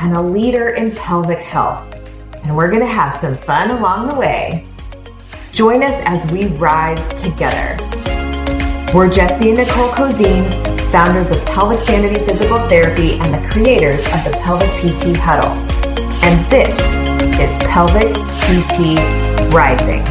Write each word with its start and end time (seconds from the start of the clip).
and 0.00 0.16
a 0.16 0.20
leader 0.20 0.70
in 0.70 0.90
pelvic 0.92 1.38
health. 1.38 1.94
And 2.42 2.56
we're 2.56 2.68
going 2.68 2.80
to 2.80 2.86
have 2.86 3.14
some 3.14 3.36
fun 3.36 3.70
along 3.70 4.08
the 4.08 4.14
way. 4.14 4.66
Join 5.52 5.82
us 5.82 5.94
as 6.06 6.30
we 6.32 6.46
rise 6.56 7.22
together. 7.22 7.76
We're 8.94 9.10
Jesse 9.10 9.50
and 9.50 9.58
Nicole 9.58 9.90
Cozine, 9.90 10.48
founders 10.90 11.30
of 11.30 11.44
Pelvic 11.44 11.80
Sanity 11.80 12.24
Physical 12.24 12.58
Therapy 12.68 13.18
and 13.20 13.34
the 13.34 13.48
creators 13.50 14.00
of 14.06 14.24
the 14.24 14.38
Pelvic 14.42 14.70
PT 14.80 15.16
Huddle. 15.18 15.52
And 16.24 16.50
this 16.50 16.74
is 17.38 17.56
Pelvic 17.64 18.14
PT 18.40 18.98
Rising. 19.52 20.04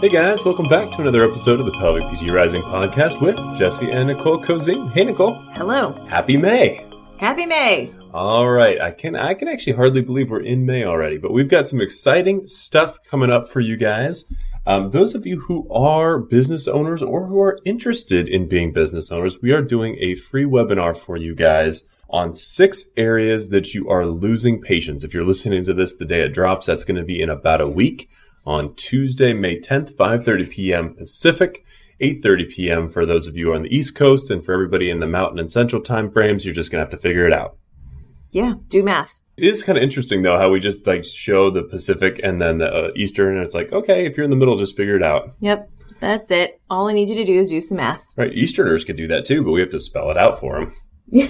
Hey 0.00 0.08
guys, 0.10 0.44
welcome 0.44 0.68
back 0.68 0.90
to 0.92 1.02
another 1.02 1.24
episode 1.24 1.60
of 1.60 1.66
the 1.66 1.72
Pelvic 1.72 2.04
PT 2.18 2.30
Rising 2.30 2.62
podcast 2.62 3.20
with 3.20 3.36
Jesse 3.56 3.90
and 3.90 4.08
Nicole 4.08 4.42
Cozine. 4.42 4.90
Hey 4.92 5.04
Nicole. 5.04 5.40
Hello. 5.52 5.92
Happy 6.08 6.36
May. 6.36 6.85
Happy 7.18 7.46
May. 7.46 7.92
All 8.12 8.48
right, 8.48 8.80
I 8.80 8.90
can 8.90 9.16
I 9.16 9.34
can 9.34 9.48
actually 9.48 9.74
hardly 9.74 10.02
believe 10.02 10.30
we're 10.30 10.40
in 10.40 10.66
May 10.66 10.84
already, 10.84 11.18
but 11.18 11.32
we've 11.32 11.48
got 11.48 11.66
some 11.66 11.80
exciting 11.80 12.46
stuff 12.46 12.98
coming 13.04 13.30
up 13.30 13.48
for 13.48 13.60
you 13.60 13.76
guys. 13.76 14.24
Um, 14.66 14.90
those 14.90 15.14
of 15.14 15.26
you 15.26 15.40
who 15.40 15.70
are 15.72 16.18
business 16.18 16.66
owners 16.66 17.02
or 17.02 17.26
who 17.26 17.40
are 17.40 17.58
interested 17.64 18.28
in 18.28 18.48
being 18.48 18.72
business 18.72 19.12
owners, 19.12 19.40
we 19.40 19.52
are 19.52 19.62
doing 19.62 19.96
a 20.00 20.14
free 20.14 20.44
webinar 20.44 20.96
for 20.96 21.16
you 21.16 21.34
guys 21.34 21.84
on 22.08 22.34
six 22.34 22.86
areas 22.96 23.48
that 23.48 23.74
you 23.74 23.88
are 23.88 24.06
losing 24.06 24.60
patients. 24.60 25.04
If 25.04 25.14
you're 25.14 25.24
listening 25.24 25.64
to 25.64 25.74
this 25.74 25.94
the 25.94 26.04
day 26.04 26.22
it 26.22 26.34
drops, 26.34 26.66
that's 26.66 26.84
going 26.84 26.96
to 26.98 27.04
be 27.04 27.20
in 27.20 27.30
about 27.30 27.60
a 27.60 27.68
week 27.68 28.08
on 28.46 28.74
Tuesday, 28.76 29.34
May 29.34 29.60
10th, 29.60 29.92
5:30 29.94 30.50
p.m. 30.50 30.94
Pacific, 30.94 31.65
8:30 32.00 32.50
p.m. 32.50 32.90
for 32.90 33.06
those 33.06 33.26
of 33.26 33.36
you 33.36 33.54
on 33.54 33.62
the 33.62 33.74
East 33.74 33.94
Coast, 33.94 34.30
and 34.30 34.44
for 34.44 34.52
everybody 34.52 34.90
in 34.90 35.00
the 35.00 35.06
Mountain 35.06 35.38
and 35.38 35.50
Central 35.50 35.82
time 35.82 36.10
frames, 36.10 36.44
you're 36.44 36.54
just 36.54 36.70
gonna 36.70 36.82
have 36.82 36.90
to 36.90 36.98
figure 36.98 37.26
it 37.26 37.32
out. 37.32 37.56
Yeah, 38.30 38.54
do 38.68 38.82
math. 38.82 39.14
It 39.36 39.44
is 39.44 39.62
kind 39.62 39.76
of 39.76 39.84
interesting 39.84 40.22
though 40.22 40.38
how 40.38 40.50
we 40.50 40.60
just 40.60 40.86
like 40.86 41.04
show 41.04 41.50
the 41.50 41.62
Pacific 41.62 42.20
and 42.22 42.40
then 42.40 42.58
the 42.58 42.72
uh, 42.72 42.90
Eastern, 42.96 43.36
and 43.36 43.44
it's 43.44 43.54
like 43.54 43.72
okay, 43.72 44.06
if 44.06 44.16
you're 44.16 44.24
in 44.24 44.30
the 44.30 44.36
middle, 44.36 44.58
just 44.58 44.76
figure 44.76 44.96
it 44.96 45.02
out. 45.02 45.34
Yep, 45.40 45.70
that's 46.00 46.30
it. 46.30 46.60
All 46.68 46.88
I 46.88 46.92
need 46.92 47.08
you 47.08 47.16
to 47.16 47.24
do 47.24 47.38
is 47.38 47.50
do 47.50 47.60
some 47.60 47.78
math. 47.78 48.04
Right, 48.16 48.32
Easterners 48.32 48.84
could 48.84 48.96
do 48.96 49.08
that 49.08 49.24
too, 49.24 49.42
but 49.42 49.52
we 49.52 49.60
have 49.60 49.70
to 49.70 49.80
spell 49.80 50.10
it 50.10 50.18
out 50.18 50.38
for 50.38 50.60
them. 50.60 50.74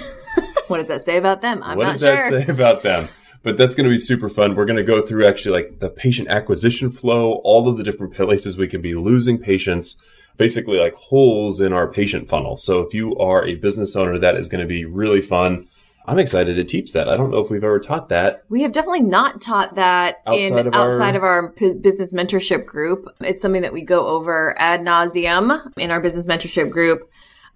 what 0.69 0.79
does 0.79 0.89
that 0.89 1.03
say 1.03 1.17
about 1.17 1.43
them? 1.43 1.63
I'm 1.63 1.77
what 1.77 1.87
does 1.87 2.01
sure. 2.01 2.17
that 2.17 2.47
say 2.47 2.51
about 2.51 2.83
them? 2.83 3.09
but 3.47 3.57
that's 3.57 3.77
going 3.77 3.85
to 3.85 3.95
be 3.95 3.99
super 3.99 4.29
fun. 4.29 4.57
We're 4.57 4.65
going 4.65 4.77
to 4.77 4.83
go 4.83 5.01
through 5.01 5.25
actually 5.25 5.53
like 5.53 5.79
the 5.79 5.89
patient 5.89 6.27
acquisition 6.27 6.91
flow, 6.91 7.35
all 7.45 7.69
of 7.69 7.77
the 7.77 7.85
different 7.85 8.13
places 8.13 8.57
we 8.57 8.67
can 8.67 8.83
be 8.83 8.97
losing 8.97 9.39
patients, 9.39 9.95
basically 10.37 10.79
like 10.79 10.95
holes 10.95 11.61
in 11.61 11.73
our 11.73 11.89
patient 11.89 12.29
funnel. 12.29 12.57
So 12.57 12.81
if 12.81 12.95
you 12.95 13.17
are 13.19 13.45
a 13.45 13.55
business 13.55 13.97
owner, 13.97 14.19
that 14.19 14.37
is 14.37 14.49
going 14.49 14.61
to 14.61 14.67
be 14.67 14.85
really 14.85 15.21
fun. 15.23 15.67
I'm 16.09 16.19
excited 16.21 16.55
to 16.55 16.63
teach 16.65 16.93
that. 16.93 17.09
I 17.09 17.17
don't 17.17 17.33
know 17.33 17.39
if 17.39 17.51
we've 17.51 17.65
ever 17.65 17.81
taught 17.81 18.11
that. 18.11 18.45
We 18.49 18.63
have 18.63 18.71
definitely 18.71 19.01
not 19.03 19.41
taught 19.41 19.75
that 19.75 20.23
Outside 20.27 20.61
in 20.61 20.67
of 20.69 20.75
our- 20.75 21.15
of 21.17 21.23
our 21.25 21.51
p- 21.51 21.75
business 21.75 22.15
mentorship 22.15 22.65
group. 22.65 23.13
It's 23.21 23.43
something 23.43 23.63
that 23.63 23.73
we 23.73 23.83
go 23.83 24.07
over 24.07 24.55
ad 24.57 24.83
nauseum 24.83 25.73
in 25.77 25.91
our 25.91 26.01
business 26.01 26.27
mentorship 26.27 26.71
group 26.71 27.11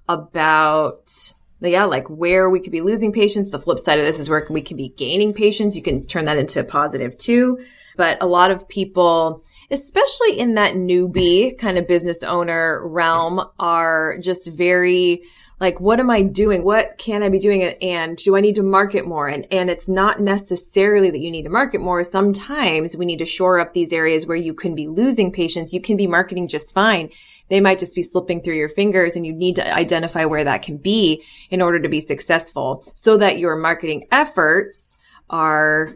about 0.08 1.32
yeah, 1.62 1.84
like 1.84 2.08
where 2.08 2.48
we 2.48 2.58
could 2.58 2.72
be 2.72 2.80
losing 2.80 3.12
patients. 3.12 3.50
The 3.50 3.58
flip 3.60 3.78
side 3.78 3.98
of 3.98 4.04
this 4.06 4.18
is 4.18 4.30
where 4.30 4.46
we 4.48 4.62
can 4.62 4.76
be 4.78 4.88
gaining 4.96 5.34
patients. 5.34 5.76
You 5.76 5.82
can 5.82 6.06
turn 6.06 6.24
that 6.24 6.38
into 6.38 6.58
a 6.58 6.64
positive 6.64 7.16
too. 7.18 7.60
But 7.96 8.22
a 8.22 8.26
lot 8.26 8.50
of 8.50 8.66
people, 8.66 9.44
especially 9.70 10.38
in 10.38 10.54
that 10.54 10.74
newbie 10.74 11.58
kind 11.58 11.78
of 11.78 11.88
business 11.88 12.22
owner 12.22 12.86
realm, 12.86 13.44
are 13.58 14.18
just 14.18 14.48
very 14.48 15.22
like, 15.60 15.78
what 15.78 16.00
am 16.00 16.08
I 16.08 16.22
doing? 16.22 16.64
What 16.64 16.96
can 16.96 17.22
I 17.22 17.28
be 17.28 17.38
doing? 17.38 17.62
And 17.62 18.16
do 18.16 18.34
I 18.34 18.40
need 18.40 18.54
to 18.54 18.62
market 18.62 19.06
more? 19.06 19.28
And, 19.28 19.46
and 19.50 19.68
it's 19.68 19.90
not 19.90 20.18
necessarily 20.18 21.10
that 21.10 21.20
you 21.20 21.30
need 21.30 21.42
to 21.42 21.50
market 21.50 21.82
more. 21.82 22.02
Sometimes 22.02 22.96
we 22.96 23.04
need 23.04 23.18
to 23.18 23.26
shore 23.26 23.60
up 23.60 23.74
these 23.74 23.92
areas 23.92 24.26
where 24.26 24.38
you 24.38 24.54
can 24.54 24.74
be 24.74 24.88
losing 24.88 25.30
patients. 25.30 25.74
You 25.74 25.80
can 25.82 25.98
be 25.98 26.06
marketing 26.06 26.48
just 26.48 26.72
fine. 26.72 27.10
They 27.50 27.60
might 27.60 27.78
just 27.78 27.94
be 27.94 28.02
slipping 28.02 28.40
through 28.40 28.54
your 28.54 28.70
fingers 28.70 29.16
and 29.16 29.26
you 29.26 29.34
need 29.34 29.56
to 29.56 29.74
identify 29.74 30.24
where 30.24 30.44
that 30.44 30.62
can 30.62 30.78
be 30.78 31.22
in 31.50 31.60
order 31.60 31.78
to 31.78 31.88
be 31.90 32.00
successful 32.00 32.90
so 32.94 33.18
that 33.18 33.38
your 33.38 33.54
marketing 33.54 34.06
efforts 34.10 34.96
are 35.28 35.94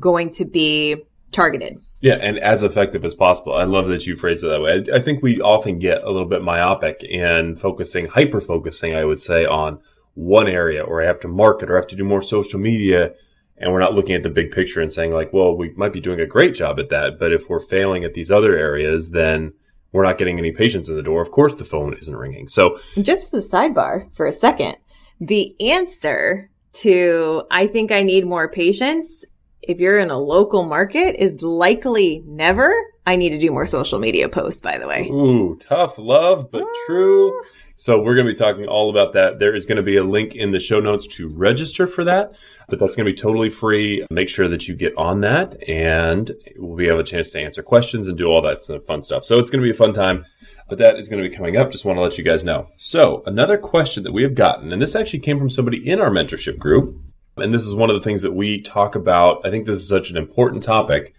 going 0.00 0.30
to 0.30 0.46
be 0.46 0.96
targeted. 1.32 1.78
Yeah, 2.02 2.18
and 2.20 2.36
as 2.40 2.64
effective 2.64 3.04
as 3.04 3.14
possible. 3.14 3.54
I 3.54 3.62
love 3.62 3.86
that 3.88 4.06
you 4.06 4.16
phrased 4.16 4.42
it 4.42 4.48
that 4.48 4.60
way. 4.60 4.84
I, 4.92 4.96
I 4.96 5.00
think 5.00 5.22
we 5.22 5.40
often 5.40 5.78
get 5.78 6.02
a 6.02 6.10
little 6.10 6.26
bit 6.26 6.42
myopic 6.42 7.04
in 7.04 7.56
focusing, 7.56 8.08
hyper 8.08 8.40
focusing, 8.40 8.94
I 8.94 9.04
would 9.04 9.20
say, 9.20 9.46
on 9.46 9.80
one 10.14 10.48
area, 10.48 10.82
or 10.82 11.00
I 11.00 11.06
have 11.06 11.20
to 11.20 11.28
market, 11.28 11.70
or 11.70 11.76
I 11.76 11.80
have 11.80 11.86
to 11.88 11.96
do 11.96 12.04
more 12.04 12.20
social 12.20 12.58
media, 12.58 13.14
and 13.56 13.72
we're 13.72 13.78
not 13.78 13.94
looking 13.94 14.16
at 14.16 14.24
the 14.24 14.30
big 14.30 14.50
picture 14.50 14.80
and 14.80 14.92
saying 14.92 15.12
like, 15.12 15.32
well, 15.32 15.56
we 15.56 15.70
might 15.76 15.92
be 15.92 16.00
doing 16.00 16.20
a 16.20 16.26
great 16.26 16.54
job 16.56 16.80
at 16.80 16.88
that, 16.88 17.20
but 17.20 17.32
if 17.32 17.48
we're 17.48 17.60
failing 17.60 18.02
at 18.02 18.14
these 18.14 18.32
other 18.32 18.56
areas, 18.56 19.10
then 19.10 19.52
we're 19.92 20.02
not 20.02 20.18
getting 20.18 20.38
any 20.38 20.50
patients 20.50 20.88
in 20.88 20.96
the 20.96 21.02
door. 21.04 21.22
Of 21.22 21.30
course, 21.30 21.54
the 21.54 21.64
phone 21.64 21.94
isn't 21.94 22.16
ringing. 22.16 22.48
So 22.48 22.80
Just 23.00 23.32
as 23.32 23.46
a 23.46 23.48
sidebar 23.48 24.12
for 24.12 24.26
a 24.26 24.32
second, 24.32 24.76
the 25.20 25.54
answer 25.60 26.50
to 26.72 27.44
I 27.50 27.68
think 27.68 27.92
I 27.92 28.02
need 28.02 28.26
more 28.26 28.48
patients 28.48 29.24
if 29.62 29.78
you're 29.80 29.98
in 29.98 30.10
a 30.10 30.18
local 30.18 30.64
market 30.64 31.16
is 31.18 31.40
likely 31.42 32.22
never. 32.26 32.74
I 33.04 33.16
need 33.16 33.30
to 33.30 33.38
do 33.38 33.50
more 33.50 33.66
social 33.66 33.98
media 33.98 34.28
posts, 34.28 34.60
by 34.60 34.78
the 34.78 34.86
way. 34.86 35.08
Ooh, 35.08 35.56
tough 35.56 35.98
love, 35.98 36.50
but 36.52 36.64
true. 36.86 37.32
Ah. 37.34 37.48
So 37.74 38.00
we're 38.00 38.14
going 38.14 38.26
to 38.26 38.32
be 38.32 38.38
talking 38.38 38.66
all 38.66 38.90
about 38.90 39.12
that. 39.14 39.38
There 39.38 39.54
is 39.54 39.66
going 39.66 39.76
to 39.76 39.82
be 39.82 39.96
a 39.96 40.04
link 40.04 40.34
in 40.34 40.52
the 40.52 40.60
show 40.60 40.78
notes 40.78 41.06
to 41.08 41.28
register 41.28 41.86
for 41.86 42.04
that, 42.04 42.36
but 42.68 42.78
that's 42.78 42.94
going 42.94 43.06
to 43.06 43.10
be 43.10 43.16
totally 43.16 43.48
free. 43.48 44.06
Make 44.10 44.28
sure 44.28 44.46
that 44.46 44.68
you 44.68 44.76
get 44.76 44.96
on 44.96 45.20
that 45.22 45.68
and 45.68 46.30
we'll 46.56 46.76
be 46.76 46.86
able 46.86 47.00
a 47.00 47.04
chance 47.04 47.30
to 47.30 47.40
answer 47.40 47.62
questions 47.62 48.08
and 48.08 48.16
do 48.16 48.26
all 48.26 48.42
that 48.42 48.84
fun 48.86 49.02
stuff. 49.02 49.24
So 49.24 49.38
it's 49.38 49.50
going 49.50 49.62
to 49.62 49.66
be 49.66 49.70
a 49.70 49.74
fun 49.74 49.92
time, 49.92 50.26
but 50.68 50.78
that 50.78 50.96
is 50.96 51.08
going 51.08 51.22
to 51.22 51.28
be 51.28 51.34
coming 51.34 51.56
up. 51.56 51.72
Just 51.72 51.84
want 51.84 51.96
to 51.96 52.02
let 52.02 52.18
you 52.18 52.24
guys 52.24 52.44
know. 52.44 52.68
So 52.76 53.22
another 53.26 53.58
question 53.58 54.04
that 54.04 54.12
we 54.12 54.22
have 54.22 54.34
gotten, 54.34 54.72
and 54.72 54.80
this 54.80 54.94
actually 54.94 55.20
came 55.20 55.38
from 55.38 55.50
somebody 55.50 55.88
in 55.88 56.00
our 56.00 56.10
mentorship 56.10 56.58
group. 56.58 56.96
And 57.36 57.52
this 57.52 57.66
is 57.66 57.74
one 57.74 57.90
of 57.90 57.94
the 57.94 58.02
things 58.02 58.22
that 58.22 58.32
we 58.32 58.60
talk 58.60 58.94
about. 58.94 59.44
I 59.44 59.50
think 59.50 59.66
this 59.66 59.76
is 59.76 59.88
such 59.88 60.10
an 60.10 60.16
important 60.16 60.62
topic 60.62 61.14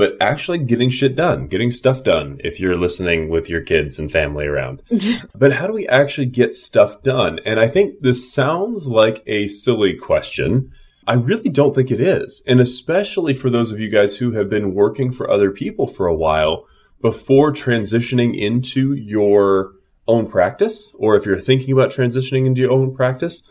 but 0.00 0.16
actually 0.18 0.56
getting 0.56 0.88
shit 0.88 1.14
done, 1.14 1.46
getting 1.46 1.70
stuff 1.70 2.02
done 2.02 2.40
if 2.42 2.58
you're 2.58 2.74
listening 2.74 3.28
with 3.28 3.50
your 3.50 3.60
kids 3.60 3.98
and 3.98 4.10
family 4.10 4.46
around. 4.46 4.82
but 5.34 5.52
how 5.52 5.66
do 5.66 5.74
we 5.74 5.86
actually 5.88 6.26
get 6.26 6.54
stuff 6.54 7.02
done? 7.02 7.38
And 7.44 7.60
I 7.60 7.68
think 7.68 8.00
this 8.00 8.32
sounds 8.32 8.88
like 8.88 9.22
a 9.26 9.46
silly 9.48 9.92
question. 9.92 10.72
I 11.06 11.12
really 11.12 11.50
don't 11.50 11.74
think 11.74 11.90
it 11.90 12.00
is. 12.00 12.42
And 12.46 12.60
especially 12.60 13.34
for 13.34 13.50
those 13.50 13.72
of 13.72 13.78
you 13.78 13.90
guys 13.90 14.16
who 14.16 14.32
have 14.32 14.48
been 14.48 14.74
working 14.74 15.12
for 15.12 15.30
other 15.30 15.50
people 15.50 15.86
for 15.86 16.06
a 16.06 16.16
while 16.16 16.66
before 17.02 17.52
transitioning 17.52 18.34
into 18.34 18.94
your 18.94 19.72
own 20.08 20.26
practice, 20.28 20.94
or 20.94 21.14
if 21.14 21.26
you're 21.26 21.38
thinking 21.38 21.72
about 21.72 21.90
transitioning 21.90 22.46
into 22.46 22.62
your 22.62 22.72
own 22.72 22.94
practice, 22.94 23.42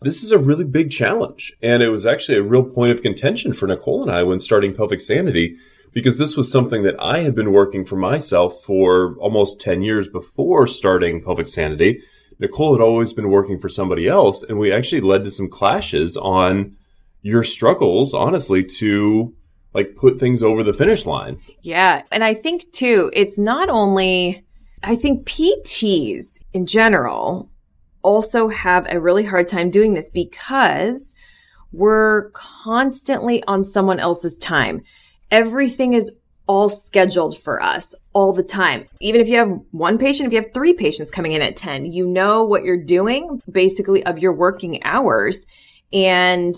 this 0.00 0.22
is 0.22 0.30
a 0.30 0.38
really 0.38 0.64
big 0.64 0.90
challenge. 0.90 1.52
And 1.62 1.82
it 1.82 1.88
was 1.88 2.06
actually 2.06 2.38
a 2.38 2.42
real 2.42 2.64
point 2.64 2.92
of 2.92 3.02
contention 3.02 3.52
for 3.52 3.66
Nicole 3.66 4.02
and 4.02 4.10
I 4.10 4.22
when 4.22 4.40
starting 4.40 4.74
Pelvic 4.74 5.00
Sanity 5.00 5.56
because 5.92 6.18
this 6.18 6.36
was 6.36 6.52
something 6.52 6.82
that 6.82 7.00
I 7.00 7.20
had 7.20 7.34
been 7.34 7.52
working 7.52 7.84
for 7.84 7.96
myself 7.96 8.62
for 8.62 9.16
almost 9.16 9.60
10 9.60 9.82
years 9.82 10.08
before 10.08 10.66
starting 10.66 11.22
Pelvic 11.22 11.48
Sanity. 11.48 12.02
Nicole 12.38 12.74
had 12.74 12.82
always 12.82 13.14
been 13.14 13.30
working 13.30 13.58
for 13.58 13.70
somebody 13.70 14.06
else, 14.06 14.42
and 14.42 14.58
we 14.58 14.70
actually 14.70 15.00
led 15.00 15.24
to 15.24 15.30
some 15.30 15.48
clashes 15.48 16.18
on 16.18 16.76
your 17.22 17.42
struggles, 17.42 18.12
honestly, 18.12 18.62
to 18.62 19.34
like 19.72 19.96
put 19.96 20.20
things 20.20 20.42
over 20.42 20.62
the 20.62 20.74
finish 20.74 21.06
line. 21.06 21.38
Yeah. 21.62 22.02
And 22.12 22.22
I 22.22 22.34
think 22.34 22.70
too, 22.72 23.10
it's 23.14 23.38
not 23.38 23.70
only, 23.70 24.44
I 24.82 24.96
think 24.96 25.26
PTs 25.26 26.40
in 26.52 26.66
general 26.66 27.50
also 28.06 28.46
have 28.48 28.86
a 28.88 29.00
really 29.00 29.24
hard 29.24 29.48
time 29.48 29.68
doing 29.68 29.94
this 29.94 30.08
because 30.08 31.16
we're 31.72 32.30
constantly 32.30 33.42
on 33.48 33.64
someone 33.64 33.98
else's 33.98 34.38
time. 34.38 34.80
Everything 35.32 35.92
is 35.92 36.12
all 36.46 36.68
scheduled 36.68 37.36
for 37.36 37.60
us 37.60 37.96
all 38.12 38.32
the 38.32 38.44
time. 38.44 38.86
Even 39.00 39.20
if 39.20 39.26
you 39.26 39.36
have 39.36 39.50
one 39.72 39.98
patient, 39.98 40.28
if 40.28 40.32
you 40.32 40.40
have 40.40 40.54
three 40.54 40.72
patients 40.72 41.10
coming 41.10 41.32
in 41.32 41.42
at 41.42 41.56
10, 41.56 41.86
you 41.86 42.06
know 42.06 42.44
what 42.44 42.62
you're 42.62 42.76
doing 42.76 43.42
basically 43.50 44.06
of 44.06 44.20
your 44.20 44.32
working 44.32 44.80
hours. 44.84 45.44
And 45.92 46.54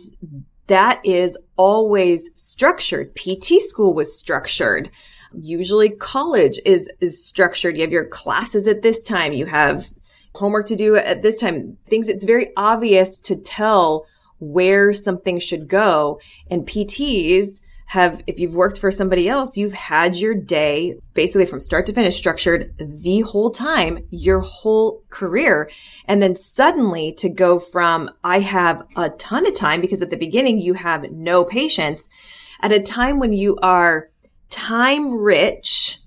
that 0.66 1.00
is 1.02 1.38
always 1.56 2.28
structured. 2.36 3.14
PT 3.14 3.62
school 3.62 3.94
was 3.94 4.18
structured. 4.18 4.90
Usually 5.32 5.88
college 5.88 6.60
is, 6.66 6.90
is 7.00 7.24
structured. 7.24 7.76
You 7.76 7.82
have 7.84 7.92
your 7.92 8.04
classes 8.04 8.66
at 8.66 8.82
this 8.82 9.02
time. 9.02 9.32
You 9.32 9.46
have 9.46 9.90
homework 10.34 10.66
to 10.66 10.76
do 10.76 10.96
at 10.96 11.22
this 11.22 11.36
time. 11.36 11.78
Things, 11.88 12.08
it's 12.08 12.24
very 12.24 12.48
obvious 12.56 13.16
to 13.16 13.36
tell 13.36 14.06
where 14.38 14.92
something 14.92 15.38
should 15.38 15.68
go. 15.68 16.20
And 16.50 16.66
PTs 16.66 17.60
have, 17.86 18.22
if 18.26 18.38
you've 18.38 18.54
worked 18.54 18.78
for 18.78 18.92
somebody 18.92 19.28
else, 19.28 19.56
you've 19.56 19.72
had 19.72 20.14
your 20.14 20.34
day 20.34 20.94
basically 21.14 21.46
from 21.46 21.58
start 21.58 21.86
to 21.86 21.92
finish 21.92 22.16
structured 22.16 22.74
the 22.78 23.20
whole 23.20 23.50
time, 23.50 23.98
your 24.10 24.40
whole 24.40 25.02
career. 25.08 25.70
And 26.04 26.22
then 26.22 26.34
suddenly 26.34 27.12
to 27.14 27.30
go 27.30 27.58
from, 27.58 28.10
I 28.22 28.40
have 28.40 28.82
a 28.96 29.08
ton 29.10 29.46
of 29.46 29.54
time 29.54 29.80
because 29.80 30.02
at 30.02 30.10
the 30.10 30.18
beginning 30.18 30.60
you 30.60 30.74
have 30.74 31.10
no 31.10 31.44
patience 31.44 32.08
at 32.60 32.72
a 32.72 32.80
time 32.80 33.18
when 33.18 33.32
you 33.32 33.56
are 33.62 34.10
time 34.50 35.14
rich 35.14 35.98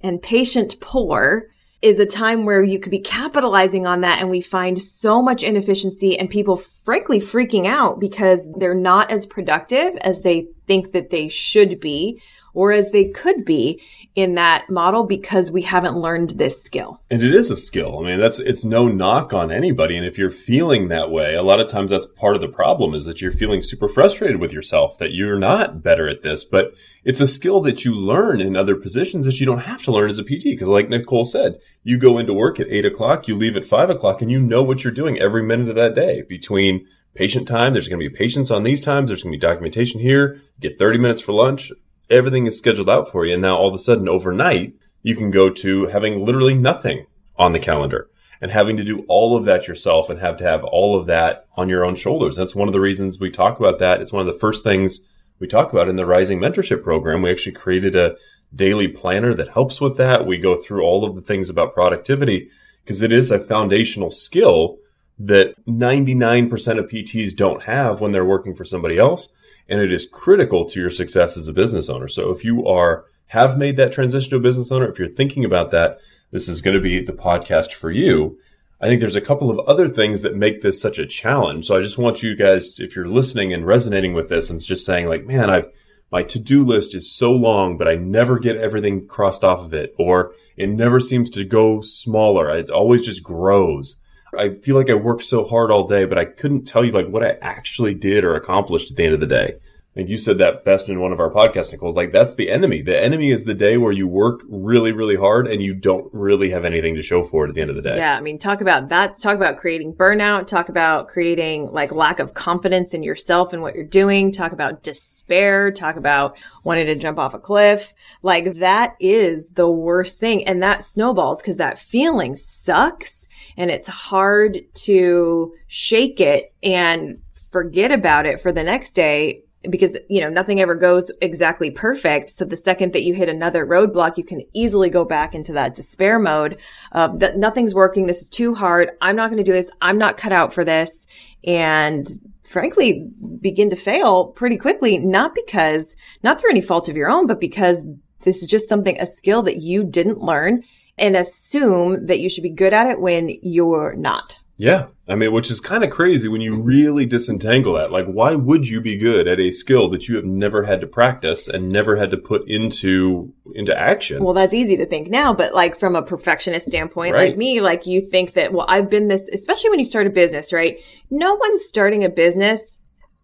and 0.00 0.20
patient 0.20 0.80
poor 0.80 1.46
is 1.80 2.00
a 2.00 2.06
time 2.06 2.44
where 2.44 2.62
you 2.62 2.78
could 2.78 2.90
be 2.90 2.98
capitalizing 2.98 3.86
on 3.86 4.00
that. 4.00 4.20
And 4.20 4.28
we 4.28 4.40
find 4.40 4.82
so 4.82 5.22
much 5.22 5.42
inefficiency 5.42 6.18
and 6.18 6.28
people 6.28 6.56
frankly 6.56 7.20
freaking 7.20 7.66
out 7.66 8.00
because 8.00 8.48
they're 8.56 8.74
not 8.74 9.10
as 9.10 9.26
productive 9.26 9.96
as 9.98 10.20
they 10.20 10.48
think 10.66 10.92
that 10.92 11.10
they 11.10 11.28
should 11.28 11.78
be 11.78 12.20
or 12.54 12.72
as 12.72 12.90
they 12.90 13.08
could 13.10 13.44
be 13.44 13.80
in 14.14 14.34
that 14.34 14.68
model 14.68 15.04
because 15.04 15.50
we 15.50 15.62
haven't 15.62 15.96
learned 15.96 16.30
this 16.30 16.60
skill. 16.60 17.00
And 17.08 17.22
it 17.22 17.32
is 17.32 17.52
a 17.52 17.56
skill. 17.56 18.00
I 18.00 18.02
mean, 18.04 18.18
that's 18.18 18.40
it's 18.40 18.64
no 18.64 18.88
knock 18.88 19.32
on 19.32 19.52
anybody. 19.52 19.96
And 19.96 20.04
if 20.04 20.18
you're 20.18 20.30
feeling 20.30 20.88
that 20.88 21.10
way, 21.10 21.34
a 21.34 21.42
lot 21.42 21.60
of 21.60 21.68
times 21.68 21.92
that's 21.92 22.06
part 22.06 22.34
of 22.34 22.40
the 22.40 22.48
problem 22.48 22.94
is 22.94 23.04
that 23.04 23.20
you're 23.20 23.30
feeling 23.30 23.62
super 23.62 23.86
frustrated 23.86 24.40
with 24.40 24.52
yourself 24.52 24.98
that 24.98 25.12
you're 25.12 25.38
not 25.38 25.84
better 25.84 26.08
at 26.08 26.22
this. 26.22 26.42
But 26.42 26.74
it's 27.04 27.20
a 27.20 27.28
skill 27.28 27.60
that 27.60 27.84
you 27.84 27.94
learn 27.94 28.40
in 28.40 28.56
other 28.56 28.74
positions 28.74 29.24
that 29.26 29.38
you 29.38 29.46
don't 29.46 29.60
have 29.60 29.82
to 29.84 29.92
learn 29.92 30.10
as 30.10 30.18
a 30.18 30.24
PT. 30.24 30.44
Because 30.44 30.68
like 30.68 30.88
Nicole 30.88 31.24
said, 31.24 31.60
you 31.84 31.96
go 31.96 32.18
into 32.18 32.34
work 32.34 32.58
at 32.58 32.66
eight 32.68 32.84
o'clock, 32.84 33.28
you 33.28 33.36
leave 33.36 33.56
at 33.56 33.64
five 33.64 33.88
o'clock, 33.88 34.20
and 34.20 34.32
you 34.32 34.40
know 34.40 34.64
what 34.64 34.82
you're 34.82 34.92
doing 34.92 35.18
every 35.18 35.44
minute 35.44 35.68
of 35.68 35.76
that 35.76 35.94
day 35.94 36.22
between 36.22 36.86
patient 37.14 37.46
time. 37.46 37.72
There's 37.72 37.88
going 37.88 38.00
to 38.00 38.10
be 38.10 38.16
patients 38.16 38.50
on 38.50 38.64
these 38.64 38.80
times. 38.80 39.10
There's 39.10 39.22
going 39.22 39.32
to 39.32 39.38
be 39.38 39.40
documentation 39.40 40.00
here. 40.00 40.40
Get 40.58 40.78
30 40.78 40.98
minutes 40.98 41.20
for 41.20 41.32
lunch 41.32 41.70
everything 42.10 42.46
is 42.46 42.58
scheduled 42.58 42.90
out 42.90 43.10
for 43.10 43.24
you. 43.24 43.34
And 43.34 43.42
now 43.42 43.56
all 43.56 43.68
of 43.68 43.74
a 43.74 43.78
sudden 43.78 44.08
overnight, 44.08 44.74
you 45.02 45.14
can 45.14 45.30
go 45.30 45.50
to 45.50 45.86
having 45.86 46.24
literally 46.24 46.54
nothing 46.54 47.06
on 47.36 47.52
the 47.52 47.58
calendar 47.58 48.08
and 48.40 48.50
having 48.50 48.76
to 48.76 48.84
do 48.84 49.04
all 49.08 49.36
of 49.36 49.44
that 49.44 49.66
yourself 49.66 50.08
and 50.08 50.20
have 50.20 50.36
to 50.38 50.44
have 50.44 50.64
all 50.64 50.98
of 50.98 51.06
that 51.06 51.46
on 51.56 51.68
your 51.68 51.84
own 51.84 51.96
shoulders. 51.96 52.36
That's 52.36 52.54
one 52.54 52.68
of 52.68 52.72
the 52.72 52.80
reasons 52.80 53.18
we 53.18 53.30
talk 53.30 53.58
about 53.58 53.78
that. 53.78 54.00
It's 54.00 54.12
one 54.12 54.26
of 54.26 54.32
the 54.32 54.38
first 54.38 54.64
things 54.64 55.00
we 55.38 55.46
talk 55.46 55.72
about 55.72 55.88
in 55.88 55.96
the 55.96 56.06
Rising 56.06 56.40
Mentorship 56.40 56.82
Program. 56.82 57.22
We 57.22 57.30
actually 57.30 57.52
created 57.52 57.96
a 57.96 58.16
daily 58.54 58.88
planner 58.88 59.34
that 59.34 59.50
helps 59.50 59.80
with 59.80 59.96
that. 59.96 60.26
We 60.26 60.38
go 60.38 60.56
through 60.56 60.82
all 60.82 61.04
of 61.04 61.14
the 61.14 61.22
things 61.22 61.50
about 61.50 61.74
productivity 61.74 62.50
because 62.84 63.02
it 63.02 63.12
is 63.12 63.30
a 63.30 63.38
foundational 63.38 64.10
skill 64.10 64.78
that 65.18 65.54
99% 65.66 66.78
of 66.78 66.88
PTs 66.88 67.36
don't 67.36 67.64
have 67.64 68.00
when 68.00 68.12
they're 68.12 68.24
working 68.24 68.54
for 68.54 68.64
somebody 68.64 68.98
else 68.98 69.28
and 69.68 69.80
it 69.80 69.92
is 69.92 70.06
critical 70.10 70.64
to 70.64 70.80
your 70.80 70.90
success 70.90 71.36
as 71.36 71.48
a 71.48 71.52
business 71.52 71.88
owner. 71.88 72.08
So 72.08 72.30
if 72.30 72.44
you 72.44 72.66
are 72.66 73.04
have 73.32 73.58
made 73.58 73.76
that 73.76 73.92
transition 73.92 74.30
to 74.30 74.36
a 74.36 74.40
business 74.40 74.72
owner, 74.72 74.88
if 74.88 74.98
you're 74.98 75.08
thinking 75.08 75.44
about 75.44 75.70
that, 75.70 75.98
this 76.30 76.48
is 76.48 76.62
going 76.62 76.74
to 76.74 76.80
be 76.80 77.04
the 77.04 77.12
podcast 77.12 77.72
for 77.72 77.90
you. 77.90 78.38
I 78.80 78.86
think 78.86 79.00
there's 79.00 79.16
a 79.16 79.20
couple 79.20 79.50
of 79.50 79.58
other 79.66 79.88
things 79.88 80.22
that 80.22 80.36
make 80.36 80.62
this 80.62 80.80
such 80.80 80.98
a 80.98 81.06
challenge. 81.06 81.66
So 81.66 81.76
I 81.76 81.82
just 81.82 81.98
want 81.98 82.22
you 82.22 82.36
guys, 82.36 82.78
if 82.78 82.94
you're 82.94 83.08
listening 83.08 83.52
and 83.52 83.66
resonating 83.66 84.14
with 84.14 84.28
this 84.28 84.50
and 84.50 84.60
just 84.60 84.86
saying 84.86 85.08
like, 85.08 85.26
man, 85.26 85.50
I've, 85.50 85.66
my 86.10 86.22
to-do 86.22 86.64
list 86.64 86.94
is 86.94 87.12
so 87.12 87.32
long, 87.32 87.76
but 87.76 87.88
I 87.88 87.96
never 87.96 88.38
get 88.38 88.56
everything 88.56 89.06
crossed 89.06 89.44
off 89.44 89.60
of 89.60 89.74
it, 89.74 89.94
or 89.98 90.32
it 90.56 90.70
never 90.70 91.00
seems 91.00 91.28
to 91.30 91.44
go 91.44 91.82
smaller. 91.82 92.48
It 92.56 92.70
always 92.70 93.02
just 93.02 93.22
grows. 93.22 93.96
I 94.36 94.54
feel 94.54 94.76
like 94.76 94.90
I 94.90 94.94
worked 94.94 95.22
so 95.22 95.44
hard 95.44 95.70
all 95.70 95.86
day, 95.86 96.04
but 96.04 96.18
I 96.18 96.24
couldn't 96.24 96.64
tell 96.64 96.84
you 96.84 96.92
like 96.92 97.08
what 97.08 97.24
I 97.24 97.36
actually 97.40 97.94
did 97.94 98.24
or 98.24 98.34
accomplished 98.34 98.90
at 98.90 98.96
the 98.96 99.04
end 99.04 99.14
of 99.14 99.20
the 99.20 99.26
day. 99.26 99.54
And 99.98 100.08
you 100.08 100.16
said 100.16 100.38
that 100.38 100.64
best 100.64 100.88
in 100.88 101.00
one 101.00 101.10
of 101.10 101.18
our 101.18 101.28
podcast, 101.28 101.72
Nicole's 101.72 101.96
like, 101.96 102.12
that's 102.12 102.36
the 102.36 102.50
enemy. 102.50 102.82
The 102.82 103.02
enemy 103.02 103.32
is 103.32 103.44
the 103.44 103.52
day 103.52 103.76
where 103.76 103.90
you 103.90 104.06
work 104.06 104.42
really, 104.48 104.92
really 104.92 105.16
hard 105.16 105.48
and 105.48 105.60
you 105.60 105.74
don't 105.74 106.08
really 106.14 106.50
have 106.50 106.64
anything 106.64 106.94
to 106.94 107.02
show 107.02 107.24
for 107.24 107.44
it 107.44 107.48
at 107.48 107.56
the 107.56 107.62
end 107.62 107.70
of 107.70 107.74
the 107.74 107.82
day. 107.82 107.96
Yeah. 107.96 108.16
I 108.16 108.20
mean, 108.20 108.38
talk 108.38 108.60
about 108.60 108.90
that. 108.90 109.14
Talk 109.20 109.34
about 109.34 109.58
creating 109.58 109.94
burnout. 109.94 110.46
Talk 110.46 110.68
about 110.68 111.08
creating 111.08 111.72
like 111.72 111.90
lack 111.90 112.20
of 112.20 112.32
confidence 112.32 112.94
in 112.94 113.02
yourself 113.02 113.52
and 113.52 113.60
what 113.60 113.74
you're 113.74 113.82
doing. 113.82 114.30
Talk 114.30 114.52
about 114.52 114.84
despair. 114.84 115.72
Talk 115.72 115.96
about 115.96 116.38
wanting 116.62 116.86
to 116.86 116.94
jump 116.94 117.18
off 117.18 117.34
a 117.34 117.40
cliff. 117.40 117.92
Like 118.22 118.54
that 118.54 118.94
is 119.00 119.48
the 119.48 119.68
worst 119.68 120.20
thing. 120.20 120.46
And 120.46 120.62
that 120.62 120.84
snowballs 120.84 121.42
because 121.42 121.56
that 121.56 121.76
feeling 121.76 122.36
sucks 122.36 123.26
and 123.56 123.68
it's 123.68 123.88
hard 123.88 124.60
to 124.74 125.54
shake 125.66 126.20
it 126.20 126.54
and 126.62 127.18
forget 127.50 127.90
about 127.90 128.26
it 128.26 128.40
for 128.40 128.52
the 128.52 128.62
next 128.62 128.92
day 128.92 129.42
because 129.70 129.96
you 130.08 130.20
know 130.20 130.28
nothing 130.28 130.60
ever 130.60 130.74
goes 130.74 131.10
exactly 131.20 131.70
perfect. 131.70 132.30
So 132.30 132.44
the 132.44 132.56
second 132.56 132.92
that 132.92 133.02
you 133.02 133.14
hit 133.14 133.28
another 133.28 133.66
roadblock 133.66 134.16
you 134.16 134.24
can 134.24 134.42
easily 134.52 134.90
go 134.90 135.04
back 135.04 135.34
into 135.34 135.52
that 135.52 135.74
despair 135.74 136.18
mode 136.18 136.58
that 136.92 137.36
nothing's 137.36 137.74
working. 137.74 138.06
This 138.06 138.22
is 138.22 138.28
too 138.28 138.54
hard. 138.54 138.90
I'm 139.00 139.16
not 139.16 139.30
going 139.30 139.42
to 139.44 139.50
do 139.50 139.52
this. 139.52 139.70
I'm 139.80 139.98
not 139.98 140.16
cut 140.16 140.32
out 140.32 140.54
for 140.54 140.64
this. 140.64 141.06
And 141.44 142.08
frankly 142.44 143.06
begin 143.40 143.68
to 143.70 143.76
fail 143.76 144.28
pretty 144.28 144.56
quickly 144.56 144.96
not 144.96 145.34
because 145.34 145.94
not 146.22 146.40
through 146.40 146.50
any 146.50 146.62
fault 146.62 146.88
of 146.88 146.96
your 146.96 147.10
own 147.10 147.26
but 147.26 147.38
because 147.38 147.82
this 148.20 148.40
is 148.42 148.48
just 148.48 148.68
something 148.68 148.98
a 148.98 149.06
skill 149.06 149.42
that 149.42 149.58
you 149.58 149.84
didn't 149.84 150.18
learn 150.18 150.64
and 150.96 151.14
assume 151.14 152.06
that 152.06 152.20
you 152.20 152.28
should 152.28 152.42
be 152.42 152.50
good 152.50 152.72
at 152.74 152.86
it 152.86 153.00
when 153.00 153.30
you're 153.42 153.94
not. 153.96 154.38
Yeah. 154.58 154.88
I 155.06 155.14
mean, 155.14 155.32
which 155.32 155.50
is 155.50 155.60
kind 155.60 155.84
of 155.84 155.90
crazy 155.90 156.26
when 156.28 156.40
you 156.40 156.60
really 156.60 157.06
disentangle 157.06 157.74
that. 157.74 157.92
Like, 157.92 158.06
why 158.06 158.34
would 158.34 158.68
you 158.68 158.80
be 158.80 158.96
good 158.96 159.28
at 159.28 159.38
a 159.38 159.52
skill 159.52 159.88
that 159.90 160.08
you 160.08 160.16
have 160.16 160.24
never 160.24 160.64
had 160.64 160.80
to 160.82 160.86
practice 160.86 161.48
and 161.48 161.70
never 161.70 161.96
had 161.96 162.10
to 162.10 162.18
put 162.18 162.46
into, 162.48 163.32
into 163.54 163.78
action? 163.78 164.22
Well, 164.22 164.34
that's 164.34 164.52
easy 164.52 164.76
to 164.76 164.84
think 164.84 165.08
now, 165.08 165.32
but 165.32 165.54
like 165.54 165.78
from 165.78 165.94
a 165.94 166.02
perfectionist 166.02 166.66
standpoint, 166.66 167.14
right. 167.14 167.30
like 167.30 167.38
me, 167.38 167.60
like 167.60 167.86
you 167.86 168.00
think 168.00 168.32
that, 168.32 168.52
well, 168.52 168.66
I've 168.68 168.90
been 168.90 169.08
this, 169.08 169.28
especially 169.32 169.70
when 169.70 169.78
you 169.78 169.84
start 169.84 170.08
a 170.08 170.10
business, 170.10 170.52
right? 170.52 170.76
No 171.08 171.36
one's 171.36 171.64
starting 171.64 172.04
a 172.04 172.10
business 172.10 172.78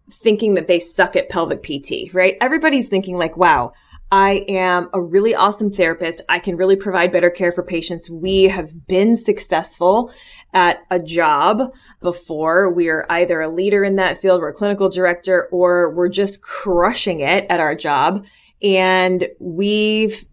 thinking 0.09 0.53
that 0.53 0.67
they 0.67 0.79
suck 0.79 1.15
at 1.15 1.29
pelvic 1.29 1.63
PT, 1.63 2.13
right? 2.13 2.37
Everybody's 2.39 2.87
thinking 2.87 3.17
like, 3.17 3.35
wow, 3.35 3.73
I 4.11 4.45
am 4.47 4.89
a 4.93 5.01
really 5.01 5.33
awesome 5.33 5.71
therapist. 5.71 6.21
I 6.29 6.39
can 6.39 6.57
really 6.57 6.75
provide 6.75 7.11
better 7.11 7.29
care 7.29 7.51
for 7.51 7.63
patients. 7.63 8.09
We 8.09 8.43
have 8.43 8.87
been 8.87 9.15
successful 9.15 10.11
at 10.55 10.79
a 10.89 10.97
job 10.97 11.71
before. 12.01 12.71
We 12.73 12.89
are 12.89 13.05
either 13.09 13.41
a 13.41 13.53
leader 13.53 13.83
in 13.83 13.97
that 13.97 14.21
field, 14.21 14.41
we're 14.41 14.49
a 14.49 14.53
clinical 14.53 14.89
director, 14.89 15.47
or 15.51 15.93
we're 15.93 16.09
just 16.09 16.41
crushing 16.41 17.19
it 17.19 17.45
at 17.49 17.59
our 17.59 17.75
job. 17.75 18.25
And 18.63 19.27
we've 19.39 20.25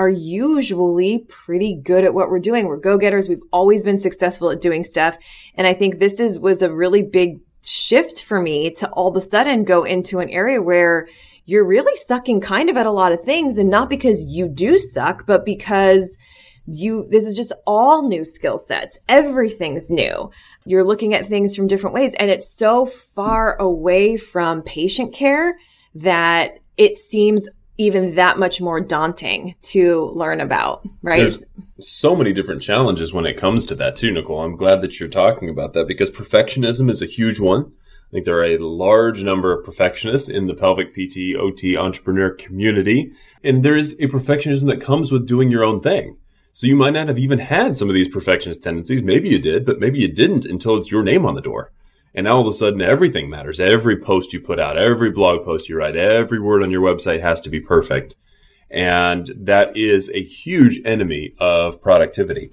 are 0.00 0.08
usually 0.08 1.26
pretty 1.28 1.74
good 1.74 2.04
at 2.04 2.14
what 2.14 2.30
we're 2.30 2.38
doing. 2.38 2.66
We're 2.66 2.76
go-getters. 2.76 3.28
We've 3.28 3.42
always 3.52 3.82
been 3.82 3.98
successful 3.98 4.48
at 4.50 4.60
doing 4.60 4.84
stuff. 4.84 5.18
And 5.56 5.66
I 5.66 5.74
think 5.74 5.98
this 5.98 6.20
is, 6.20 6.38
was 6.38 6.62
a 6.62 6.72
really 6.72 7.02
big 7.02 7.40
shift 7.62 8.22
for 8.22 8.40
me 8.40 8.70
to 8.70 8.88
all 8.90 9.08
of 9.08 9.16
a 9.16 9.20
sudden 9.20 9.64
go 9.64 9.82
into 9.82 10.20
an 10.20 10.30
area 10.30 10.62
where 10.62 11.08
you're 11.46 11.66
really 11.66 11.96
sucking 11.96 12.40
kind 12.40 12.70
of 12.70 12.76
at 12.76 12.86
a 12.86 12.92
lot 12.92 13.10
of 13.10 13.24
things 13.24 13.58
and 13.58 13.70
not 13.70 13.90
because 13.90 14.24
you 14.24 14.46
do 14.46 14.78
suck, 14.78 15.26
but 15.26 15.44
because 15.44 16.16
you, 16.68 17.06
this 17.10 17.24
is 17.24 17.34
just 17.34 17.52
all 17.66 18.06
new 18.06 18.24
skill 18.24 18.58
sets. 18.58 18.98
Everything's 19.08 19.90
new. 19.90 20.30
You're 20.66 20.84
looking 20.84 21.14
at 21.14 21.26
things 21.26 21.56
from 21.56 21.66
different 21.66 21.94
ways 21.94 22.14
and 22.14 22.30
it's 22.30 22.48
so 22.48 22.84
far 22.86 23.56
away 23.56 24.16
from 24.16 24.62
patient 24.62 25.14
care 25.14 25.58
that 25.94 26.58
it 26.76 26.98
seems 26.98 27.48
even 27.78 28.16
that 28.16 28.38
much 28.38 28.60
more 28.60 28.80
daunting 28.80 29.54
to 29.62 30.06
learn 30.14 30.40
about, 30.40 30.84
right? 31.00 31.22
There's 31.22 31.44
so 31.80 32.16
many 32.16 32.32
different 32.32 32.60
challenges 32.60 33.12
when 33.12 33.24
it 33.24 33.36
comes 33.36 33.64
to 33.66 33.74
that 33.76 33.96
too, 33.96 34.10
Nicole. 34.10 34.42
I'm 34.42 34.56
glad 34.56 34.82
that 34.82 34.98
you're 34.98 35.08
talking 35.08 35.48
about 35.48 35.72
that 35.72 35.86
because 35.86 36.10
perfectionism 36.10 36.90
is 36.90 37.00
a 37.00 37.06
huge 37.06 37.38
one. 37.38 37.72
I 38.08 38.10
think 38.10 38.24
there 38.24 38.38
are 38.38 38.44
a 38.44 38.58
large 38.58 39.22
number 39.22 39.52
of 39.52 39.64
perfectionists 39.64 40.28
in 40.28 40.46
the 40.46 40.54
pelvic 40.54 40.92
PT, 40.92 41.36
OT 41.38 41.76
entrepreneur 41.76 42.30
community. 42.30 43.12
And 43.44 43.62
there 43.62 43.76
is 43.76 43.92
a 44.00 44.08
perfectionism 44.08 44.66
that 44.66 44.80
comes 44.80 45.12
with 45.12 45.26
doing 45.26 45.50
your 45.50 45.62
own 45.62 45.80
thing. 45.80 46.16
So 46.58 46.66
you 46.66 46.74
might 46.74 46.94
not 46.94 47.06
have 47.06 47.20
even 47.20 47.38
had 47.38 47.76
some 47.76 47.88
of 47.88 47.94
these 47.94 48.08
perfectionist 48.08 48.64
tendencies. 48.64 49.00
Maybe 49.00 49.28
you 49.28 49.38
did, 49.38 49.64
but 49.64 49.78
maybe 49.78 50.00
you 50.00 50.08
didn't 50.08 50.44
until 50.44 50.76
it's 50.76 50.90
your 50.90 51.04
name 51.04 51.24
on 51.24 51.36
the 51.36 51.40
door. 51.40 51.70
And 52.12 52.24
now 52.24 52.34
all 52.34 52.40
of 52.40 52.48
a 52.48 52.52
sudden 52.52 52.80
everything 52.80 53.30
matters. 53.30 53.60
Every 53.60 53.96
post 53.96 54.32
you 54.32 54.40
put 54.40 54.58
out, 54.58 54.76
every 54.76 55.12
blog 55.12 55.44
post 55.44 55.68
you 55.68 55.76
write, 55.76 55.94
every 55.94 56.40
word 56.40 56.64
on 56.64 56.72
your 56.72 56.82
website 56.82 57.20
has 57.20 57.40
to 57.42 57.48
be 57.48 57.60
perfect. 57.60 58.16
And 58.68 59.30
that 59.36 59.76
is 59.76 60.10
a 60.10 60.20
huge 60.20 60.80
enemy 60.84 61.32
of 61.38 61.80
productivity. 61.80 62.50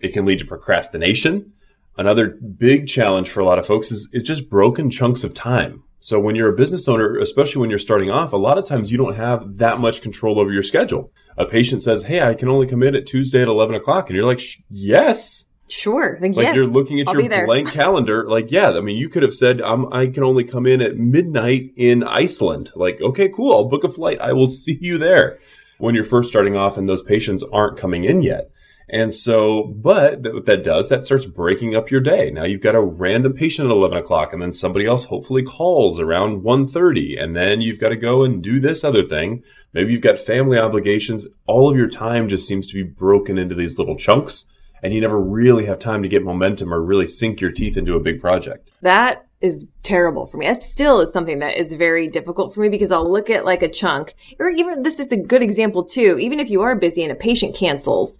It 0.00 0.14
can 0.14 0.24
lead 0.24 0.38
to 0.38 0.46
procrastination. 0.46 1.52
Another 1.98 2.28
big 2.28 2.88
challenge 2.88 3.28
for 3.28 3.40
a 3.40 3.44
lot 3.44 3.58
of 3.58 3.66
folks 3.66 3.92
is, 3.92 4.08
is 4.14 4.22
just 4.22 4.48
broken 4.48 4.90
chunks 4.90 5.24
of 5.24 5.34
time. 5.34 5.84
So 6.02 6.18
when 6.18 6.34
you're 6.34 6.48
a 6.48 6.56
business 6.56 6.88
owner, 6.88 7.16
especially 7.18 7.60
when 7.60 7.70
you're 7.70 7.78
starting 7.78 8.10
off, 8.10 8.32
a 8.32 8.36
lot 8.36 8.58
of 8.58 8.66
times 8.66 8.90
you 8.90 8.98
don't 8.98 9.14
have 9.14 9.58
that 9.58 9.78
much 9.78 10.02
control 10.02 10.40
over 10.40 10.52
your 10.52 10.64
schedule. 10.64 11.12
A 11.38 11.46
patient 11.46 11.80
says, 11.80 12.02
Hey, 12.02 12.20
I 12.20 12.34
can 12.34 12.48
only 12.48 12.66
come 12.66 12.82
in 12.82 12.96
at 12.96 13.06
Tuesday 13.06 13.40
at 13.40 13.46
11 13.46 13.76
o'clock. 13.76 14.10
And 14.10 14.16
you're 14.16 14.26
like, 14.26 14.40
yes. 14.68 15.44
Sure. 15.68 16.18
Like, 16.20 16.34
yes, 16.34 16.56
you're 16.56 16.66
looking 16.66 16.98
at 16.98 17.06
I'll 17.06 17.20
your 17.20 17.46
blank 17.46 17.70
calendar. 17.70 18.28
Like, 18.28 18.50
yeah, 18.50 18.70
I 18.70 18.80
mean, 18.80 18.96
you 18.96 19.08
could 19.08 19.22
have 19.22 19.32
said, 19.32 19.62
I 19.62 20.08
can 20.08 20.24
only 20.24 20.42
come 20.42 20.66
in 20.66 20.82
at 20.82 20.96
midnight 20.96 21.70
in 21.76 22.02
Iceland. 22.02 22.72
Like, 22.74 23.00
okay, 23.00 23.28
cool. 23.28 23.52
I'll 23.52 23.68
book 23.68 23.84
a 23.84 23.88
flight. 23.88 24.20
I 24.20 24.32
will 24.32 24.48
see 24.48 24.78
you 24.80 24.98
there 24.98 25.38
when 25.78 25.94
you're 25.94 26.02
first 26.02 26.28
starting 26.28 26.56
off 26.56 26.76
and 26.76 26.88
those 26.88 27.02
patients 27.02 27.44
aren't 27.52 27.78
coming 27.78 28.02
in 28.02 28.22
yet. 28.22 28.50
And 28.92 29.14
so, 29.14 29.64
but 29.64 30.20
what 30.34 30.44
that 30.44 30.62
does, 30.62 30.90
that 30.90 31.06
starts 31.06 31.24
breaking 31.24 31.74
up 31.74 31.90
your 31.90 32.02
day. 32.02 32.30
Now 32.30 32.44
you've 32.44 32.60
got 32.60 32.74
a 32.74 32.80
random 32.80 33.32
patient 33.32 33.66
at 33.66 33.72
11 33.72 33.96
o'clock 33.96 34.34
and 34.34 34.42
then 34.42 34.52
somebody 34.52 34.84
else 34.84 35.04
hopefully 35.04 35.42
calls 35.42 35.98
around 35.98 36.42
1.30 36.42 37.20
and 37.20 37.34
then 37.34 37.62
you've 37.62 37.80
got 37.80 37.88
to 37.88 37.96
go 37.96 38.22
and 38.22 38.42
do 38.42 38.60
this 38.60 38.84
other 38.84 39.02
thing. 39.02 39.42
Maybe 39.72 39.92
you've 39.92 40.02
got 40.02 40.18
family 40.18 40.58
obligations. 40.58 41.26
All 41.46 41.70
of 41.70 41.76
your 41.76 41.88
time 41.88 42.28
just 42.28 42.46
seems 42.46 42.66
to 42.66 42.74
be 42.74 42.82
broken 42.82 43.38
into 43.38 43.54
these 43.54 43.78
little 43.78 43.96
chunks 43.96 44.44
and 44.82 44.92
you 44.92 45.00
never 45.00 45.18
really 45.18 45.64
have 45.64 45.78
time 45.78 46.02
to 46.02 46.08
get 46.08 46.22
momentum 46.22 46.72
or 46.72 46.82
really 46.82 47.06
sink 47.06 47.40
your 47.40 47.50
teeth 47.50 47.78
into 47.78 47.94
a 47.94 48.00
big 48.00 48.20
project. 48.20 48.72
That 48.82 49.26
is 49.40 49.68
terrible 49.82 50.26
for 50.26 50.36
me. 50.36 50.46
That 50.46 50.62
still 50.62 51.00
is 51.00 51.10
something 51.10 51.38
that 51.38 51.56
is 51.56 51.72
very 51.72 52.08
difficult 52.08 52.52
for 52.52 52.60
me 52.60 52.68
because 52.68 52.92
I'll 52.92 53.10
look 53.10 53.30
at 53.30 53.46
like 53.46 53.62
a 53.62 53.68
chunk 53.68 54.14
or 54.38 54.50
even 54.50 54.82
this 54.82 55.00
is 55.00 55.12
a 55.12 55.16
good 55.16 55.40
example 55.42 55.82
too. 55.82 56.18
Even 56.18 56.38
if 56.38 56.50
you 56.50 56.60
are 56.60 56.76
busy 56.76 57.02
and 57.02 57.10
a 57.10 57.16
patient 57.16 57.56
cancels 57.56 58.18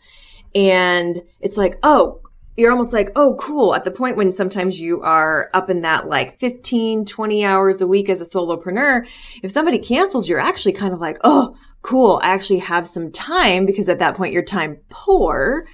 and 0.55 1.23
it's 1.41 1.57
like, 1.57 1.79
oh, 1.83 2.21
you're 2.57 2.71
almost 2.71 2.93
like, 2.93 3.11
oh, 3.17 3.37
cool. 3.41 3.75
At 3.75 3.85
the 3.85 3.91
point 3.91 4.17
when 4.17 4.31
sometimes 4.31 4.79
you 4.79 5.01
are 5.01 5.49
up 5.55 5.71
in 5.71 5.83
that 5.83 6.09
like 6.09 6.39
15, 6.39 7.07
20 7.07 7.45
hours 7.45 7.81
a 7.81 7.87
week 7.87 8.11
as 8.11 8.21
a 8.21 8.25
solopreneur, 8.25 9.07
if 9.43 9.51
somebody 9.51 9.79
cancels, 9.79 10.29
you're 10.29 10.39
actually 10.39 10.73
kind 10.73 10.93
of 10.93 11.01
like, 11.01 11.19
oh, 11.25 11.57
cool. 11.81 12.21
I 12.23 12.29
actually 12.29 12.59
have 12.59 12.87
some 12.87 13.11
time 13.11 13.65
because 13.65 13.89
at 13.89 14.01
that 14.01 14.17
point 14.17 14.35
you're 14.35 14.43
time 14.43 14.79
poor. 14.91 15.67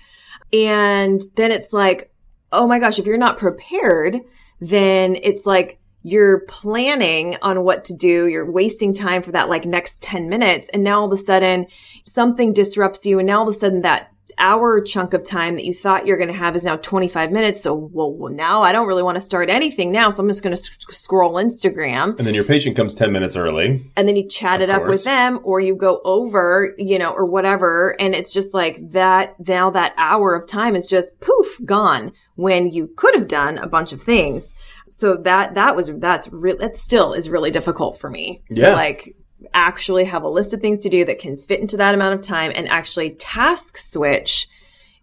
And 0.52 1.20
then 1.34 1.50
it's 1.50 1.72
like, 1.72 2.12
oh 2.52 2.66
my 2.66 2.78
gosh, 2.78 2.98
if 2.98 3.06
you're 3.06 3.18
not 3.18 3.38
prepared, 3.38 4.20
then 4.60 5.16
it's 5.22 5.44
like, 5.44 5.80
you're 6.02 6.40
planning 6.46 7.36
on 7.42 7.64
what 7.64 7.84
to 7.86 7.92
do. 7.92 8.28
You're 8.28 8.50
wasting 8.50 8.94
time 8.94 9.20
for 9.20 9.32
that 9.32 9.48
like 9.48 9.64
next 9.64 10.00
10 10.00 10.28
minutes. 10.28 10.68
And 10.72 10.84
now 10.84 11.00
all 11.00 11.06
of 11.06 11.12
a 11.12 11.20
sudden 11.20 11.66
something 12.04 12.52
disrupts 12.52 13.04
you. 13.04 13.18
And 13.18 13.26
now 13.26 13.40
all 13.40 13.48
of 13.48 13.54
a 13.54 13.58
sudden 13.58 13.82
that 13.82 14.12
hour 14.38 14.80
chunk 14.80 15.14
of 15.14 15.24
time 15.24 15.56
that 15.56 15.64
you 15.64 15.74
thought 15.74 16.06
you're 16.06 16.16
going 16.16 16.30
to 16.30 16.34
have 16.34 16.56
is 16.56 16.64
now 16.64 16.76
25 16.76 17.30
minutes. 17.30 17.60
So, 17.60 17.74
well, 17.74 18.12
well, 18.12 18.32
now 18.32 18.62
I 18.62 18.72
don't 18.72 18.86
really 18.86 19.02
want 19.02 19.16
to 19.16 19.20
start 19.20 19.50
anything 19.50 19.92
now. 19.92 20.10
So 20.10 20.22
I'm 20.22 20.28
just 20.28 20.42
going 20.42 20.56
to 20.56 20.62
sc- 20.62 20.90
scroll 20.90 21.34
Instagram. 21.34 22.16
And 22.18 22.26
then 22.26 22.34
your 22.34 22.44
patient 22.44 22.76
comes 22.76 22.94
10 22.94 23.12
minutes 23.12 23.36
early. 23.36 23.82
And 23.96 24.08
then 24.08 24.16
you 24.16 24.28
chat 24.28 24.60
it 24.60 24.70
up 24.70 24.84
with 24.84 25.04
them 25.04 25.40
or 25.42 25.60
you 25.60 25.74
go 25.74 26.00
over, 26.04 26.74
you 26.78 26.98
know, 26.98 27.10
or 27.10 27.24
whatever. 27.24 27.96
And 28.00 28.14
it's 28.14 28.32
just 28.32 28.54
like 28.54 28.78
that. 28.90 29.34
Now 29.46 29.70
that 29.70 29.94
hour 29.96 30.34
of 30.34 30.46
time 30.46 30.76
is 30.76 30.86
just 30.86 31.20
poof, 31.20 31.58
gone 31.64 32.12
when 32.36 32.68
you 32.68 32.90
could 32.96 33.14
have 33.14 33.28
done 33.28 33.58
a 33.58 33.66
bunch 33.66 33.92
of 33.92 34.02
things. 34.02 34.52
So 34.90 35.16
that, 35.18 35.54
that 35.54 35.76
was, 35.76 35.90
that's 35.98 36.28
real, 36.32 36.56
that 36.58 36.76
still 36.76 37.12
is 37.12 37.28
really 37.28 37.50
difficult 37.50 38.00
for 38.00 38.10
me 38.10 38.42
yeah. 38.50 38.70
to 38.70 38.76
like 38.76 39.14
actually 39.54 40.04
have 40.04 40.22
a 40.22 40.28
list 40.28 40.52
of 40.52 40.60
things 40.60 40.82
to 40.82 40.88
do 40.88 41.04
that 41.04 41.18
can 41.18 41.36
fit 41.36 41.60
into 41.60 41.76
that 41.76 41.94
amount 41.94 42.14
of 42.14 42.22
time 42.22 42.52
and 42.54 42.68
actually 42.68 43.10
task 43.10 43.76
switch 43.76 44.48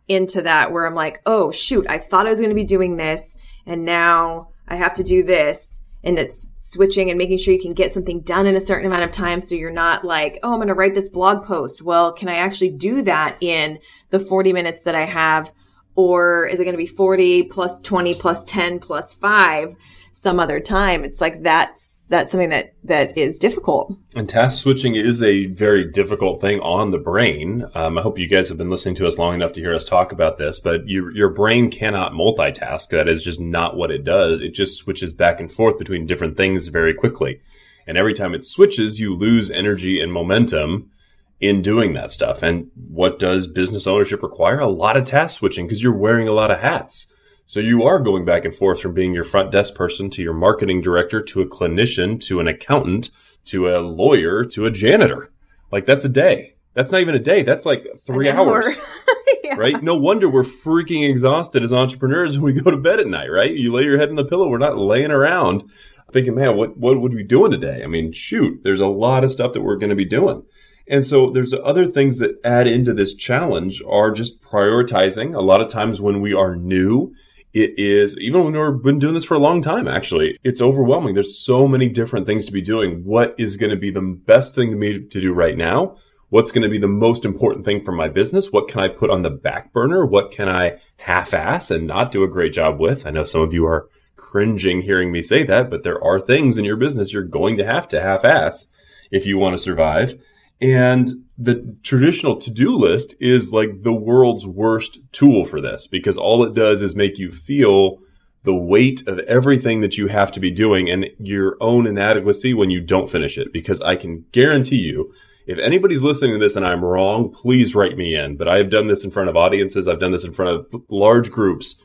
into 0.07 0.41
that 0.41 0.71
where 0.71 0.85
I'm 0.85 0.95
like, 0.95 1.21
oh, 1.25 1.51
shoot, 1.51 1.85
I 1.89 1.97
thought 1.97 2.27
I 2.27 2.29
was 2.29 2.39
going 2.39 2.49
to 2.49 2.55
be 2.55 2.63
doing 2.63 2.97
this 2.97 3.35
and 3.65 3.85
now 3.85 4.49
I 4.67 4.75
have 4.75 4.93
to 4.95 5.03
do 5.03 5.23
this. 5.23 5.81
And 6.03 6.19
it's 6.19 6.51
switching 6.53 7.09
and 7.09 7.17
making 7.17 7.39
sure 7.39 7.51
you 7.51 7.59
can 7.59 7.73
get 7.73 7.91
something 7.91 8.19
done 8.21 8.45
in 8.45 8.55
a 8.55 8.61
certain 8.61 8.85
amount 8.85 9.05
of 9.05 9.11
time. 9.11 9.39
So 9.39 9.55
you're 9.55 9.71
not 9.71 10.05
like, 10.05 10.37
oh, 10.43 10.51
I'm 10.51 10.57
going 10.57 10.67
to 10.67 10.75
write 10.75 10.93
this 10.93 11.09
blog 11.09 11.43
post. 11.43 11.81
Well, 11.81 12.13
can 12.13 12.29
I 12.29 12.35
actually 12.35 12.69
do 12.69 13.01
that 13.03 13.37
in 13.41 13.79
the 14.11 14.19
40 14.19 14.53
minutes 14.53 14.81
that 14.81 14.93
I 14.93 15.05
have? 15.05 15.51
Or 15.95 16.45
is 16.45 16.59
it 16.59 16.63
going 16.63 16.75
to 16.75 16.77
be 16.77 16.85
40 16.85 17.43
plus 17.43 17.81
20 17.81 18.13
plus 18.15 18.43
10 18.43 18.79
plus 18.79 19.15
five 19.15 19.75
some 20.11 20.39
other 20.39 20.59
time? 20.59 21.03
It's 21.03 21.21
like 21.21 21.41
that's 21.41 21.94
that's 22.07 22.31
something 22.31 22.49
that 22.49 22.73
that 22.83 23.17
is 23.17 23.37
difficult. 23.37 23.97
And 24.15 24.29
task 24.29 24.61
switching 24.61 24.95
is 24.95 25.21
a 25.21 25.47
very 25.47 25.83
difficult 25.83 26.41
thing 26.41 26.59
on 26.59 26.91
the 26.91 26.97
brain. 26.97 27.65
Um, 27.73 27.97
I 27.97 28.01
hope 28.01 28.19
you 28.19 28.27
guys 28.27 28.49
have 28.49 28.57
been 28.57 28.69
listening 28.69 28.95
to 28.95 29.07
us 29.07 29.17
long 29.17 29.33
enough 29.33 29.53
to 29.53 29.61
hear 29.61 29.73
us 29.73 29.85
talk 29.85 30.11
about 30.11 30.37
this. 30.37 30.59
But 30.59 30.87
you, 30.87 31.11
your 31.11 31.29
brain 31.29 31.69
cannot 31.69 32.13
multitask. 32.13 32.89
That 32.89 33.07
is 33.07 33.23
just 33.23 33.39
not 33.39 33.75
what 33.75 33.91
it 33.91 34.03
does. 34.03 34.41
It 34.41 34.53
just 34.53 34.77
switches 34.77 35.13
back 35.13 35.39
and 35.39 35.51
forth 35.51 35.77
between 35.79 36.05
different 36.05 36.37
things 36.37 36.67
very 36.67 36.93
quickly. 36.93 37.41
And 37.87 37.97
every 37.97 38.13
time 38.13 38.33
it 38.33 38.43
switches, 38.43 38.99
you 38.99 39.15
lose 39.15 39.51
energy 39.51 39.99
and 39.99 40.11
momentum 40.11 40.91
in 41.39 41.61
doing 41.61 41.93
that 41.93 42.11
stuff. 42.11 42.41
And 42.41 42.71
what 42.75 43.19
does 43.19 43.47
business 43.47 43.87
ownership 43.87 44.23
require? 44.23 44.59
A 44.59 44.67
lot 44.67 44.97
of 44.97 45.05
task 45.05 45.39
switching 45.39 45.67
because 45.67 45.83
you're 45.83 45.93
wearing 45.93 46.27
a 46.27 46.33
lot 46.33 46.51
of 46.51 46.59
hats. 46.59 47.07
So 47.47 47.59
you 47.59 47.83
are 47.83 47.99
going 47.99 48.25
back 48.25 48.43
and 48.43 48.55
forth 48.55 48.81
from 48.81 48.95
being 48.95 49.13
your 49.13 49.23
front 49.23 49.51
desk 49.51 49.75
person 49.75 50.09
to 50.11 50.23
your 50.23 50.33
marketing 50.33 50.81
director 50.81 51.21
to 51.21 51.41
a 51.41 51.47
clinician 51.47 52.19
to 52.21 52.39
an 52.39 52.47
accountant 52.47 53.11
to 53.45 53.69
a 53.69 53.77
lawyer 53.77 54.43
to 54.45 54.65
a 54.65 54.71
janitor. 54.71 55.31
Like 55.71 55.85
that's 55.85 56.03
a 56.05 56.09
day. 56.09 56.55
That's 56.73 56.91
not 56.91 57.01
even 57.01 57.13
a 57.13 57.19
day. 57.19 57.43
That's 57.43 57.63
like 57.63 57.87
three 58.03 58.29
hours. 58.29 58.67
yeah. 59.43 59.55
Right? 59.57 59.81
No 59.83 59.95
wonder 59.95 60.27
we're 60.27 60.41
freaking 60.41 61.07
exhausted 61.07 61.63
as 61.63 61.71
entrepreneurs 61.71 62.35
when 62.35 62.51
we 62.51 62.59
go 62.59 62.71
to 62.71 62.77
bed 62.77 62.99
at 62.99 63.05
night, 63.05 63.29
right? 63.29 63.51
You 63.51 63.71
lay 63.71 63.83
your 63.83 63.99
head 63.99 64.09
in 64.09 64.15
the 64.15 64.25
pillow. 64.25 64.49
We're 64.49 64.57
not 64.57 64.79
laying 64.79 65.11
around 65.11 65.69
thinking, 66.11 66.33
man, 66.33 66.57
what, 66.57 66.77
what 66.77 66.99
would 66.99 67.11
we 67.13 67.21
be 67.21 67.27
doing 67.27 67.51
today? 67.51 67.83
I 67.83 67.87
mean, 67.87 68.11
shoot, 68.11 68.61
there's 68.63 68.79
a 68.79 68.87
lot 68.87 69.23
of 69.23 69.31
stuff 69.31 69.53
that 69.53 69.61
we're 69.61 69.77
going 69.77 69.91
to 69.91 69.95
be 69.95 70.05
doing. 70.05 70.43
And 70.87 71.05
so 71.05 71.29
there's 71.29 71.53
other 71.53 71.85
things 71.85 72.17
that 72.19 72.39
add 72.43 72.67
into 72.67 72.93
this 72.93 73.13
challenge 73.13 73.81
are 73.87 74.11
just 74.11 74.41
prioritizing. 74.41 75.35
A 75.35 75.41
lot 75.41 75.61
of 75.61 75.67
times 75.67 76.01
when 76.01 76.21
we 76.21 76.33
are 76.33 76.55
new, 76.55 77.13
it 77.55 77.73
is 77.79 78.17
even 78.17 78.43
when 78.43 78.53
we've 78.53 78.83
been 78.83 78.99
doing 78.99 79.13
this 79.13 79.23
for 79.23 79.33
a 79.33 79.39
long 79.39 79.61
time 79.61 79.87
actually 79.87 80.37
it's 80.43 80.61
overwhelming. 80.61 81.15
There's 81.15 81.39
so 81.39 81.67
many 81.67 81.87
different 81.87 82.27
things 82.27 82.45
to 82.45 82.51
be 82.51 82.61
doing. 82.61 83.03
What 83.03 83.33
is 83.37 83.55
going 83.55 83.69
to 83.71 83.77
be 83.77 83.89
the 83.89 84.01
best 84.01 84.53
thing 84.53 84.69
to 84.69 84.75
me 84.75 84.93
to 84.99 85.21
do 85.21 85.33
right 85.33 85.57
now? 85.57 85.95
What's 86.29 86.51
going 86.51 86.63
to 86.63 86.69
be 86.69 86.77
the 86.77 86.87
most 86.87 87.23
important 87.23 87.63
thing 87.63 87.81
for 87.83 87.93
my 87.93 88.09
business? 88.09 88.51
What 88.51 88.67
can 88.67 88.81
i 88.81 88.89
put 88.89 89.09
on 89.09 89.21
the 89.21 89.29
back 89.29 89.71
burner? 89.71 90.05
What 90.05 90.31
can 90.31 90.49
i 90.49 90.79
half-ass 90.97 91.71
and 91.71 91.87
not 91.87 92.11
do 92.11 92.23
a 92.23 92.27
great 92.27 92.53
job 92.53 92.79
with? 92.79 93.07
I 93.07 93.11
know 93.11 93.23
some 93.23 93.41
of 93.41 93.53
you 93.53 93.65
are 93.65 93.87
cringing 94.17 94.81
hearing 94.81 95.11
me 95.11 95.21
say 95.21 95.43
that 95.43 95.69
but 95.69 95.83
there 95.83 96.03
are 96.03 96.19
things 96.19 96.57
in 96.57 96.65
your 96.65 96.77
business 96.77 97.13
you're 97.13 97.23
going 97.23 97.57
to 97.57 97.65
have 97.65 97.87
to 97.87 98.01
half-ass 98.01 98.67
if 99.11 99.25
you 99.25 99.37
want 99.37 99.53
to 99.53 99.63
survive. 99.63 100.21
And 100.59 101.24
the 101.37 101.75
traditional 101.83 102.37
to-do 102.37 102.73
list 102.73 103.13
is 103.19 103.51
like 103.51 103.83
the 103.83 103.93
world's 103.93 104.47
worst 104.47 104.99
tool 105.11 105.43
for 105.43 105.59
this 105.59 105.87
because 105.87 106.17
all 106.17 106.43
it 106.43 106.53
does 106.53 106.81
is 106.81 106.95
make 106.95 107.17
you 107.17 107.31
feel 107.31 107.99
the 108.43 108.55
weight 108.55 109.05
of 109.07 109.19
everything 109.19 109.81
that 109.81 109.97
you 109.97 110.07
have 110.07 110.31
to 110.31 110.39
be 110.39 110.51
doing 110.51 110.89
and 110.89 111.07
your 111.19 111.57
own 111.59 111.87
inadequacy 111.87 112.53
when 112.53 112.69
you 112.69 112.79
don't 112.79 113.09
finish 113.09 113.37
it. 113.37 113.51
Because 113.51 113.81
I 113.81 113.95
can 113.95 114.25
guarantee 114.31 114.79
you, 114.79 115.11
if 115.47 115.59
anybody's 115.59 116.01
listening 116.01 116.33
to 116.33 116.39
this 116.39 116.55
and 116.55 116.65
I'm 116.65 116.85
wrong, 116.85 117.31
please 117.31 117.75
write 117.75 117.97
me 117.97 118.15
in. 118.15 118.37
But 118.37 118.47
I 118.47 118.57
have 118.57 118.69
done 118.69 118.87
this 118.87 119.03
in 119.03 119.11
front 119.11 119.29
of 119.29 119.35
audiences. 119.35 119.87
I've 119.87 119.99
done 119.99 120.11
this 120.11 120.23
in 120.23 120.33
front 120.33 120.51
of 120.51 120.83
large 120.89 121.31
groups. 121.31 121.75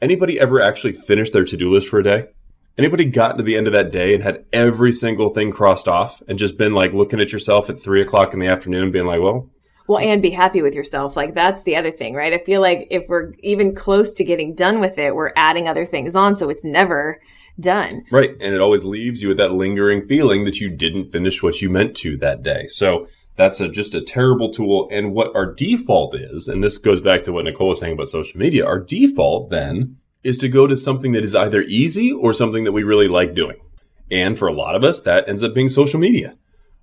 Anybody 0.00 0.38
ever 0.38 0.60
actually 0.60 0.92
finish 0.92 1.30
their 1.30 1.44
to-do 1.44 1.72
list 1.72 1.88
for 1.88 1.98
a 1.98 2.04
day? 2.04 2.26
Anybody 2.78 3.04
gotten 3.04 3.36
to 3.36 3.42
the 3.42 3.56
end 3.56 3.66
of 3.66 3.72
that 3.74 3.92
day 3.92 4.14
and 4.14 4.22
had 4.22 4.44
every 4.52 4.92
single 4.92 5.28
thing 5.28 5.50
crossed 5.50 5.88
off 5.88 6.22
and 6.26 6.38
just 6.38 6.56
been 6.56 6.74
like 6.74 6.92
looking 6.92 7.20
at 7.20 7.32
yourself 7.32 7.68
at 7.68 7.80
three 7.80 8.00
o'clock 8.00 8.32
in 8.32 8.40
the 8.40 8.46
afternoon 8.46 8.84
and 8.84 8.92
being 8.92 9.06
like, 9.06 9.20
well, 9.20 9.50
well, 9.88 9.98
and 9.98 10.22
be 10.22 10.30
happy 10.30 10.62
with 10.62 10.74
yourself. 10.74 11.16
Like 11.16 11.34
that's 11.34 11.64
the 11.64 11.76
other 11.76 11.90
thing, 11.90 12.14
right? 12.14 12.32
I 12.32 12.38
feel 12.44 12.60
like 12.60 12.86
if 12.90 13.04
we're 13.08 13.34
even 13.40 13.74
close 13.74 14.14
to 14.14 14.24
getting 14.24 14.54
done 14.54 14.80
with 14.80 14.98
it, 14.98 15.14
we're 15.14 15.32
adding 15.36 15.68
other 15.68 15.84
things 15.84 16.16
on. 16.16 16.36
So 16.36 16.48
it's 16.48 16.64
never 16.64 17.20
done. 17.60 18.04
Right. 18.10 18.30
And 18.40 18.54
it 18.54 18.60
always 18.60 18.84
leaves 18.84 19.22
you 19.22 19.28
with 19.28 19.36
that 19.36 19.52
lingering 19.52 20.06
feeling 20.06 20.44
that 20.44 20.60
you 20.60 20.70
didn't 20.70 21.10
finish 21.10 21.42
what 21.42 21.60
you 21.60 21.68
meant 21.68 21.96
to 21.98 22.16
that 22.18 22.42
day. 22.42 22.68
So 22.68 23.08
that's 23.36 23.60
a, 23.60 23.68
just 23.68 23.94
a 23.94 24.00
terrible 24.00 24.50
tool. 24.50 24.88
And 24.90 25.12
what 25.12 25.34
our 25.34 25.52
default 25.52 26.14
is, 26.14 26.48
and 26.48 26.62
this 26.62 26.78
goes 26.78 27.00
back 27.00 27.22
to 27.24 27.32
what 27.32 27.44
Nicole 27.44 27.68
was 27.68 27.80
saying 27.80 27.94
about 27.94 28.08
social 28.08 28.38
media, 28.38 28.64
our 28.64 28.78
default 28.80 29.50
then 29.50 29.98
is 30.22 30.38
to 30.38 30.48
go 30.48 30.66
to 30.66 30.76
something 30.76 31.12
that 31.12 31.24
is 31.24 31.34
either 31.34 31.62
easy 31.62 32.12
or 32.12 32.32
something 32.32 32.64
that 32.64 32.72
we 32.72 32.82
really 32.82 33.08
like 33.08 33.34
doing. 33.34 33.56
And 34.10 34.38
for 34.38 34.46
a 34.46 34.52
lot 34.52 34.74
of 34.74 34.84
us, 34.84 35.00
that 35.02 35.28
ends 35.28 35.42
up 35.42 35.54
being 35.54 35.68
social 35.68 35.98
media. 35.98 36.36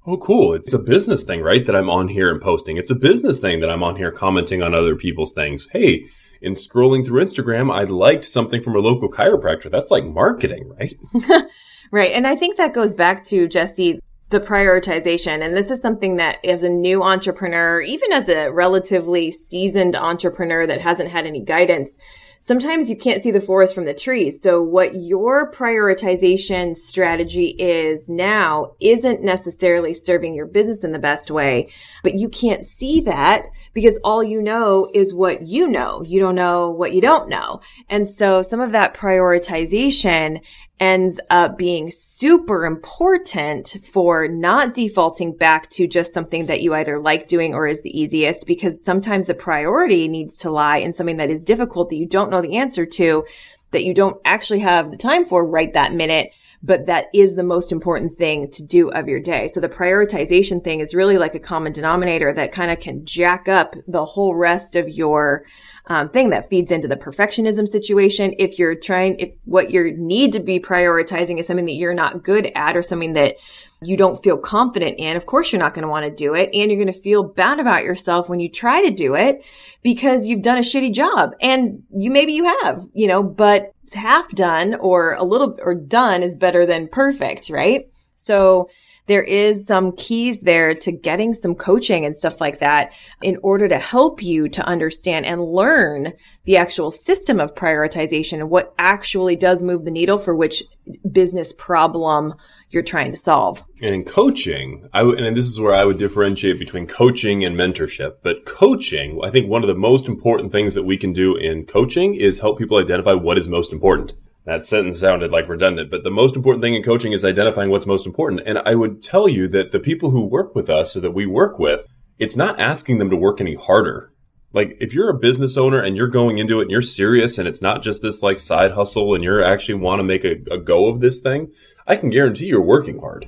Oh, 0.05 0.17
cool. 0.17 0.53
It's 0.53 0.73
a 0.73 0.79
business 0.79 1.23
thing, 1.23 1.41
right? 1.41 1.65
That 1.65 1.75
I'm 1.75 1.89
on 1.89 2.07
here 2.07 2.31
and 2.31 2.41
posting. 2.41 2.77
It's 2.77 2.89
a 2.89 2.95
business 2.95 3.37
thing 3.37 3.59
that 3.59 3.69
I'm 3.69 3.83
on 3.83 3.97
here 3.97 4.11
commenting 4.11 4.63
on 4.63 4.73
other 4.73 4.95
people's 4.95 5.33
things. 5.33 5.67
Hey, 5.71 6.07
in 6.41 6.53
scrolling 6.53 7.05
through 7.05 7.23
Instagram, 7.23 7.71
I 7.71 7.83
liked 7.83 8.25
something 8.25 8.63
from 8.63 8.75
a 8.75 8.79
local 8.79 9.09
chiropractor. 9.09 9.69
That's 9.69 9.91
like 9.91 10.05
marketing, 10.05 10.73
right? 10.79 10.97
right. 11.91 12.11
And 12.13 12.25
I 12.25 12.35
think 12.35 12.57
that 12.57 12.73
goes 12.73 12.95
back 12.95 13.23
to 13.25 13.47
Jesse, 13.47 13.99
the 14.29 14.39
prioritization. 14.39 15.45
And 15.45 15.55
this 15.55 15.69
is 15.69 15.81
something 15.81 16.15
that 16.15 16.43
as 16.45 16.63
a 16.63 16.69
new 16.69 17.03
entrepreneur, 17.03 17.81
even 17.81 18.11
as 18.13 18.29
a 18.29 18.49
relatively 18.49 19.31
seasoned 19.31 19.95
entrepreneur 19.95 20.65
that 20.65 20.81
hasn't 20.81 21.11
had 21.11 21.25
any 21.25 21.41
guidance, 21.41 21.97
sometimes 22.39 22.89
you 22.89 22.95
can't 22.95 23.21
see 23.21 23.31
the 23.31 23.41
forest 23.41 23.75
from 23.75 23.85
the 23.85 23.93
trees. 23.93 24.41
So 24.41 24.61
what 24.61 24.95
your 24.95 25.51
prioritization 25.51 26.75
strategy 26.75 27.55
is 27.59 28.09
now 28.09 28.73
isn't 28.79 29.21
necessarily 29.21 29.93
serving 29.93 30.33
your 30.33 30.45
business 30.45 30.83
in 30.83 30.91
the 30.91 30.99
best 30.99 31.29
way, 31.29 31.69
but 32.01 32.15
you 32.15 32.29
can't 32.29 32.65
see 32.65 33.01
that 33.01 33.45
because 33.73 33.99
all 34.03 34.23
you 34.23 34.41
know 34.41 34.89
is 34.93 35.13
what 35.13 35.43
you 35.43 35.67
know. 35.67 36.01
You 36.05 36.19
don't 36.19 36.35
know 36.35 36.69
what 36.69 36.93
you 36.93 37.01
don't 37.01 37.29
know. 37.29 37.61
And 37.89 38.07
so 38.07 38.41
some 38.41 38.61
of 38.61 38.71
that 38.71 38.95
prioritization 38.95 40.41
ends 40.79 41.19
up 41.29 41.57
being 41.57 41.91
super 41.91 42.65
important 42.65 43.77
for 43.83 44.27
not 44.27 44.73
defaulting 44.73 45.35
back 45.35 45.69
to 45.69 45.87
just 45.87 46.13
something 46.13 46.45
that 46.45 46.61
you 46.61 46.73
either 46.73 46.99
like 46.99 47.27
doing 47.27 47.53
or 47.53 47.67
is 47.67 47.81
the 47.81 47.99
easiest 47.99 48.45
because 48.45 48.83
sometimes 48.83 49.25
the 49.25 49.33
priority 49.33 50.07
needs 50.07 50.37
to 50.37 50.49
lie 50.49 50.77
in 50.77 50.93
something 50.93 51.17
that 51.17 51.29
is 51.29 51.43
difficult 51.43 51.89
that 51.89 51.97
you 51.97 52.05
don't 52.05 52.29
know 52.31 52.41
the 52.41 52.57
answer 52.57 52.85
to, 52.85 53.25
that 53.71 53.83
you 53.83 53.93
don't 53.93 54.19
actually 54.23 54.59
have 54.59 54.89
the 54.89 54.97
time 54.97 55.25
for 55.25 55.45
right 55.45 55.73
that 55.73 55.93
minute 55.93 56.31
but 56.61 56.87
that 56.87 57.05
is 57.13 57.35
the 57.35 57.43
most 57.43 57.71
important 57.71 58.17
thing 58.17 58.49
to 58.51 58.63
do 58.63 58.89
of 58.89 59.07
your 59.07 59.19
day. 59.19 59.47
So 59.47 59.59
the 59.59 59.69
prioritization 59.69 60.63
thing 60.63 60.81
is 60.81 60.93
really 60.93 61.17
like 61.17 61.35
a 61.35 61.39
common 61.39 61.71
denominator 61.71 62.33
that 62.33 62.51
kind 62.51 62.71
of 62.71 62.79
can 62.79 63.05
jack 63.05 63.47
up 63.47 63.75
the 63.87 64.03
whole 64.03 64.35
rest 64.35 64.75
of 64.75 64.89
your 64.89 65.45
um, 65.89 66.07
thing 66.09 66.29
that 66.29 66.49
feeds 66.49 66.69
into 66.69 66.87
the 66.87 66.95
perfectionism 66.95 67.67
situation. 67.67 68.35
If 68.37 68.59
you're 68.59 68.75
trying, 68.75 69.19
if 69.19 69.33
what 69.45 69.71
you 69.71 69.91
need 69.97 70.31
to 70.33 70.39
be 70.39 70.59
prioritizing 70.59 71.39
is 71.39 71.47
something 71.47 71.65
that 71.65 71.73
you're 71.73 71.95
not 71.95 72.23
good 72.23 72.51
at 72.55 72.77
or 72.77 72.83
something 72.83 73.13
that 73.13 73.35
you 73.81 73.97
don't 73.97 74.21
feel 74.21 74.37
confident 74.37 74.99
in, 74.99 75.17
of 75.17 75.25
course 75.25 75.51
you're 75.51 75.59
not 75.59 75.73
going 75.73 75.83
to 75.83 75.89
want 75.89 76.05
to 76.05 76.11
do 76.11 76.35
it. 76.35 76.51
And 76.53 76.71
you're 76.71 76.81
going 76.81 76.93
to 76.93 76.99
feel 76.99 77.23
bad 77.23 77.59
about 77.59 77.83
yourself 77.83 78.29
when 78.29 78.39
you 78.39 78.49
try 78.49 78.83
to 78.83 78.91
do 78.91 79.15
it 79.15 79.43
because 79.81 80.27
you've 80.27 80.43
done 80.43 80.59
a 80.59 80.61
shitty 80.61 80.93
job. 80.93 81.33
And 81.41 81.81
you, 81.95 82.11
maybe 82.11 82.33
you 82.33 82.45
have, 82.61 82.87
you 82.93 83.07
know, 83.07 83.23
but 83.23 83.73
half 83.93 84.29
done 84.35 84.75
or 84.75 85.15
a 85.15 85.23
little 85.23 85.57
or 85.59 85.73
done 85.73 86.21
is 86.21 86.35
better 86.35 86.67
than 86.67 86.87
perfect, 86.87 87.49
right? 87.49 87.89
So 88.13 88.69
there 89.09 89.23
is 89.23 89.65
some 89.65 89.91
keys 89.93 90.41
there 90.41 90.75
to 90.75 90.91
getting 90.91 91.33
some 91.33 91.55
coaching 91.55 92.05
and 92.05 92.15
stuff 92.15 92.39
like 92.39 92.59
that 92.59 92.91
in 93.23 93.37
order 93.41 93.67
to 93.67 93.79
help 93.79 94.21
you 94.21 94.47
to 94.47 94.63
understand 94.67 95.25
and 95.25 95.43
learn 95.43 96.13
the 96.43 96.55
actual 96.55 96.91
system 96.91 97.39
of 97.39 97.55
prioritization 97.55 98.33
and 98.33 98.51
what 98.51 98.71
actually 98.77 99.35
does 99.35 99.63
move 99.63 99.83
the 99.83 99.89
needle 99.89 100.19
for 100.19 100.35
which 100.35 100.63
business 101.11 101.51
problem 101.51 102.35
you're 102.69 102.83
trying 102.83 103.09
to 103.09 103.17
solve. 103.17 103.63
And 103.81 103.95
in 103.95 104.03
coaching, 104.03 104.87
I 104.93 104.99
w- 104.99 105.17
and 105.17 105.35
this 105.35 105.47
is 105.47 105.59
where 105.59 105.73
I 105.73 105.85
would 105.85 105.97
differentiate 105.97 106.59
between 106.59 106.85
coaching 106.85 107.43
and 107.43 107.55
mentorship. 107.57 108.17
But 108.21 108.45
coaching, 108.45 109.19
I 109.23 109.31
think 109.31 109.49
one 109.49 109.63
of 109.63 109.67
the 109.67 109.73
most 109.73 110.07
important 110.07 110.51
things 110.51 110.75
that 110.75 110.83
we 110.83 110.97
can 110.97 111.13
do 111.13 111.35
in 111.35 111.65
coaching 111.65 112.13
is 112.13 112.39
help 112.39 112.59
people 112.59 112.77
identify 112.77 113.13
what 113.13 113.39
is 113.39 113.49
most 113.49 113.73
important. 113.73 114.13
That 114.49 114.65
sentence 114.65 114.99
sounded 114.99 115.31
like 115.31 115.47
redundant, 115.47 115.91
but 115.91 116.03
the 116.03 116.09
most 116.09 116.35
important 116.35 116.63
thing 116.63 116.73
in 116.73 116.81
coaching 116.81 117.11
is 117.11 117.23
identifying 117.23 117.69
what's 117.69 117.85
most 117.85 118.07
important. 118.07 118.41
And 118.47 118.57
I 118.65 118.73
would 118.73 118.99
tell 118.99 119.29
you 119.29 119.47
that 119.49 119.71
the 119.71 119.79
people 119.79 120.09
who 120.09 120.25
work 120.25 120.55
with 120.55 120.71
us 120.71 120.95
or 120.95 121.01
that 121.01 121.11
we 121.11 121.27
work 121.27 121.59
with, 121.59 121.85
it's 122.17 122.35
not 122.35 122.59
asking 122.59 122.97
them 122.97 123.11
to 123.11 123.15
work 123.15 123.39
any 123.39 123.53
harder. 123.53 124.11
Like 124.51 124.75
if 124.79 124.91
you're 124.91 125.11
a 125.11 125.19
business 125.19 125.55
owner 125.55 125.79
and 125.79 125.95
you're 125.95 126.07
going 126.07 126.39
into 126.39 126.57
it 126.57 126.63
and 126.63 126.71
you're 126.71 126.81
serious 126.81 127.37
and 127.37 127.47
it's 127.47 127.61
not 127.61 127.83
just 127.83 128.01
this 128.01 128.23
like 128.23 128.39
side 128.39 128.71
hustle 128.71 129.13
and 129.13 129.23
you're 129.23 129.43
actually 129.43 129.75
want 129.75 129.99
to 129.99 130.03
make 130.03 130.25
a, 130.25 130.37
a 130.49 130.57
go 130.57 130.87
of 130.87 130.99
this 130.99 131.19
thing, 131.19 131.51
I 131.85 131.95
can 131.95 132.09
guarantee 132.09 132.47
you're 132.47 132.59
working 132.59 133.01
hard. 133.01 133.27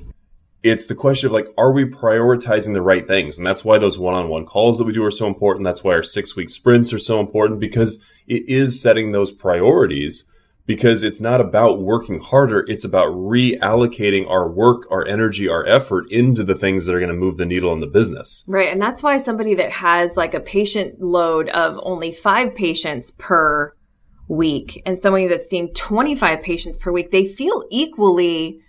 It's 0.64 0.86
the 0.86 0.96
question 0.96 1.28
of 1.28 1.32
like, 1.32 1.46
are 1.56 1.70
we 1.70 1.84
prioritizing 1.84 2.72
the 2.72 2.82
right 2.82 3.06
things? 3.06 3.38
And 3.38 3.46
that's 3.46 3.64
why 3.64 3.78
those 3.78 3.96
one-on-one 3.96 4.46
calls 4.46 4.78
that 4.78 4.86
we 4.86 4.92
do 4.92 5.04
are 5.04 5.10
so 5.12 5.28
important. 5.28 5.62
That's 5.62 5.84
why 5.84 5.94
our 5.94 6.02
six 6.02 6.34
week 6.34 6.50
sprints 6.50 6.92
are 6.92 6.98
so 6.98 7.20
important 7.20 7.60
because 7.60 8.02
it 8.26 8.48
is 8.48 8.82
setting 8.82 9.12
those 9.12 9.30
priorities 9.30 10.24
because 10.66 11.02
it's 11.02 11.20
not 11.20 11.40
about 11.40 11.80
working 11.80 12.20
harder. 12.20 12.64
It's 12.68 12.84
about 12.84 13.08
reallocating 13.08 14.28
our 14.28 14.48
work, 14.48 14.86
our 14.90 15.06
energy, 15.06 15.48
our 15.48 15.66
effort 15.66 16.10
into 16.10 16.44
the 16.44 16.54
things 16.54 16.86
that 16.86 16.94
are 16.94 17.00
going 17.00 17.10
to 17.10 17.16
move 17.16 17.36
the 17.36 17.46
needle 17.46 17.72
in 17.72 17.80
the 17.80 17.86
business. 17.86 18.44
Right. 18.46 18.68
And 18.68 18.80
that's 18.80 19.02
why 19.02 19.16
somebody 19.18 19.54
that 19.56 19.72
has 19.72 20.16
like 20.16 20.34
a 20.34 20.40
patient 20.40 21.00
load 21.00 21.48
of 21.50 21.80
only 21.82 22.12
five 22.12 22.54
patients 22.54 23.10
per 23.10 23.74
week 24.28 24.82
and 24.86 24.98
somebody 24.98 25.26
that's 25.26 25.48
seeing 25.48 25.72
25 25.74 26.42
patients 26.42 26.78
per 26.78 26.92
week, 26.92 27.10
they 27.10 27.26
feel 27.26 27.64
equally 27.70 28.60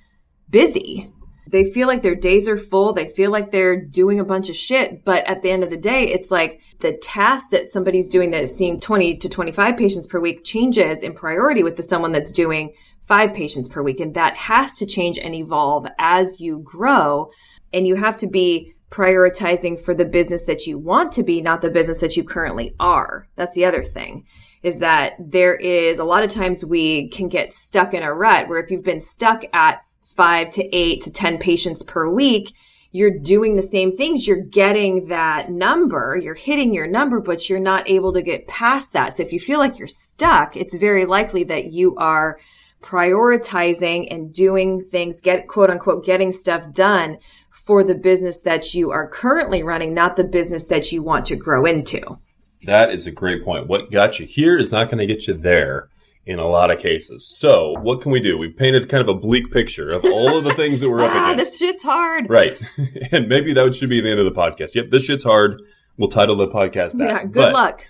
busy 0.49 1.12
they 1.47 1.69
feel 1.71 1.88
like 1.88 2.01
their 2.01 2.15
days 2.15 2.47
are 2.47 2.58
full. 2.58 2.93
They 2.93 3.10
feel 3.10 3.32
like 3.32 3.51
they're 3.51 3.79
doing 3.79 4.19
a 4.19 4.25
bunch 4.25 4.49
of 4.49 4.56
shit. 4.56 5.03
But 5.03 5.25
at 5.25 5.41
the 5.41 5.51
end 5.51 5.63
of 5.63 5.69
the 5.69 5.77
day, 5.77 6.08
it's 6.08 6.32
like 6.32 6.62
the 6.79 6.93
task 6.93 7.49
that 7.51 7.65
somebody's 7.65 8.08
doing 8.08 8.32
that 8.32 8.43
is 8.43 8.56
seeing 8.56 8.79
20 8.79 9.17
to 9.17 9.29
25 9.29 9.77
patients 9.77 10.08
per 10.08 10.19
week 10.19 10.43
changes 10.43 11.03
in 11.03 11.13
priority 11.13 11.63
with 11.63 11.75
the 11.75 11.84
someone 11.84 12.12
that's 12.12 12.32
doing 12.32 12.73
five 13.01 13.34
patients 13.34 13.67
per 13.67 13.82
week. 13.82 13.99
And 13.99 14.13
that 14.15 14.36
has 14.38 14.77
to 14.77 14.86
change 14.86 15.17
and 15.17 15.36
evolve 15.36 15.88
as 15.99 16.39
you 16.39 16.60
grow. 16.60 17.29
And 17.73 17.88
you 17.88 17.95
have 17.95 18.17
to 18.17 18.27
be 18.27 18.73
prioritizing 18.89 19.79
for 19.79 19.93
the 19.93 20.06
business 20.06 20.43
that 20.43 20.67
you 20.67 20.77
want 20.77 21.12
to 21.13 21.23
be, 21.23 21.41
not 21.41 21.62
the 21.62 21.69
business 21.69 21.99
that 22.01 22.15
you 22.15 22.23
currently 22.23 22.75
are. 22.79 23.27
That's 23.36 23.56
the 23.56 23.65
other 23.65 23.84
thing 23.84 24.25
is 24.62 24.79
that 24.79 25.13
there 25.19 25.56
is 25.56 25.99
a 25.99 26.03
lot 26.06 26.23
of 26.23 26.29
times 26.29 26.63
we 26.63 27.10
can 27.10 27.27
get 27.27 27.51
stuck 27.51 27.93
in 27.93 28.01
a 28.01 28.13
rut 28.13 28.47
where 28.47 28.63
if 28.63 28.71
you've 28.71 28.84
been 28.84 29.01
stuck 29.01 29.43
at 29.51 29.84
five 30.15 30.49
to 30.52 30.76
eight 30.76 31.02
to 31.02 31.12
10 31.12 31.38
patients 31.38 31.84
per 31.84 32.10
week, 32.10 32.54
you're 32.91 33.19
doing 33.19 33.56
the 33.56 33.63
same 33.63 33.97
things. 33.97 34.28
You're 34.28 34.38
getting 34.38 35.08
that 35.08 35.52
number, 35.52 36.17
you're 36.21 36.36
hitting 36.36 36.73
your 36.73 36.88
number, 36.88 37.19
but 37.19 37.49
you're 37.49 37.60
not 37.60 37.89
able 37.89 38.13
to 38.13 38.21
get 38.21 38.47
past 38.47 38.93
that. 38.93 39.15
So 39.17 39.23
if 39.23 39.34
you 39.34 39.39
feel 39.39 39.60
like 39.60 39.80
you're 39.80 39.88
stuck, 39.88 40.56
it's 40.56 40.76
very 40.76 41.06
likely 41.06 41.43
that 41.45 41.71
you 41.71 41.95
are 41.95 42.39
prioritizing 42.84 44.08
and 44.12 44.32
doing 44.32 44.84
things, 44.86 45.21
get 45.21 45.47
quote 45.47 45.71
unquote, 45.71 46.06
getting 46.06 46.32
stuff 46.32 46.71
done 46.71 47.17
for 47.49 47.84
the 47.84 47.95
business 47.95 48.41
that 48.41 48.73
you 48.73 48.91
are 48.91 49.08
currently 49.08 49.63
running, 49.63 49.93
not 49.93 50.15
the 50.15 50.23
business 50.23 50.65
that 50.65 50.91
you 50.91 51.02
want 51.02 51.26
to 51.26 51.36
grow 51.36 51.65
into. 51.65 52.19
That 52.65 52.91
is 52.91 53.08
a 53.08 53.12
great 53.12 53.43
point. 53.43 53.67
What 53.67 53.91
got 53.91 54.19
you 54.19 54.26
here 54.26 54.58
is 54.58 54.71
not 54.71 54.89
going 54.89 54.99
to 54.99 55.12
get 55.12 55.28
you 55.28 55.34
there 55.34 55.89
in 56.25 56.39
a 56.39 56.47
lot 56.47 56.71
of 56.71 56.79
cases. 56.79 57.25
So, 57.25 57.75
what 57.81 58.01
can 58.01 58.12
we 58.12 58.19
do? 58.19 58.38
We 58.38 58.49
painted 58.49 58.88
kind 58.89 59.01
of 59.01 59.09
a 59.09 59.19
bleak 59.19 59.51
picture 59.51 59.91
of 59.91 60.05
all 60.05 60.38
of 60.38 60.43
the 60.43 60.53
things 60.53 60.79
that 60.79 60.89
we're 60.89 61.03
up 61.03 61.12
ah, 61.13 61.33
against. 61.33 61.51
This 61.51 61.59
shit's 61.59 61.83
hard. 61.83 62.29
Right. 62.29 62.57
and 63.12 63.27
maybe 63.27 63.53
that 63.53 63.75
should 63.75 63.89
be 63.89 64.01
the 64.01 64.09
end 64.09 64.19
of 64.19 64.25
the 64.25 64.39
podcast. 64.39 64.75
Yep, 64.75 64.89
this 64.89 65.05
shit's 65.05 65.23
hard. 65.23 65.62
We'll 65.97 66.09
title 66.09 66.36
the 66.36 66.47
podcast 66.47 66.97
that. 66.97 67.09
Yeah, 67.09 67.23
good 67.23 67.33
but 67.33 67.53
luck. 67.53 67.86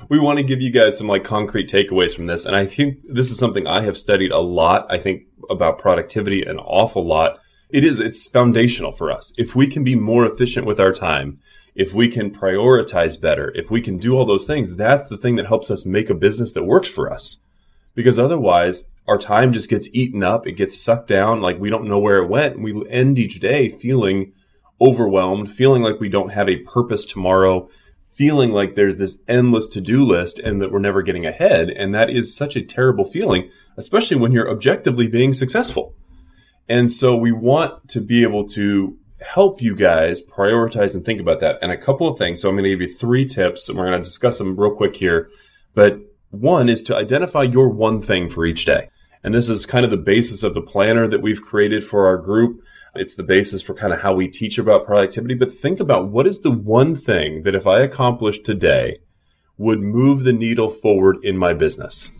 we 0.10 0.18
want 0.18 0.38
to 0.38 0.44
give 0.44 0.60
you 0.60 0.70
guys 0.70 0.98
some 0.98 1.06
like 1.06 1.24
concrete 1.24 1.70
takeaways 1.70 2.14
from 2.14 2.26
this. 2.26 2.44
And 2.44 2.54
I 2.54 2.66
think 2.66 2.98
this 3.08 3.30
is 3.30 3.38
something 3.38 3.66
I 3.66 3.80
have 3.80 3.96
studied 3.96 4.30
a 4.30 4.40
lot. 4.40 4.86
I 4.90 4.98
think 4.98 5.22
about 5.48 5.78
productivity 5.78 6.42
an 6.42 6.58
awful 6.58 7.06
lot. 7.06 7.38
It 7.70 7.82
is, 7.82 7.98
it's 7.98 8.26
foundational 8.26 8.92
for 8.92 9.10
us. 9.10 9.32
If 9.38 9.56
we 9.56 9.66
can 9.68 9.84
be 9.84 9.94
more 9.94 10.26
efficient 10.26 10.66
with 10.66 10.78
our 10.78 10.92
time, 10.92 11.38
if 11.74 11.94
we 11.94 12.08
can 12.08 12.30
prioritize 12.30 13.18
better, 13.18 13.50
if 13.54 13.70
we 13.70 13.80
can 13.80 13.96
do 13.96 14.16
all 14.16 14.26
those 14.26 14.46
things, 14.46 14.76
that's 14.76 15.06
the 15.06 15.16
thing 15.16 15.36
that 15.36 15.46
helps 15.46 15.70
us 15.70 15.86
make 15.86 16.10
a 16.10 16.14
business 16.14 16.52
that 16.52 16.64
works 16.64 16.88
for 16.88 17.10
us 17.10 17.38
because 17.94 18.18
otherwise 18.18 18.84
our 19.06 19.18
time 19.18 19.52
just 19.52 19.68
gets 19.68 19.88
eaten 19.92 20.22
up. 20.22 20.46
It 20.46 20.52
gets 20.52 20.80
sucked 20.80 21.08
down. 21.08 21.40
Like 21.40 21.58
we 21.58 21.70
don't 21.70 21.88
know 21.88 21.98
where 21.98 22.18
it 22.18 22.28
went. 22.28 22.56
And 22.56 22.64
we 22.64 22.88
end 22.88 23.18
each 23.18 23.40
day 23.40 23.68
feeling 23.68 24.32
overwhelmed, 24.80 25.50
feeling 25.50 25.82
like 25.82 26.00
we 26.00 26.08
don't 26.08 26.32
have 26.32 26.48
a 26.48 26.58
purpose 26.58 27.04
tomorrow, 27.04 27.68
feeling 28.10 28.52
like 28.52 28.74
there's 28.74 28.98
this 28.98 29.18
endless 29.28 29.66
to 29.68 29.80
do 29.80 30.04
list 30.04 30.38
and 30.38 30.60
that 30.60 30.72
we're 30.72 30.78
never 30.78 31.02
getting 31.02 31.26
ahead. 31.26 31.70
And 31.70 31.94
that 31.94 32.10
is 32.10 32.34
such 32.34 32.56
a 32.56 32.62
terrible 32.62 33.04
feeling, 33.04 33.50
especially 33.76 34.16
when 34.16 34.32
you're 34.32 34.50
objectively 34.50 35.06
being 35.06 35.32
successful. 35.32 35.94
And 36.68 36.90
so 36.90 37.16
we 37.16 37.32
want 37.32 37.88
to 37.90 38.00
be 38.00 38.22
able 38.22 38.46
to 38.48 38.96
help 39.20 39.60
you 39.60 39.74
guys 39.74 40.22
prioritize 40.22 40.94
and 40.94 41.04
think 41.04 41.20
about 41.20 41.40
that. 41.40 41.58
And 41.60 41.72
a 41.72 41.76
couple 41.76 42.08
of 42.08 42.18
things. 42.18 42.40
So 42.40 42.48
I'm 42.48 42.54
going 42.54 42.64
to 42.64 42.70
give 42.70 42.80
you 42.80 42.94
three 42.94 43.26
tips 43.26 43.68
and 43.68 43.78
we're 43.78 43.86
going 43.86 44.02
to 44.02 44.08
discuss 44.08 44.38
them 44.38 44.58
real 44.58 44.74
quick 44.74 44.96
here. 44.96 45.30
But 45.74 46.00
one 46.34 46.68
is 46.68 46.82
to 46.84 46.96
identify 46.96 47.42
your 47.42 47.68
one 47.68 48.02
thing 48.02 48.28
for 48.28 48.44
each 48.44 48.64
day. 48.64 48.90
And 49.22 49.32
this 49.32 49.48
is 49.48 49.64
kind 49.64 49.84
of 49.84 49.90
the 49.90 49.96
basis 49.96 50.42
of 50.42 50.54
the 50.54 50.60
planner 50.60 51.08
that 51.08 51.22
we've 51.22 51.40
created 51.40 51.82
for 51.82 52.06
our 52.06 52.18
group. 52.18 52.62
It's 52.94 53.16
the 53.16 53.22
basis 53.22 53.62
for 53.62 53.74
kind 53.74 53.92
of 53.92 54.02
how 54.02 54.14
we 54.14 54.28
teach 54.28 54.58
about 54.58 54.86
productivity. 54.86 55.34
But 55.34 55.54
think 55.54 55.80
about 55.80 56.08
what 56.08 56.26
is 56.26 56.40
the 56.40 56.50
one 56.50 56.94
thing 56.94 57.42
that 57.42 57.54
if 57.54 57.66
I 57.66 57.80
accomplished 57.80 58.44
today 58.44 58.98
would 59.56 59.80
move 59.80 60.24
the 60.24 60.32
needle 60.32 60.68
forward 60.68 61.16
in 61.22 61.36
my 61.38 61.54
business? 61.54 62.12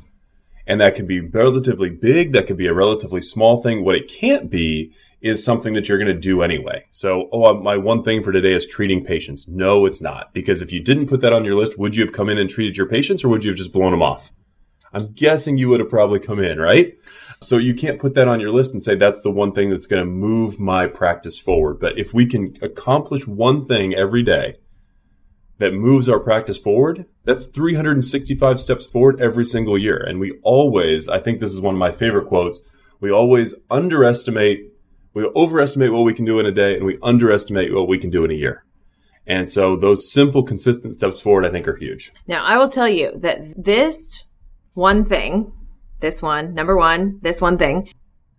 And 0.67 0.81
that 0.81 0.95
can 0.95 1.07
be 1.07 1.21
relatively 1.21 1.91
big. 1.91 2.33
That 2.33 2.47
could 2.47 2.57
be 2.57 2.67
a 2.67 2.75
relatively 2.75 3.21
small 3.21 3.63
thing. 3.63 3.85
What 3.85 3.97
it 3.97 4.09
can't 4.09 4.51
be 4.51 4.93
is 5.21 5.45
something 5.45 5.75
that 5.75 5.89
you're 5.89 5.99
going 5.99 6.15
to 6.15 6.19
do 6.19 6.43
anyway. 6.43 6.85
So, 6.91 7.29
oh, 7.33 7.45
uh, 7.45 7.55
my 7.55 7.77
one 7.77 8.03
thing 8.03 8.23
for 8.23 8.33
today 8.33 8.53
is 8.53 8.67
treating 8.67 9.05
patients. 9.05 9.49
No, 9.49 9.87
it's 9.87 10.01
not. 10.01 10.33
Because 10.33 10.63
if 10.63 10.73
you 10.73 10.81
didn't 10.81 11.09
put 11.09 11.21
that 11.21 11.33
on 11.33 11.45
your 11.45 11.55
list, 11.55 11.79
would 11.79 11.97
you 11.97 12.05
have 12.05 12.13
come 12.13 12.29
in 12.29 12.39
and 12.39 12.49
treated 12.49 12.77
your 12.77 12.87
patients 12.87 13.25
or 13.25 13.29
would 13.29 13.45
you 13.45 13.51
have 13.51 13.59
just 13.59 13.73
blown 13.73 13.91
them 13.91 14.03
off? 14.03 14.31
I'm 14.93 15.13
guessing 15.13 15.59
you 15.59 15.69
would 15.71 15.81
have 15.81 15.91
probably 15.91 16.21
come 16.21 16.39
in, 16.39 16.59
right? 16.61 16.97
So 17.41 17.59
you 17.59 17.75
can't 17.75 17.99
put 17.99 18.15
that 18.15 18.29
on 18.29 18.41
your 18.41 18.51
list 18.51 18.73
and 18.73 18.83
say 18.83 18.95
that's 18.95 19.21
the 19.21 19.31
one 19.31 19.53
thing 19.53 19.71
that's 19.71 19.87
going 19.87 20.03
to 20.03 20.11
move 20.11 20.61
my 20.61 20.87
practice 20.87 21.39
forward. 21.39 21.81
But 21.81 21.99
if 21.99 22.15
we 22.15 22.27
can 22.27 22.57
accomplish 22.63 23.27
one 23.27 23.65
thing 23.65 23.95
every 23.95 24.23
day 24.23 24.57
that 25.59 25.73
moves 25.73 26.09
our 26.09 26.19
practice 26.19 26.57
forward, 26.57 27.07
that's 27.25 27.47
365 27.47 28.59
steps 28.59 28.87
forward 28.87 29.21
every 29.21 29.45
single 29.45 29.79
year. 29.79 29.97
And 29.97 30.19
we 30.19 30.39
always, 30.43 31.09
I 31.09 31.19
think 31.19 31.41
this 31.41 31.53
is 31.53 31.61
one 31.61 31.75
of 31.75 31.79
my 31.79 31.93
favorite 31.93 32.27
quotes, 32.27 32.61
we 33.01 33.11
always 33.11 33.55
underestimate, 33.71 34.73
we 35.13 35.25
overestimate 35.37 35.93
what 35.93 36.03
we 36.03 36.15
can 36.15 36.25
do 36.25 36.41
in 36.41 36.47
a 36.47 36.53
day 36.53 36.77
and 36.77 36.85
we 36.85 36.99
underestimate 37.03 37.75
what 37.75 37.89
we 37.89 37.99
can 37.99 38.11
do 38.11 38.25
in 38.25 38.31
a 38.31 38.35
year. 38.35 38.65
And 39.27 39.51
so 39.51 39.77
those 39.77 40.11
simple, 40.11 40.43
consistent 40.43 40.95
steps 40.95 41.21
forward, 41.21 41.47
I 41.47 41.51
think 41.51 41.67
are 41.67 41.77
huge. 41.77 42.13
Now, 42.27 42.45
I 42.45 42.59
will 42.59 42.69
tell 42.69 42.89
you 42.89 43.13
that 43.17 43.63
this 43.63 44.25
one 44.75 45.05
thing, 45.05 45.53
this 46.01 46.21
one, 46.21 46.53
number 46.53 46.77
one, 46.77 47.21
this 47.23 47.41
one 47.41 47.57
thing 47.57 47.89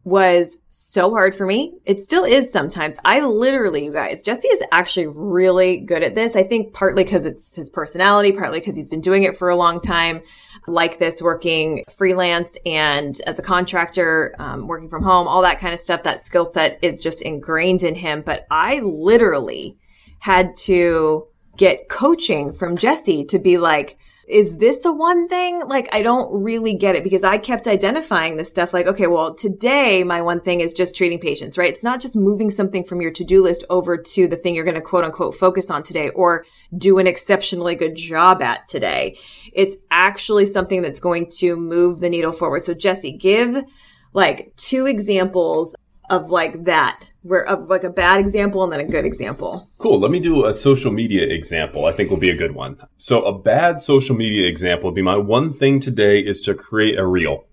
was 0.05 0.59
so 0.69 1.09
hard 1.09 1.35
for 1.35 1.47
me. 1.47 1.73
It 1.83 1.99
still 1.99 2.23
is 2.23 2.51
sometimes. 2.51 2.95
I 3.03 3.21
literally, 3.21 3.85
you 3.85 3.91
guys, 3.91 4.21
Jesse 4.21 4.47
is 4.47 4.61
actually 4.71 5.07
really 5.07 5.77
good 5.77 6.03
at 6.03 6.13
this. 6.13 6.35
I 6.35 6.43
think 6.43 6.73
partly 6.73 7.03
because 7.03 7.25
it's 7.25 7.55
his 7.55 7.71
personality, 7.71 8.31
partly 8.31 8.59
because 8.59 8.77
he's 8.77 8.89
been 8.89 9.01
doing 9.01 9.23
it 9.23 9.35
for 9.35 9.49
a 9.49 9.57
long 9.57 9.79
time, 9.79 10.21
like 10.67 10.99
this, 10.99 11.23
working 11.23 11.83
freelance 11.89 12.55
and 12.67 13.19
as 13.25 13.39
a 13.39 13.41
contractor, 13.41 14.35
um, 14.37 14.67
working 14.67 14.89
from 14.89 15.01
home, 15.01 15.27
all 15.27 15.41
that 15.41 15.59
kind 15.59 15.73
of 15.73 15.79
stuff. 15.79 16.03
That 16.03 16.21
skill 16.21 16.45
set 16.45 16.77
is 16.83 17.01
just 17.01 17.23
ingrained 17.23 17.81
in 17.81 17.95
him. 17.95 18.21
But 18.23 18.45
I 18.51 18.81
literally 18.81 19.75
had 20.19 20.55
to 20.57 21.27
get 21.57 21.89
coaching 21.89 22.53
from 22.53 22.77
Jesse 22.77 23.25
to 23.25 23.39
be 23.39 23.57
like, 23.57 23.97
is 24.27 24.57
this 24.57 24.85
a 24.85 24.91
one 24.91 25.27
thing? 25.27 25.61
Like, 25.67 25.87
I 25.93 26.01
don't 26.01 26.43
really 26.43 26.75
get 26.75 26.95
it 26.95 27.03
because 27.03 27.23
I 27.23 27.37
kept 27.37 27.67
identifying 27.67 28.37
this 28.37 28.49
stuff 28.49 28.73
like, 28.73 28.87
okay, 28.87 29.07
well, 29.07 29.35
today 29.35 30.03
my 30.03 30.21
one 30.21 30.41
thing 30.41 30.61
is 30.61 30.73
just 30.73 30.95
treating 30.95 31.19
patients, 31.19 31.57
right? 31.57 31.69
It's 31.69 31.83
not 31.83 32.01
just 32.01 32.15
moving 32.15 32.49
something 32.49 32.83
from 32.83 33.01
your 33.01 33.11
to-do 33.11 33.43
list 33.43 33.63
over 33.69 33.97
to 33.97 34.27
the 34.27 34.35
thing 34.35 34.55
you're 34.55 34.63
going 34.63 34.75
to 34.75 34.81
quote 34.81 35.03
unquote 35.03 35.35
focus 35.35 35.69
on 35.69 35.83
today 35.83 36.09
or 36.09 36.45
do 36.75 36.97
an 36.97 37.07
exceptionally 37.07 37.75
good 37.75 37.95
job 37.95 38.41
at 38.41 38.67
today. 38.67 39.17
It's 39.53 39.75
actually 39.91 40.47
something 40.47 40.81
that's 40.81 40.99
going 40.99 41.29
to 41.37 41.55
move 41.55 41.99
the 41.99 42.09
needle 42.09 42.31
forward. 42.31 42.63
So 42.63 42.73
Jesse, 42.73 43.11
give 43.11 43.63
like 44.13 44.53
two 44.55 44.87
examples 44.87 45.75
of 46.09 46.31
like 46.31 46.65
that 46.65 47.11
where 47.21 47.45
of 47.47 47.67
like 47.69 47.83
a 47.83 47.89
bad 47.89 48.19
example 48.19 48.63
and 48.63 48.71
then 48.71 48.79
a 48.79 48.85
good 48.85 49.05
example. 49.05 49.69
Cool. 49.79 49.99
Let 49.99 50.11
me 50.11 50.19
do 50.19 50.45
a 50.45 50.53
social 50.53 50.91
media 50.91 51.27
example. 51.27 51.85
I 51.85 51.91
think 51.91 52.09
will 52.09 52.17
be 52.17 52.29
a 52.29 52.35
good 52.35 52.53
one. 52.53 52.77
So 52.97 53.23
a 53.23 53.37
bad 53.37 53.81
social 53.81 54.15
media 54.15 54.47
example 54.47 54.89
would 54.89 54.95
be 54.95 55.01
my 55.01 55.17
one 55.17 55.53
thing 55.53 55.79
today 55.79 56.19
is 56.19 56.41
to 56.41 56.53
create 56.53 56.97
a 56.97 57.05
reel 57.05 57.45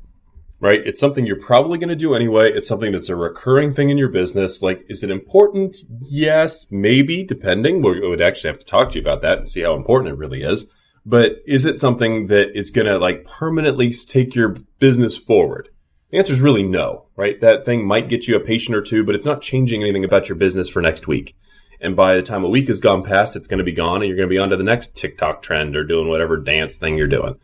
right? 0.63 0.87
It's 0.87 1.01
something 1.01 1.27
you're 1.27 1.35
probably 1.35 1.77
going 1.77 1.89
to 1.89 1.97
do 1.97 2.15
anyway. 2.15 2.53
It's 2.53 2.69
something 2.69 2.93
that's 2.93 3.09
a 3.09 3.17
recurring 3.17 3.73
thing 3.73 3.91
in 3.91 3.99
your 3.99 4.09
business. 4.09 4.63
Like 4.63 4.85
is 4.89 5.03
it 5.03 5.11
important? 5.11 5.77
Yes 6.01 6.71
maybe 6.71 7.25
depending. 7.25 7.83
We 7.83 8.07
would 8.07 8.23
actually 8.23 8.51
have 8.51 8.61
to 8.61 8.67
talk 8.67 8.91
to 8.91 8.99
you 8.99 9.03
about 9.03 9.23
that 9.23 9.39
and 9.39 9.49
see 9.49 9.63
how 9.63 9.75
important 9.75 10.15
it 10.15 10.19
really 10.19 10.43
is. 10.43 10.69
But 11.05 11.39
is 11.47 11.67
it 11.67 11.81
something 11.81 12.29
that 12.29 12.57
is 12.57 12.71
going 12.71 12.87
to 12.87 12.97
like 12.97 13.25
permanently 13.25 13.93
take 13.93 14.37
your 14.37 14.57
business 14.79 15.19
forward 15.19 15.69
the 16.13 16.19
answer 16.19 16.35
is 16.35 16.43
really 16.43 16.63
no, 16.63 17.07
right? 17.17 17.41
That 17.41 17.65
thing 17.65 17.87
might 17.87 18.11
get 18.11 18.29
you 18.29 18.37
a 18.37 18.41
patient 18.41 18.77
or 18.77 18.83
two, 18.83 19.03
but 19.03 19.15
it's 19.15 19.25
not 19.25 19.41
changing 19.41 19.83
anything 19.83 20.05
about 20.05 20.29
your 20.29 20.37
business 20.37 20.69
for 20.69 20.83
next 20.83 21.09
week. 21.09 21.35
And 21.81 21.97
by 21.97 22.15
the 22.15 22.23
time 22.23 22.45
a 22.45 22.51
week 22.51 22.69
has 22.69 22.81
gone 22.81 23.03
past, 23.03 23.35
it's 23.35 23.49
going 23.49 23.59
to 23.59 23.65
be 23.65 23.73
gone 23.73 24.03
and 24.03 24.09
you're 24.09 24.17
going 24.17 24.29
to 24.29 24.33
be 24.33 24.39
on 24.39 24.51
to 24.51 24.59
the 24.59 24.63
next 24.63 24.95
TikTok 24.95 25.41
trend 25.41 25.75
or 25.75 25.85
doing 25.85 26.09
whatever 26.09 26.37
dance 26.37 26.77
thing 26.77 26.99
you're 26.99 27.09
doing. 27.09 27.37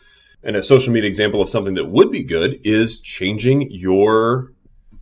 And 0.42 0.54
a 0.54 0.62
social 0.62 0.92
media 0.92 1.08
example 1.08 1.40
of 1.40 1.48
something 1.48 1.74
that 1.74 1.88
would 1.88 2.12
be 2.12 2.22
good 2.22 2.60
is 2.62 3.00
changing 3.00 3.70
your 3.70 4.52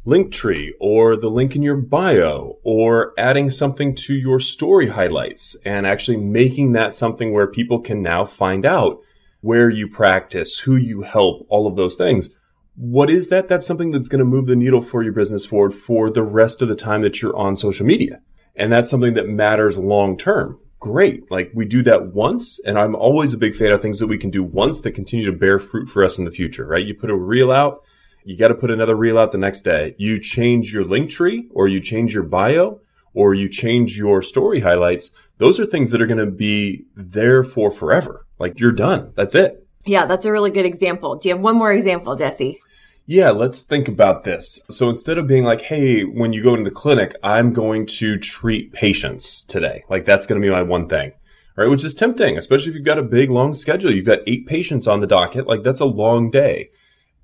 link 0.05 0.33
tree 0.33 0.72
or 0.79 1.16
the 1.16 1.29
link 1.29 1.57
in 1.57 1.62
your 1.62 1.76
bio 1.76 2.59
or 2.62 3.14
adding 3.18 3.50
something 3.50 3.96
to 3.96 4.14
your 4.14 4.38
story 4.38 4.90
highlights 4.90 5.57
and 5.64 5.88
actually 5.88 6.18
making 6.18 6.72
that 6.72 6.94
something 6.94 7.33
where 7.33 7.48
people 7.48 7.81
can 7.81 8.00
now 8.00 8.24
find 8.24 8.64
out 8.64 9.00
where 9.40 9.68
you 9.68 9.88
practice, 9.88 10.61
who 10.61 10.76
you 10.76 11.02
help, 11.02 11.44
all 11.48 11.66
of 11.66 11.74
those 11.74 11.96
things 11.96 12.31
what 12.76 13.08
is 13.10 13.30
that? 13.30 13.48
That's 13.48 13.66
something 13.66 13.90
that's 13.90 14.08
going 14.08 14.18
to 14.18 14.24
move 14.24 14.46
the 14.46 14.56
needle 14.56 14.80
for 14.80 15.02
your 15.02 15.12
business 15.12 15.46
forward 15.46 15.74
for 15.74 16.10
the 16.10 16.22
rest 16.22 16.62
of 16.62 16.68
the 16.68 16.74
time 16.74 17.02
that 17.02 17.20
you're 17.20 17.36
on 17.36 17.56
social 17.56 17.86
media. 17.86 18.20
And 18.54 18.70
that's 18.70 18.90
something 18.90 19.14
that 19.14 19.28
matters 19.28 19.78
long 19.78 20.16
term. 20.16 20.60
Great. 20.78 21.30
Like 21.30 21.50
we 21.54 21.64
do 21.64 21.82
that 21.82 22.08
once. 22.12 22.60
And 22.60 22.78
I'm 22.78 22.94
always 22.94 23.32
a 23.32 23.38
big 23.38 23.56
fan 23.56 23.72
of 23.72 23.80
things 23.80 23.98
that 23.98 24.06
we 24.06 24.18
can 24.18 24.30
do 24.30 24.44
once 24.44 24.82
that 24.82 24.92
continue 24.92 25.26
to 25.26 25.36
bear 25.36 25.58
fruit 25.58 25.88
for 25.88 26.04
us 26.04 26.18
in 26.18 26.26
the 26.26 26.30
future, 26.30 26.66
right? 26.66 26.84
You 26.84 26.94
put 26.94 27.10
a 27.10 27.16
reel 27.16 27.50
out, 27.50 27.82
you 28.24 28.36
got 28.36 28.48
to 28.48 28.54
put 28.54 28.70
another 28.70 28.94
reel 28.94 29.18
out 29.18 29.32
the 29.32 29.38
next 29.38 29.62
day. 29.62 29.94
You 29.98 30.20
change 30.20 30.74
your 30.74 30.84
link 30.84 31.10
tree 31.10 31.48
or 31.52 31.68
you 31.68 31.80
change 31.80 32.12
your 32.12 32.24
bio 32.24 32.80
or 33.14 33.32
you 33.32 33.48
change 33.48 33.96
your 33.96 34.20
story 34.20 34.60
highlights. 34.60 35.10
Those 35.38 35.58
are 35.58 35.64
things 35.64 35.90
that 35.92 36.02
are 36.02 36.06
going 36.06 36.24
to 36.24 36.30
be 36.30 36.84
there 36.94 37.42
for 37.42 37.70
forever. 37.70 38.26
Like 38.38 38.60
you're 38.60 38.72
done. 38.72 39.12
That's 39.16 39.34
it. 39.34 39.66
Yeah, 39.86 40.04
that's 40.06 40.24
a 40.24 40.32
really 40.32 40.50
good 40.50 40.66
example. 40.66 41.16
Do 41.16 41.28
you 41.28 41.34
have 41.34 41.42
one 41.42 41.56
more 41.56 41.72
example, 41.72 42.16
Jesse? 42.16 42.60
Yeah, 43.09 43.31
let's 43.31 43.62
think 43.62 43.87
about 43.87 44.25
this. 44.25 44.59
So 44.69 44.90
instead 44.90 45.16
of 45.16 45.29
being 45.29 45.45
like, 45.45 45.61
hey, 45.61 46.03
when 46.03 46.33
you 46.33 46.42
go 46.42 46.55
into 46.55 46.69
the 46.69 46.75
clinic, 46.75 47.14
I'm 47.23 47.53
going 47.53 47.87
to 47.87 48.19
treat 48.19 48.73
patients 48.73 49.45
today. 49.45 49.85
Like 49.88 50.05
that's 50.05 50.27
going 50.27 50.40
to 50.40 50.45
be 50.45 50.51
my 50.51 50.62
one 50.62 50.88
thing. 50.88 51.12
Right, 51.55 51.71
which 51.71 51.85
is 51.85 51.95
tempting, 51.95 52.37
especially 52.37 52.71
if 52.71 52.75
you've 52.75 52.85
got 52.85 52.99
a 52.99 53.03
big 53.03 53.31
long 53.31 53.55
schedule. 53.55 53.90
You've 53.90 54.05
got 54.05 54.19
eight 54.27 54.47
patients 54.47 54.87
on 54.87 55.01
the 55.01 55.07
docket. 55.07 55.47
Like 55.47 55.62
that's 55.62 55.81
a 55.81 55.87
long 55.87 56.31
day. 56.31 56.69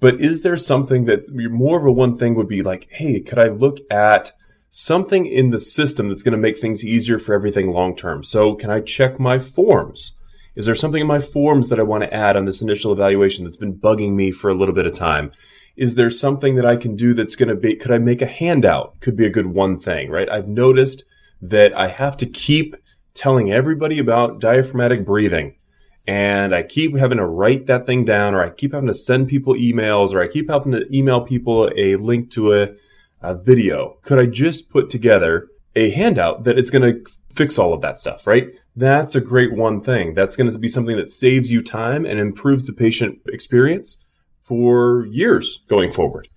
But 0.01 0.21
is 0.21 0.43
there 0.43 0.57
something 0.57 1.05
that 1.05 1.31
more 1.31 1.79
of 1.79 1.85
a 1.85 1.93
one 1.93 2.17
thing 2.17 2.35
would 2.37 2.49
be 2.49 2.63
like, 2.63 2.89
hey, 2.93 3.21
could 3.21 3.39
I 3.39 3.49
look 3.49 3.79
at 3.91 4.33
something 4.71 5.27
in 5.27 5.51
the 5.51 5.61
system 5.61 6.09
that's 6.09 6.23
going 6.23 6.33
to 6.33 6.39
make 6.39 6.59
things 6.59 6.83
easier 6.83 7.19
for 7.19 7.35
everything 7.35 7.73
long 7.73 7.95
term? 7.95 8.25
So 8.25 8.55
can 8.55 8.71
I 8.71 8.81
check 8.81 9.21
my 9.21 9.39
forms? 9.39 10.15
Is 10.55 10.65
there 10.65 10.75
something 10.75 11.03
in 11.03 11.07
my 11.07 11.19
forms 11.19 11.69
that 11.69 11.81
I 11.81 11.83
want 11.83 12.05
to 12.05 12.15
add 12.15 12.37
on 12.37 12.47
this 12.47 12.63
initial 12.63 12.93
evaluation 12.93 13.45
that's 13.45 13.57
been 13.57 13.75
bugging 13.75 14.15
me 14.15 14.31
for 14.31 14.49
a 14.49 14.55
little 14.55 14.75
bit 14.75 14.87
of 14.87 14.95
time? 14.95 15.33
Is 15.77 15.95
there 15.95 16.11
something 16.11 16.57
that 16.57 16.67
I 16.67 16.77
can 16.77 16.97
do 16.97 17.15
that's 17.15 17.37
going 17.37 17.49
to 17.49 17.55
be, 17.55 17.77
could 17.77 17.91
I 17.91 17.99
make 17.99 18.23
a 18.23 18.27
handout? 18.27 19.01
Could 19.01 19.17
be 19.17 19.27
a 19.27 19.31
good 19.31 19.49
one 19.49 19.79
thing, 19.79 20.11
right? 20.11 20.29
I've 20.29 20.49
noticed 20.49 21.05
that 21.41 21.73
I 21.75 21.89
have 21.89 22.17
to 22.19 22.27
keep 22.27 22.77
telling 23.15 23.53
everybody 23.53 23.99
about 23.99 24.41
diaphragmatic 24.41 25.05
breathing 25.05 25.55
and 26.07 26.55
I 26.55 26.63
keep 26.63 26.97
having 26.97 27.19
to 27.19 27.27
write 27.27 27.67
that 27.67 27.87
thing 27.87 28.05
down 28.05 28.35
or 28.35 28.43
I 28.43 28.51
keep 28.51 28.73
having 28.73 28.89
to 28.89 28.95
send 28.95 29.29
people 29.29 29.55
emails 29.55 30.13
or 30.13 30.21
I 30.21 30.29
keep 30.29 30.51
having 30.51 30.73
to 30.73 30.97
email 30.97 31.21
people 31.21 31.71
a 31.77 31.97
link 31.97 32.31
to 32.33 32.55
a, 32.55 32.69
a 33.21 33.35
video. 33.35 33.99
Could 34.03 34.19
I 34.19 34.27
just 34.27 34.69
put 34.69 34.91
together 34.91 35.49
a 35.77 35.91
handout 35.91 36.45
that 36.45 36.59
it's 36.59 36.71
going 36.71 37.05
to 37.05 37.11
fix 37.35 37.59
all 37.59 37.73
of 37.73 37.81
that 37.83 37.99
stuff, 37.99 38.27
right? 38.27 38.49
That's 38.75 39.15
a 39.15 39.21
great 39.21 39.53
one 39.53 39.81
thing. 39.81 40.15
That's 40.15 40.37
going 40.37 40.51
to 40.51 40.59
be 40.59 40.69
something 40.69 40.97
that 40.97 41.09
saves 41.09 41.51
you 41.51 41.63
time 41.63 42.05
and 42.05 42.19
improves 42.19 42.67
the 42.67 42.73
patient 42.73 43.21
experience 43.27 43.99
for 44.43 45.07
years 45.07 45.61
going 45.69 45.91
forward. 45.91 46.29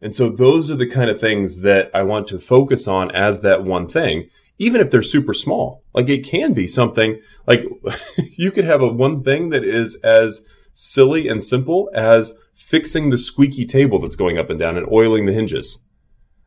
And 0.00 0.14
so 0.14 0.28
those 0.28 0.70
are 0.70 0.76
the 0.76 0.88
kind 0.88 1.08
of 1.08 1.20
things 1.20 1.60
that 1.60 1.90
I 1.94 2.02
want 2.02 2.26
to 2.28 2.40
focus 2.40 2.88
on 2.88 3.10
as 3.12 3.42
that 3.42 3.62
one 3.62 3.86
thing, 3.86 4.28
even 4.58 4.80
if 4.80 4.90
they're 4.90 5.02
super 5.02 5.34
small. 5.34 5.84
Like 5.94 6.08
it 6.08 6.24
can 6.24 6.54
be 6.54 6.66
something 6.66 7.20
like 7.46 7.64
you 8.36 8.50
could 8.50 8.64
have 8.64 8.82
a 8.82 8.88
one 8.88 9.22
thing 9.22 9.50
that 9.50 9.64
is 9.64 9.94
as 10.02 10.42
silly 10.72 11.28
and 11.28 11.44
simple 11.44 11.90
as 11.94 12.34
fixing 12.54 13.10
the 13.10 13.18
squeaky 13.18 13.64
table 13.64 14.00
that's 14.00 14.16
going 14.16 14.38
up 14.38 14.50
and 14.50 14.58
down 14.58 14.76
and 14.76 14.90
oiling 14.90 15.26
the 15.26 15.32
hinges. 15.32 15.78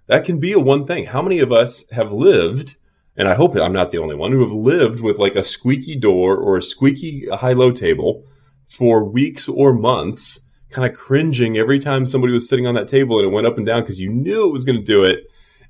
That 0.07 0.25
can 0.25 0.39
be 0.39 0.51
a 0.51 0.59
one 0.59 0.85
thing. 0.85 1.05
How 1.05 1.21
many 1.21 1.39
of 1.39 1.51
us 1.51 1.89
have 1.91 2.11
lived 2.11 2.75
and 3.17 3.29
I 3.29 3.35
hope 3.35 3.55
I'm 3.55 3.73
not 3.73 3.91
the 3.91 3.97
only 3.97 4.15
one 4.15 4.31
who 4.31 4.41
have 4.41 4.51
lived 4.51 4.99
with 4.99 5.17
like 5.17 5.35
a 5.35 5.43
squeaky 5.43 5.95
door 5.95 6.35
or 6.35 6.57
a 6.57 6.61
squeaky 6.61 7.27
high 7.31 7.53
low 7.53 7.71
table 7.71 8.25
for 8.65 9.05
weeks 9.05 9.47
or 9.47 9.73
months, 9.73 10.41
kind 10.75 10.91
of 10.91 10.97
cringing 10.97 11.57
every 11.57 11.79
time 11.79 12.05
somebody 12.05 12.33
was 12.33 12.47
sitting 12.47 12.67
on 12.67 12.75
that 12.75 12.87
table 12.87 13.17
and 13.17 13.27
it 13.27 13.33
went 13.33 13.47
up 13.47 13.57
and 13.57 13.65
down 13.65 13.81
because 13.81 13.99
you 13.99 14.09
knew 14.09 14.47
it 14.47 14.51
was 14.51 14.65
going 14.65 14.77
to 14.77 14.83
do 14.83 15.03
it. 15.05 15.23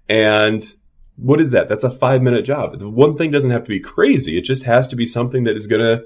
And 0.10 0.66
what 1.16 1.40
is 1.40 1.52
that? 1.52 1.70
That's 1.70 1.84
a 1.84 1.90
five 1.90 2.22
minute 2.22 2.44
job. 2.44 2.78
The 2.80 2.90
one 2.90 3.16
thing 3.16 3.32
doesn't 3.32 3.52
have 3.52 3.64
to 3.64 3.70
be 3.70 3.80
crazy. 3.80 4.38
It 4.38 4.44
just 4.44 4.64
has 4.64 4.88
to 4.90 4.96
be 4.96 5.06
something 5.06 5.44
that 5.44 5.56
is 5.56 5.68
going 5.68 5.82
to 5.82 6.04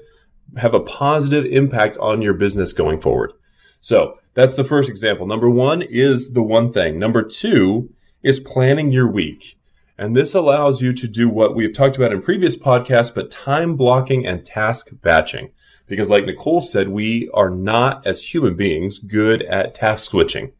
have 0.60 0.74
a 0.74 0.80
positive 0.80 1.44
impact 1.46 1.96
on 1.98 2.22
your 2.22 2.34
business 2.34 2.72
going 2.72 3.00
forward. 3.00 3.32
So 3.80 4.18
that's 4.34 4.56
the 4.56 4.64
first 4.64 4.90
example. 4.90 5.26
Number 5.26 5.48
one 5.48 5.82
is 5.82 6.32
the 6.32 6.42
one 6.42 6.72
thing. 6.72 6.98
Number 6.98 7.22
two 7.22 7.90
is 8.22 8.38
planning 8.38 8.92
your 8.92 9.10
week. 9.10 9.58
And 9.96 10.14
this 10.14 10.34
allows 10.34 10.80
you 10.80 10.92
to 10.94 11.08
do 11.08 11.28
what 11.28 11.54
we've 11.54 11.74
talked 11.74 11.96
about 11.96 12.12
in 12.12 12.22
previous 12.22 12.56
podcasts, 12.56 13.14
but 13.14 13.30
time 13.30 13.76
blocking 13.76 14.26
and 14.26 14.44
task 14.44 14.88
batching. 15.02 15.50
Because 15.90 16.08
like 16.08 16.24
Nicole 16.24 16.60
said, 16.60 16.88
we 16.88 17.28
are 17.34 17.50
not 17.50 18.06
as 18.06 18.32
human 18.32 18.54
beings 18.54 19.00
good 19.00 19.42
at 19.42 19.74
task 19.74 20.08
switching. 20.08 20.52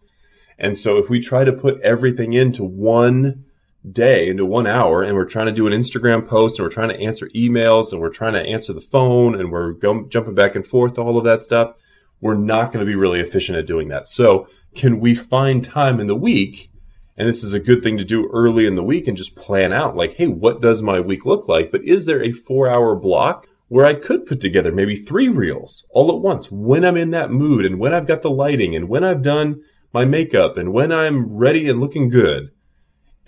And 0.59 0.77
so 0.77 0.99
if 0.99 1.09
we 1.09 1.21
try 1.21 1.45
to 1.45 1.53
put 1.53 1.81
everything 1.83 2.33
into 2.33 2.65
one 2.65 3.45
day, 3.91 4.29
into 4.29 4.45
one 4.45 4.67
hour, 4.67 5.05
and 5.05 5.15
we're 5.15 5.25
trying 5.25 5.47
to 5.47 5.53
do 5.53 5.69
an 5.69 5.73
Instagram 5.73 6.27
post 6.27 6.59
and 6.59 6.67
we're 6.67 6.73
trying 6.73 6.89
to 6.89 7.01
answer 7.01 7.29
emails 7.29 7.93
and 7.93 8.01
we're 8.01 8.11
trying 8.11 8.33
to 8.33 8.43
answer 8.43 8.73
the 8.73 8.81
phone 8.81 9.39
and 9.39 9.53
we're 9.53 9.73
jumping 10.09 10.35
back 10.35 10.57
and 10.57 10.67
forth, 10.67 10.99
all 10.99 11.17
of 11.17 11.23
that 11.25 11.43
stuff, 11.43 11.75
we're 12.21 12.35
not 12.35 12.73
going 12.73 12.85
to 12.85 12.91
be 12.91 12.97
really 12.97 13.21
efficient 13.21 13.57
at 13.57 13.67
doing 13.67 13.87
that. 13.87 14.09
So 14.09 14.49
can 14.75 14.99
we 14.99 15.15
find 15.15 15.63
time 15.63 16.01
in 16.01 16.09
the 16.09 16.17
week 16.17 16.71
and 17.17 17.29
this 17.29 17.45
is 17.45 17.53
a 17.53 17.61
good 17.61 17.83
thing 17.83 17.99
to 17.99 18.05
do 18.05 18.31
early 18.33 18.67
in 18.67 18.77
the 18.77 18.83
week 18.83 19.07
and 19.07 19.17
just 19.17 19.37
plan 19.37 19.75
out 19.75 19.95
like, 19.95 20.15
hey, 20.15 20.27
what 20.27 20.63
does 20.63 20.81
my 20.81 21.01
week 21.01 21.27
look 21.27 21.49
like? 21.49 21.71
But 21.71 21.85
is 21.85 22.07
there 22.07 22.23
a 22.23 22.33
four 22.33 22.67
hour 22.67 22.97
block 22.97 23.47
where 23.71 23.87
I 23.87 23.95
could 23.95 24.27
put 24.27 24.41
together 24.41 24.73
maybe 24.73 24.97
three 24.97 25.29
reels 25.29 25.87
all 25.91 26.11
at 26.11 26.21
once 26.21 26.51
when 26.51 26.85
I'm 26.85 26.97
in 26.97 27.13
that 27.13 27.31
mood 27.31 27.65
and 27.65 27.79
when 27.79 27.95
I've 27.95 28.07
got 28.07 28.21
the 28.21 28.31
lighting 28.31 28.75
and 28.75 28.89
when 28.89 29.05
I've 29.05 29.23
done 29.23 29.63
my 29.93 30.05
makeup 30.05 30.59
and 30.59 30.73
when 30.73 30.91
I'm 30.91 31.37
ready 31.37 31.71
and 31.71 31.79
looking 31.81 32.09
good. 32.09 32.51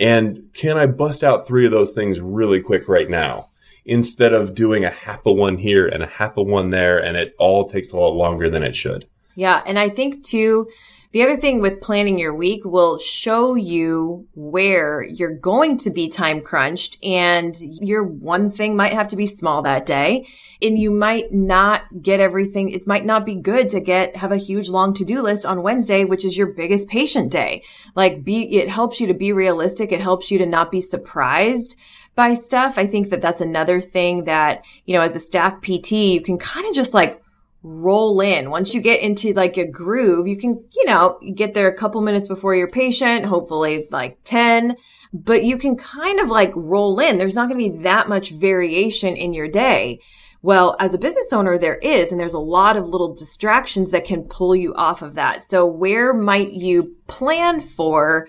And 0.01 0.51
can 0.53 0.77
I 0.77 0.87
bust 0.87 1.23
out 1.23 1.47
three 1.47 1.65
of 1.65 1.71
those 1.71 1.93
things 1.93 2.21
really 2.21 2.61
quick 2.61 2.89
right 2.89 3.09
now? 3.09 3.51
Instead 3.85 4.33
of 4.33 4.53
doing 4.53 4.85
a 4.85 4.91
half 4.91 5.25
a 5.27 5.33
one 5.33 5.59
here 5.59 5.87
and 5.87 6.03
a 6.03 6.09
half 6.09 6.37
a 6.37 6.43
one 6.43 6.71
there, 6.71 6.99
and 6.99 7.17
it 7.17 7.37
all 7.39 7.69
takes 7.69 7.93
a 7.93 7.97
lot 7.97 8.15
longer 8.15 8.51
than 8.51 8.65
it 8.65 8.75
should. 8.75 9.07
Yeah. 9.37 9.63
And 9.65 9.79
I 9.79 9.89
think 9.89 10.25
too, 10.25 10.69
the 11.13 11.23
other 11.23 11.37
thing 11.37 11.61
with 11.61 11.81
planning 11.81 12.19
your 12.19 12.35
week 12.35 12.65
will 12.65 12.99
show 12.99 13.55
you 13.55 14.27
where 14.35 15.03
you're 15.03 15.35
going 15.35 15.77
to 15.79 15.91
be 15.91 16.09
time 16.09 16.41
crunched 16.41 16.97
and 17.03 17.55
your 17.61 18.03
one 18.03 18.51
thing 18.51 18.77
might 18.77 18.95
have 18.95 19.09
to 19.09 19.17
be 19.17 19.27
small 19.27 19.63
that 19.63 19.87
day 19.87 20.27
and 20.63 20.79
you 20.79 20.91
might 20.91 21.33
not 21.33 21.83
get 22.01 22.21
everything. 22.21 22.71
It 22.71 22.87
might 22.87 23.05
not 23.05 23.27
be 23.27 23.35
good 23.35 23.69
to 23.71 23.81
get, 23.81 24.17
have 24.17 24.33
a 24.33 24.37
huge 24.37 24.71
long 24.71 24.95
to-do 24.95 25.23
list 25.23 25.45
on 25.45 25.63
Wednesday, 25.63 26.05
which 26.05 26.25
is 26.25 26.37
your 26.37 26.47
biggest 26.47 26.89
patient 26.89 27.31
day. 27.31 27.63
Like 27.95 28.25
be, 28.25 28.57
it 28.57 28.69
helps 28.69 29.01
you 29.01 29.07
to 29.09 29.15
be 29.15 29.33
realistic. 29.33 29.93
It 29.93 30.01
helps 30.01 30.31
you 30.31 30.39
to 30.39 30.47
not 30.47 30.71
be 30.71 30.81
surprised 30.81 31.77
by 32.15 32.35
stuff. 32.35 32.79
I 32.79 32.87
think 32.87 33.11
that 33.11 33.21
that's 33.21 33.41
another 33.41 33.81
thing 33.81 34.25
that, 34.25 34.63
you 34.87 34.95
know, 34.95 35.03
as 35.03 35.17
a 35.17 35.21
staff 35.21 35.61
PT, 35.61 35.93
you 35.93 36.21
can 36.21 36.39
kind 36.39 36.67
of 36.67 36.75
just 36.75 36.95
like 36.95 37.22
roll 37.63 38.21
in. 38.21 38.51
Once 38.51 38.75
you 38.75 38.81
get 38.81 39.01
into 39.01 39.33
like 39.33 39.57
a 39.57 39.67
groove, 39.67 40.27
you 40.27 40.37
can, 40.37 40.65
you 40.73 40.85
know, 40.85 41.19
get 41.35 41.55
there 41.55 41.69
a 41.69 41.77
couple 41.77 42.01
minutes 42.01 42.29
before 42.29 42.55
your 42.55 42.71
patient, 42.71 43.25
hopefully 43.25 43.87
like 43.91 44.19
10, 44.25 44.77
but 45.13 45.45
you 45.45 45.57
can 45.57 45.77
kind 45.77 46.19
of 46.21 46.29
like 46.29 46.53
roll 46.57 46.99
in. 46.99 47.19
There's 47.19 47.35
not 47.35 47.49
going 47.49 47.61
to 47.61 47.71
be 47.71 47.83
that 47.85 48.09
much 48.09 48.31
variation 48.31 49.17
in 49.17 49.33
your 49.33 49.49
day. 49.49 50.01
Well, 50.45 50.75
as 50.81 50.93
a 50.93 50.99
business 50.99 51.33
owner, 51.33 51.57
there 51.57 51.77
is, 51.77 52.11
and 52.11 52.21
there's 52.21 52.35
a 52.35 52.41
lot 52.41 52.77
of 52.77 52.89
little 52.89 53.15
distractions 53.15 53.93
that 53.93 54.05
can 54.05 54.25
pull 54.25 54.57
you 54.57 54.75
off 54.75 55.01
of 55.01 55.15
that. 55.15 55.45
So 55.45 55.65
where 55.65 56.13
might 56.13 56.51
you 56.51 56.97
plan 57.07 57.61
for 57.61 58.27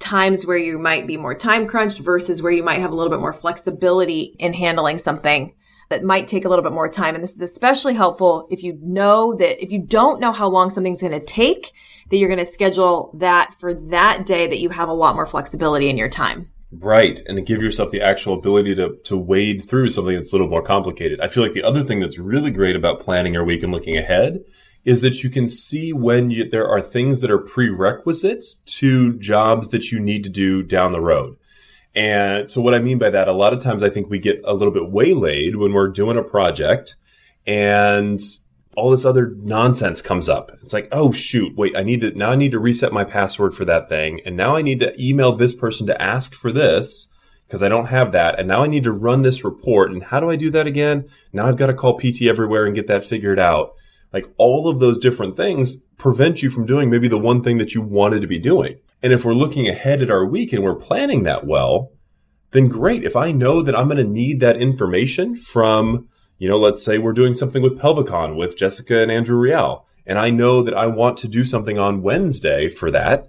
times 0.00 0.44
where 0.44 0.56
you 0.56 0.80
might 0.80 1.06
be 1.06 1.16
more 1.16 1.36
time 1.36 1.68
crunched 1.68 2.00
versus 2.00 2.42
where 2.42 2.50
you 2.50 2.64
might 2.64 2.80
have 2.80 2.90
a 2.90 2.96
little 2.96 3.12
bit 3.12 3.20
more 3.20 3.32
flexibility 3.32 4.34
in 4.40 4.52
handling 4.52 4.98
something? 4.98 5.54
That 5.92 6.02
might 6.02 6.26
take 6.26 6.44
a 6.44 6.48
little 6.48 6.62
bit 6.62 6.72
more 6.72 6.88
time. 6.88 7.14
And 7.14 7.22
this 7.22 7.34
is 7.34 7.42
especially 7.42 7.94
helpful 7.94 8.48
if 8.50 8.62
you 8.62 8.78
know 8.82 9.34
that 9.34 9.62
if 9.62 9.70
you 9.70 9.78
don't 9.78 10.20
know 10.20 10.32
how 10.32 10.48
long 10.48 10.70
something's 10.70 11.00
going 11.00 11.12
to 11.12 11.24
take, 11.24 11.72
that 12.10 12.16
you're 12.16 12.28
going 12.28 12.38
to 12.38 12.46
schedule 12.46 13.14
that 13.18 13.54
for 13.60 13.74
that 13.74 14.26
day 14.26 14.46
that 14.46 14.58
you 14.58 14.70
have 14.70 14.88
a 14.88 14.94
lot 14.94 15.14
more 15.14 15.26
flexibility 15.26 15.88
in 15.88 15.96
your 15.98 16.08
time. 16.08 16.50
Right. 16.72 17.20
And 17.26 17.36
to 17.36 17.42
give 17.42 17.60
yourself 17.60 17.90
the 17.90 18.00
actual 18.00 18.34
ability 18.34 18.74
to, 18.76 18.96
to 19.04 19.16
wade 19.16 19.68
through 19.68 19.90
something 19.90 20.16
that's 20.16 20.32
a 20.32 20.34
little 20.34 20.48
more 20.48 20.62
complicated. 20.62 21.20
I 21.20 21.28
feel 21.28 21.42
like 21.42 21.52
the 21.52 21.62
other 21.62 21.82
thing 21.82 22.00
that's 22.00 22.18
really 22.18 22.50
great 22.50 22.74
about 22.74 23.00
planning 23.00 23.34
your 23.34 23.44
week 23.44 23.62
and 23.62 23.70
looking 23.70 23.98
ahead 23.98 24.40
is 24.84 25.02
that 25.02 25.22
you 25.22 25.30
can 25.30 25.48
see 25.48 25.92
when 25.92 26.30
you, 26.30 26.48
there 26.48 26.66
are 26.66 26.80
things 26.80 27.20
that 27.20 27.30
are 27.30 27.38
prerequisites 27.38 28.54
to 28.54 29.18
jobs 29.18 29.68
that 29.68 29.92
you 29.92 30.00
need 30.00 30.24
to 30.24 30.30
do 30.30 30.62
down 30.62 30.92
the 30.92 31.00
road. 31.00 31.36
And 31.94 32.50
so 32.50 32.60
what 32.60 32.74
I 32.74 32.78
mean 32.78 32.98
by 32.98 33.10
that, 33.10 33.28
a 33.28 33.32
lot 33.32 33.52
of 33.52 33.60
times 33.60 33.82
I 33.82 33.90
think 33.90 34.08
we 34.08 34.18
get 34.18 34.40
a 34.44 34.54
little 34.54 34.72
bit 34.72 34.90
waylaid 34.90 35.56
when 35.56 35.72
we're 35.72 35.88
doing 35.88 36.16
a 36.16 36.22
project 36.22 36.96
and 37.46 38.20
all 38.74 38.90
this 38.90 39.04
other 39.04 39.34
nonsense 39.36 40.00
comes 40.00 40.28
up. 40.28 40.52
It's 40.62 40.72
like, 40.72 40.88
oh 40.90 41.12
shoot, 41.12 41.54
wait, 41.56 41.76
I 41.76 41.82
need 41.82 42.00
to, 42.00 42.12
now 42.12 42.30
I 42.30 42.36
need 42.36 42.52
to 42.52 42.58
reset 42.58 42.92
my 42.92 43.04
password 43.04 43.54
for 43.54 43.66
that 43.66 43.88
thing. 43.88 44.20
And 44.24 44.36
now 44.36 44.56
I 44.56 44.62
need 44.62 44.78
to 44.80 44.94
email 45.02 45.36
this 45.36 45.54
person 45.54 45.86
to 45.88 46.02
ask 46.02 46.34
for 46.34 46.50
this 46.50 47.08
because 47.46 47.62
I 47.62 47.68
don't 47.68 47.86
have 47.86 48.12
that. 48.12 48.38
And 48.38 48.48
now 48.48 48.62
I 48.62 48.66
need 48.66 48.84
to 48.84 48.92
run 48.92 49.20
this 49.20 49.44
report. 49.44 49.90
And 49.90 50.04
how 50.04 50.20
do 50.20 50.30
I 50.30 50.36
do 50.36 50.48
that 50.50 50.66
again? 50.66 51.06
Now 51.34 51.46
I've 51.46 51.58
got 51.58 51.66
to 51.66 51.74
call 51.74 51.98
PT 51.98 52.22
everywhere 52.22 52.64
and 52.64 52.74
get 52.74 52.86
that 52.86 53.04
figured 53.04 53.38
out. 53.38 53.74
Like 54.10 54.26
all 54.38 54.68
of 54.68 54.78
those 54.78 54.98
different 54.98 55.36
things 55.36 55.76
prevent 55.98 56.42
you 56.42 56.48
from 56.48 56.64
doing 56.64 56.88
maybe 56.88 57.08
the 57.08 57.18
one 57.18 57.42
thing 57.42 57.58
that 57.58 57.74
you 57.74 57.82
wanted 57.82 58.20
to 58.22 58.26
be 58.26 58.38
doing. 58.38 58.78
And 59.02 59.12
if 59.12 59.24
we're 59.24 59.34
looking 59.34 59.68
ahead 59.68 60.00
at 60.00 60.10
our 60.10 60.24
week 60.24 60.52
and 60.52 60.62
we're 60.62 60.74
planning 60.74 61.24
that 61.24 61.46
well, 61.46 61.92
then 62.52 62.68
great. 62.68 63.04
If 63.04 63.16
I 63.16 63.32
know 63.32 63.62
that 63.62 63.76
I'm 63.76 63.88
going 63.88 63.96
to 63.96 64.04
need 64.04 64.40
that 64.40 64.56
information 64.56 65.36
from, 65.36 66.08
you 66.38 66.48
know, 66.48 66.58
let's 66.58 66.84
say 66.84 66.98
we're 66.98 67.12
doing 67.12 67.34
something 67.34 67.62
with 67.62 67.78
Pelvicon 67.78 68.36
with 68.36 68.56
Jessica 68.56 69.02
and 69.02 69.10
Andrew 69.10 69.36
Rial, 69.36 69.86
and 70.06 70.18
I 70.18 70.30
know 70.30 70.62
that 70.62 70.74
I 70.74 70.86
want 70.86 71.16
to 71.18 71.28
do 71.28 71.44
something 71.44 71.78
on 71.78 72.02
Wednesday 72.02 72.68
for 72.68 72.90
that, 72.90 73.28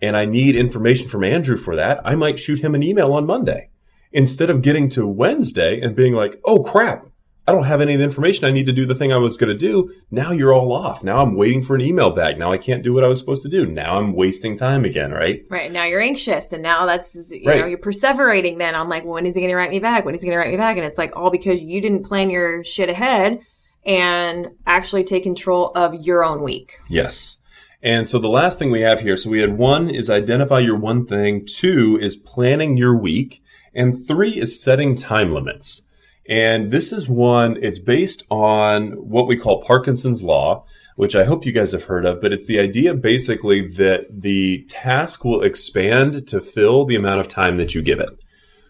and 0.00 0.16
I 0.16 0.24
need 0.24 0.54
information 0.54 1.08
from 1.08 1.24
Andrew 1.24 1.56
for 1.56 1.76
that, 1.76 2.00
I 2.04 2.14
might 2.14 2.38
shoot 2.38 2.60
him 2.60 2.74
an 2.74 2.82
email 2.82 3.12
on 3.12 3.26
Monday 3.26 3.70
instead 4.12 4.50
of 4.50 4.62
getting 4.62 4.88
to 4.90 5.06
Wednesday 5.06 5.80
and 5.80 5.94
being 5.94 6.14
like, 6.14 6.40
oh 6.44 6.62
crap, 6.62 7.06
I 7.48 7.52
don't 7.52 7.64
have 7.64 7.80
any 7.80 7.94
of 7.94 7.98
the 7.98 8.04
information 8.04 8.44
I 8.44 8.52
need 8.52 8.66
to 8.66 8.72
do 8.72 8.86
the 8.86 8.94
thing 8.94 9.12
I 9.12 9.16
was 9.16 9.36
going 9.36 9.50
to 9.50 9.56
do. 9.56 9.92
Now 10.10 10.30
you're 10.30 10.52
all 10.52 10.72
off. 10.72 11.02
Now 11.02 11.22
I'm 11.22 11.34
waiting 11.34 11.64
for 11.64 11.74
an 11.74 11.80
email 11.80 12.10
back. 12.10 12.38
Now 12.38 12.52
I 12.52 12.58
can't 12.58 12.84
do 12.84 12.92
what 12.92 13.02
I 13.02 13.08
was 13.08 13.18
supposed 13.18 13.42
to 13.42 13.48
do. 13.48 13.66
Now 13.66 13.98
I'm 13.98 14.12
wasting 14.12 14.56
time 14.56 14.84
again, 14.84 15.10
right? 15.10 15.44
Right. 15.50 15.72
Now 15.72 15.84
you're 15.84 16.00
anxious 16.00 16.52
and 16.52 16.62
now 16.62 16.86
that's, 16.86 17.30
you 17.30 17.42
right. 17.46 17.60
know, 17.60 17.66
you're 17.66 17.78
perseverating 17.78 18.58
then 18.58 18.74
on 18.74 18.88
like, 18.88 19.04
well, 19.04 19.14
when 19.14 19.26
is 19.26 19.34
he 19.34 19.40
going 19.40 19.50
to 19.50 19.56
write 19.56 19.70
me 19.70 19.78
back? 19.78 20.04
When 20.04 20.14
is 20.14 20.22
he 20.22 20.28
going 20.28 20.36
to 20.36 20.38
write 20.38 20.50
me 20.50 20.58
back? 20.58 20.76
And 20.76 20.86
it's 20.86 20.98
like 20.98 21.16
all 21.16 21.30
because 21.30 21.60
you 21.60 21.80
didn't 21.80 22.04
plan 22.04 22.30
your 22.30 22.62
shit 22.62 22.88
ahead 22.88 23.40
and 23.84 24.48
actually 24.66 25.02
take 25.04 25.22
control 25.22 25.72
of 25.74 25.94
your 25.94 26.22
own 26.22 26.42
week. 26.42 26.74
Yes. 26.88 27.38
And 27.82 28.06
so 28.06 28.18
the 28.18 28.28
last 28.28 28.58
thing 28.58 28.70
we 28.70 28.82
have 28.82 29.00
here, 29.00 29.16
so 29.16 29.30
we 29.30 29.40
had 29.40 29.56
one 29.56 29.88
is 29.88 30.10
identify 30.10 30.58
your 30.58 30.76
one 30.76 31.06
thing. 31.06 31.46
Two 31.46 31.98
is 32.00 32.16
planning 32.16 32.76
your 32.76 32.94
week. 32.94 33.42
And 33.74 34.06
three 34.06 34.38
is 34.38 34.60
setting 34.60 34.94
time 34.96 35.32
limits. 35.32 35.82
And 36.28 36.70
this 36.70 36.92
is 36.92 37.08
one, 37.08 37.58
it's 37.62 37.78
based 37.78 38.24
on 38.30 38.92
what 38.92 39.26
we 39.26 39.36
call 39.36 39.62
Parkinson's 39.62 40.22
Law, 40.22 40.64
which 40.96 41.16
I 41.16 41.24
hope 41.24 41.46
you 41.46 41.52
guys 41.52 41.72
have 41.72 41.84
heard 41.84 42.04
of, 42.04 42.20
but 42.20 42.32
it's 42.32 42.46
the 42.46 42.60
idea 42.60 42.94
basically 42.94 43.66
that 43.68 44.06
the 44.10 44.64
task 44.68 45.24
will 45.24 45.42
expand 45.42 46.28
to 46.28 46.40
fill 46.40 46.84
the 46.84 46.96
amount 46.96 47.20
of 47.20 47.28
time 47.28 47.56
that 47.56 47.74
you 47.74 47.82
give 47.82 48.00
it. 48.00 48.10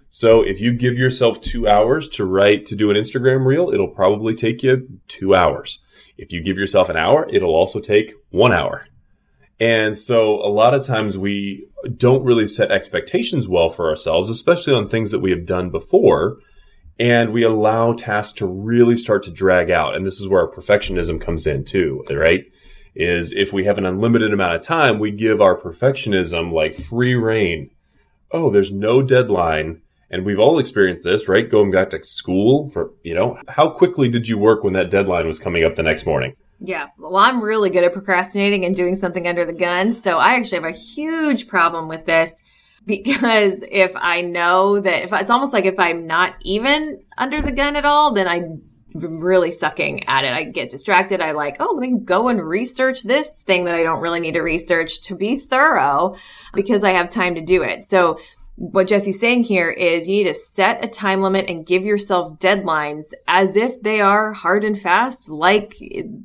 So 0.09 0.43
if 0.43 0.61
you 0.61 0.73
give 0.73 0.97
yourself 0.97 1.41
two 1.41 1.69
hours 1.69 2.09
to 2.11 2.25
write, 2.25 2.67
to 2.67 2.77
do 2.77 2.91
an 2.91 2.97
Instagram 2.97 3.47
reel, 3.47 3.71
it'll 3.71 3.89
probably 3.89 4.35
take 4.35 4.63
you 4.63 5.01
two 5.07 5.35
hours. 5.35 5.81
If 6.17 6.33
you 6.33 6.43
give 6.43 6.57
yourself 6.57 6.89
an 6.89 6.97
hour, 6.97 7.29
it'll 7.31 7.55
also 7.55 7.81
take 7.81 8.15
one 8.31 8.53
hour. 8.53 8.87
And 9.61 9.97
so 9.97 10.37
a 10.37 10.49
lot 10.49 10.75
of 10.75 10.87
times 10.87 11.19
we 11.19 11.69
don't 11.97 12.25
really 12.25 12.47
set 12.47 12.73
expectations 12.73 13.47
well 13.47 13.71
for 13.71 13.89
ourselves, 13.89 14.31
especially 14.31 14.75
on 14.75 14.89
things 14.89 15.11
that 15.11 15.21
we 15.21 15.31
have 15.31 15.47
done 15.47 15.71
before 15.71 16.39
and 17.01 17.33
we 17.33 17.43
allow 17.43 17.95
tasks 17.95 18.35
to 18.35 18.47
really 18.47 18.95
start 18.95 19.23
to 19.23 19.31
drag 19.31 19.71
out. 19.71 19.97
And 19.97 20.05
this 20.05 20.21
is 20.21 20.29
where 20.29 20.43
our 20.43 20.55
perfectionism 20.55 21.19
comes 21.19 21.47
in 21.47 21.65
too, 21.65 22.05
right? 22.11 22.45
Is 22.95 23.33
if 23.33 23.55
we 23.55 23.65
have 23.65 23.79
an 23.79 23.87
unlimited 23.87 24.35
amount 24.35 24.55
of 24.55 24.61
time, 24.61 24.99
we 24.99 25.11
give 25.11 25.41
our 25.41 25.59
perfectionism 25.59 26.53
like 26.53 26.75
free 26.75 27.15
reign. 27.15 27.71
Oh, 28.31 28.51
there's 28.51 28.71
no 28.71 29.03
deadline. 29.03 29.81
And 30.11 30.27
we've 30.27 30.39
all 30.39 30.59
experienced 30.59 31.05
this, 31.05 31.27
right? 31.27 31.51
Going 31.51 31.71
back 31.71 31.91
to 31.91 32.05
school 32.05 32.69
for, 32.71 32.91
you 33.03 33.15
know, 33.15 33.39
how 33.49 33.71
quickly 33.71 34.11
did 34.11 34.29
you 34.29 34.37
work 34.37 34.63
when 34.63 34.75
that 34.75 34.91
deadline 34.91 35.27
was 35.27 35.39
coming 35.39 35.65
up 35.65 35.77
the 35.77 35.83
next 35.83 36.05
morning? 36.05 36.37
Yeah. 36.59 36.89
Well, 36.99 37.17
I'm 37.17 37.41
really 37.43 37.71
good 37.71 37.85
at 37.85 37.95
procrastinating 37.95 38.67
and 38.67 38.77
doing 38.77 38.95
something 38.95 39.27
under 39.27 39.47
the 39.47 39.55
gun. 39.55 39.95
So 39.95 40.19
I 40.19 40.35
actually 40.35 40.59
have 40.59 40.75
a 40.75 40.77
huge 40.77 41.49
problem 41.49 41.89
with 41.89 42.05
this 42.05 42.43
because 42.87 43.65
if 43.71 43.93
I 43.95 44.23
know 44.23 44.81
that 44.81 45.05
if 45.05 45.13
it's 45.13 45.31
almost 45.31 45.53
like 45.53 45.65
if 45.65 45.79
I'm 45.79 46.07
not 46.07 46.35
even 46.43 47.03
under 47.19 47.41
the 47.41 47.53
gun 47.53 47.77
at 47.77 47.85
all, 47.85 48.13
then 48.13 48.27
I'm 48.27 48.63
really 48.95 49.53
sucking 49.53 50.09
at 50.09 50.25
it. 50.25 50.33
I 50.33 50.45
get 50.45 50.71
distracted. 50.71 51.21
I 51.21 51.33
like, 51.33 51.57
oh, 51.61 51.75
let 51.75 51.89
me 51.89 51.99
go 51.99 52.29
and 52.29 52.43
research 52.43 53.03
this 53.03 53.43
thing 53.43 53.65
that 53.65 53.75
I 53.75 53.83
don't 53.83 54.01
really 54.01 54.21
need 54.21 54.33
to 54.33 54.41
research 54.41 55.03
to 55.03 55.15
be 55.15 55.37
thorough 55.37 56.17
because 56.55 56.83
I 56.83 56.91
have 56.91 57.09
time 57.09 57.37
to 57.37 57.41
do 57.41 57.63
it. 57.63 57.85
So 57.85 58.19
what 58.57 58.89
Jesse's 58.89 59.19
saying 59.19 59.45
here 59.45 59.71
is 59.71 60.07
you 60.07 60.19
need 60.19 60.29
to 60.29 60.35
set 60.35 60.85
a 60.85 60.89
time 60.89 61.23
limit 61.23 61.49
and 61.49 61.65
give 61.65 61.85
yourself 61.85 62.39
deadlines 62.39 63.13
as 63.27 63.57
if 63.57 63.81
they 63.83 64.03
are 64.03 64.35
hard 64.35 64.65
and 64.65 64.79
fast, 64.79 65.31
like 65.31 65.77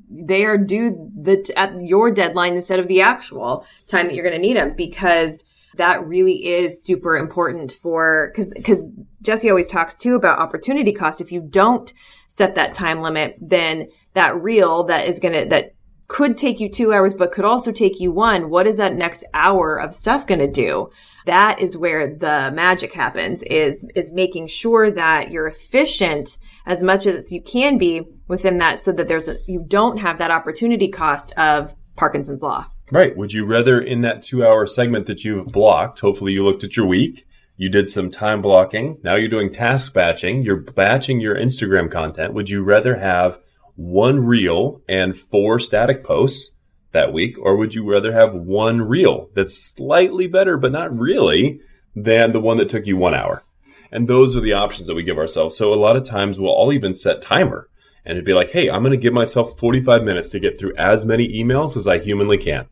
they 0.10 0.44
are 0.44 0.58
due 0.58 1.12
the, 1.16 1.50
at 1.56 1.80
your 1.82 2.12
deadline 2.12 2.56
instead 2.56 2.80
of 2.80 2.90
the 2.90 3.02
actual 3.02 3.66
time 3.88 4.08
that 4.08 4.16
you're 4.16 4.28
going 4.28 4.36
to 4.36 4.48
need 4.48 4.58
them 4.58 4.74
because 4.76 5.46
that 5.78 6.06
really 6.06 6.46
is 6.46 6.84
super 6.84 7.18
important 7.18 7.72
for 7.72 8.32
because 8.34 8.50
because 8.50 8.84
Jesse 9.22 9.50
always 9.50 9.68
talks 9.68 9.96
too 9.96 10.16
about 10.16 10.40
opportunity 10.40 10.92
cost. 10.92 11.22
If 11.22 11.32
you 11.32 11.42
don't 11.42 11.92
set 12.28 12.56
that 12.56 12.74
time 12.74 13.02
limit, 13.02 13.38
then 13.42 13.90
that 14.14 14.42
reel 14.42 14.84
that 14.86 15.08
is 15.08 15.20
gonna 15.20 15.46
that 15.46 15.76
could 16.08 16.38
take 16.38 16.60
you 16.60 16.70
two 16.70 16.94
hours, 16.94 17.14
but 17.14 17.32
could 17.32 17.46
also 17.46 17.72
take 17.72 18.00
you 18.00 18.12
one. 18.12 18.50
What 18.50 18.68
is 18.68 18.78
that 18.78 18.96
next 18.96 19.26
hour 19.34 19.80
of 19.80 19.94
stuff 19.94 20.28
going 20.28 20.40
to 20.40 20.48
do? 20.48 20.90
That 21.26 21.60
is 21.60 21.76
where 21.76 22.16
the 22.16 22.52
magic 22.52 22.94
happens 22.94 23.42
is, 23.44 23.84
is 23.96 24.12
making 24.12 24.48
sure 24.48 24.92
that 24.92 25.32
you're 25.32 25.48
efficient 25.48 26.38
as 26.68 26.84
much 26.84 27.08
as 27.08 27.32
you 27.32 27.42
can 27.42 27.80
be 27.80 28.04
within 28.28 28.60
that 28.60 28.78
so 28.78 28.92
that 28.92 29.08
there's 29.08 29.28
a, 29.28 29.38
you 29.48 29.66
don't 29.68 29.98
have 29.98 30.20
that 30.20 30.30
opportunity 30.30 30.88
cost 30.88 31.32
of 31.38 31.74
Parkinson's 31.96 32.44
law. 32.44 32.68
Right. 32.92 33.18
Would 33.18 33.34
you 33.34 33.46
rather 33.46 33.80
in 33.80 34.02
that 34.02 34.22
two 34.22 34.46
hour 34.46 34.68
segment 34.68 35.08
that 35.08 35.24
you've 35.26 35.48
blocked, 35.48 36.00
hopefully 36.00 36.34
you 36.34 36.44
looked 36.44 36.64
at 36.64 36.78
your 36.78 36.86
week 36.86 37.26
You 37.58 37.70
did 37.70 37.90
some 37.90 38.12
time 38.12 38.42
blocking. 38.42 39.00
Now 39.02 39.16
you're 39.16 39.30
doing 39.30 39.52
task 39.52 39.94
batching. 39.94 40.44
You're 40.44 40.58
batching 40.58 41.20
your 41.20 41.36
Instagram 41.36 41.90
content. 41.92 42.34
Would 42.34 42.50
you 42.50 42.64
rather 42.64 42.98
have 42.98 43.40
one 43.76 44.26
reel 44.26 44.82
and 44.88 45.18
four 45.18 45.60
static 45.60 46.04
posts 46.04 46.52
that 46.92 47.14
week? 47.14 47.38
Or 47.40 47.56
would 47.58 47.74
you 47.74 47.90
rather 47.90 48.14
have 48.14 48.34
one 48.34 48.82
reel 48.82 49.30
that's 49.34 49.58
slightly 49.58 50.28
better, 50.28 50.58
but 50.58 50.72
not 50.72 50.98
really 50.98 51.62
than 51.96 52.34
the 52.34 52.42
one 52.42 52.58
that 52.58 52.70
took 52.70 52.86
you 52.86 52.98
one 52.98 53.16
hour? 53.16 53.44
And 53.92 54.08
those 54.08 54.36
are 54.36 54.42
the 54.42 54.54
options 54.54 54.88
that 54.88 54.96
we 54.96 55.04
give 55.04 55.18
ourselves. 55.18 55.56
So 55.56 55.74
a 55.74 55.76
lot 55.76 55.96
of 55.96 56.04
times 56.04 56.38
we'll 56.38 56.52
all 56.52 56.74
even 56.74 56.94
set 56.94 57.22
timer 57.22 57.70
and 58.04 58.12
it'd 58.12 58.26
be 58.26 58.34
like, 58.34 58.52
Hey, 58.52 58.70
I'm 58.70 58.82
going 58.82 58.92
to 58.92 58.98
give 58.98 59.14
myself 59.14 59.58
45 59.58 60.04
minutes 60.04 60.30
to 60.32 60.40
get 60.40 60.60
through 60.60 60.76
as 60.76 61.06
many 61.06 61.28
emails 61.42 61.76
as 61.76 61.88
I 61.88 61.98
humanly 62.00 62.38
can. 62.38 62.68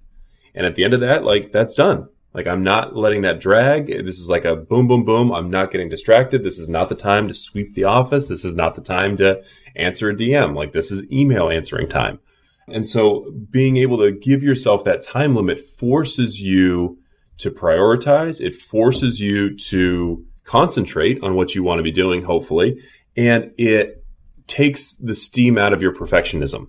And 0.56 0.66
at 0.66 0.76
the 0.76 0.84
end 0.84 0.94
of 0.94 1.02
that, 1.02 1.24
like 1.24 1.52
that's 1.52 1.74
done. 1.74 2.10
Like 2.34 2.48
I'm 2.48 2.64
not 2.64 2.96
letting 2.96 3.22
that 3.22 3.40
drag. 3.40 3.88
This 3.88 4.20
is 4.20 4.30
like 4.30 4.46
a 4.46 4.56
boom, 4.56 4.88
boom, 4.88 5.06
boom. 5.06 5.32
I'm 5.32 5.50
not 5.50 5.72
getting 5.72 5.90
distracted. 5.90 6.44
This 6.44 6.58
is 6.58 6.68
not 6.68 6.90
the 6.90 6.96
time 6.96 7.28
to 7.28 7.34
sweep 7.34 7.74
the 7.74 7.84
office. 7.84 8.28
This 8.28 8.44
is 8.44 8.56
not 8.56 8.76
the 8.76 8.82
time 8.82 9.18
to 9.18 9.44
answer 9.76 10.10
a 10.10 10.16
DM. 10.16 10.56
Like 10.56 10.74
this 10.74 10.92
is 10.92 11.10
email 11.12 11.50
answering 11.50 11.88
time. 11.88 12.20
And 12.68 12.88
so 12.88 13.32
being 13.52 13.78
able 13.78 13.98
to 14.00 14.12
give 14.12 14.42
yourself 14.42 14.84
that 14.86 15.02
time 15.02 15.36
limit 15.36 15.60
forces 15.60 16.42
you 16.42 16.98
to 17.38 17.52
prioritize. 17.52 18.42
It 18.42 18.56
forces 18.56 19.20
you 19.20 19.56
to 19.58 20.26
concentrate 20.44 21.22
on 21.24 21.36
what 21.36 21.56
you 21.56 21.64
want 21.64 21.80
to 21.80 21.84
be 21.84 21.92
doing, 21.92 22.24
hopefully. 22.24 22.82
And 23.16 23.52
it 23.58 24.04
takes 24.48 24.96
the 24.96 25.16
steam 25.16 25.58
out 25.58 25.74
of 25.74 25.82
your 25.82 25.94
perfectionism 25.94 26.68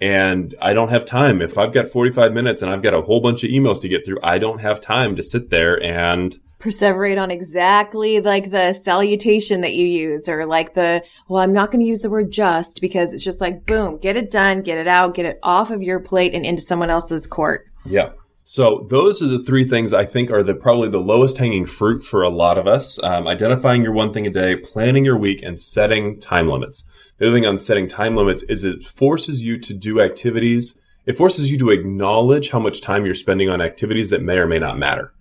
and 0.00 0.54
I 0.60 0.72
don't 0.72 0.90
have 0.90 1.04
time. 1.04 1.40
If 1.40 1.56
I've 1.58 1.72
got 1.72 1.88
45 1.88 2.32
minutes 2.32 2.62
and 2.62 2.70
I've 2.70 2.82
got 2.82 2.94
a 2.94 3.02
whole 3.02 3.20
bunch 3.20 3.44
of 3.44 3.50
emails 3.50 3.80
to 3.82 3.88
get 3.88 4.04
through, 4.04 4.18
I 4.22 4.38
don't 4.38 4.60
have 4.60 4.80
time 4.80 5.16
to 5.16 5.22
sit 5.22 5.50
there 5.50 5.82
and 5.82 6.38
perseverate 6.60 7.20
on 7.20 7.30
exactly 7.30 8.20
like 8.20 8.50
the 8.50 8.72
salutation 8.72 9.60
that 9.60 9.74
you 9.74 9.86
use 9.86 10.28
or 10.28 10.46
like 10.46 10.74
the, 10.74 11.02
well, 11.28 11.42
I'm 11.42 11.52
not 11.52 11.70
going 11.70 11.84
to 11.84 11.88
use 11.88 12.00
the 12.00 12.10
word 12.10 12.30
just 12.30 12.80
because 12.80 13.12
it's 13.12 13.24
just 13.24 13.40
like, 13.40 13.66
boom, 13.66 13.98
get 13.98 14.16
it 14.16 14.30
done, 14.30 14.62
get 14.62 14.78
it 14.78 14.88
out, 14.88 15.14
get 15.14 15.26
it 15.26 15.38
off 15.42 15.70
of 15.70 15.82
your 15.82 16.00
plate 16.00 16.34
and 16.34 16.44
into 16.44 16.62
someone 16.62 16.90
else's 16.90 17.26
court. 17.26 17.66
Yeah. 17.84 18.10
So 18.48 18.86
those 18.88 19.20
are 19.20 19.26
the 19.26 19.42
three 19.42 19.64
things 19.64 19.92
I 19.92 20.04
think 20.04 20.30
are 20.30 20.40
the 20.40 20.54
probably 20.54 20.88
the 20.88 21.00
lowest 21.00 21.38
hanging 21.38 21.66
fruit 21.66 22.04
for 22.04 22.22
a 22.22 22.28
lot 22.28 22.58
of 22.58 22.68
us. 22.68 23.02
Um, 23.02 23.26
identifying 23.26 23.82
your 23.82 23.90
one 23.90 24.12
thing 24.12 24.24
a 24.24 24.30
day, 24.30 24.54
planning 24.54 25.04
your 25.04 25.16
week, 25.16 25.42
and 25.42 25.58
setting 25.58 26.20
time 26.20 26.46
limits. 26.46 26.84
The 27.18 27.26
other 27.26 27.34
thing 27.34 27.44
on 27.44 27.58
setting 27.58 27.88
time 27.88 28.14
limits 28.14 28.44
is 28.44 28.62
it 28.62 28.84
forces 28.84 29.42
you 29.42 29.58
to 29.58 29.74
do 29.74 30.00
activities. 30.00 30.78
It 31.06 31.16
forces 31.16 31.50
you 31.50 31.58
to 31.58 31.70
acknowledge 31.70 32.50
how 32.50 32.60
much 32.60 32.80
time 32.80 33.04
you're 33.04 33.14
spending 33.14 33.50
on 33.50 33.60
activities 33.60 34.10
that 34.10 34.22
may 34.22 34.38
or 34.38 34.46
may 34.46 34.60
not 34.60 34.78
matter. 34.78 35.12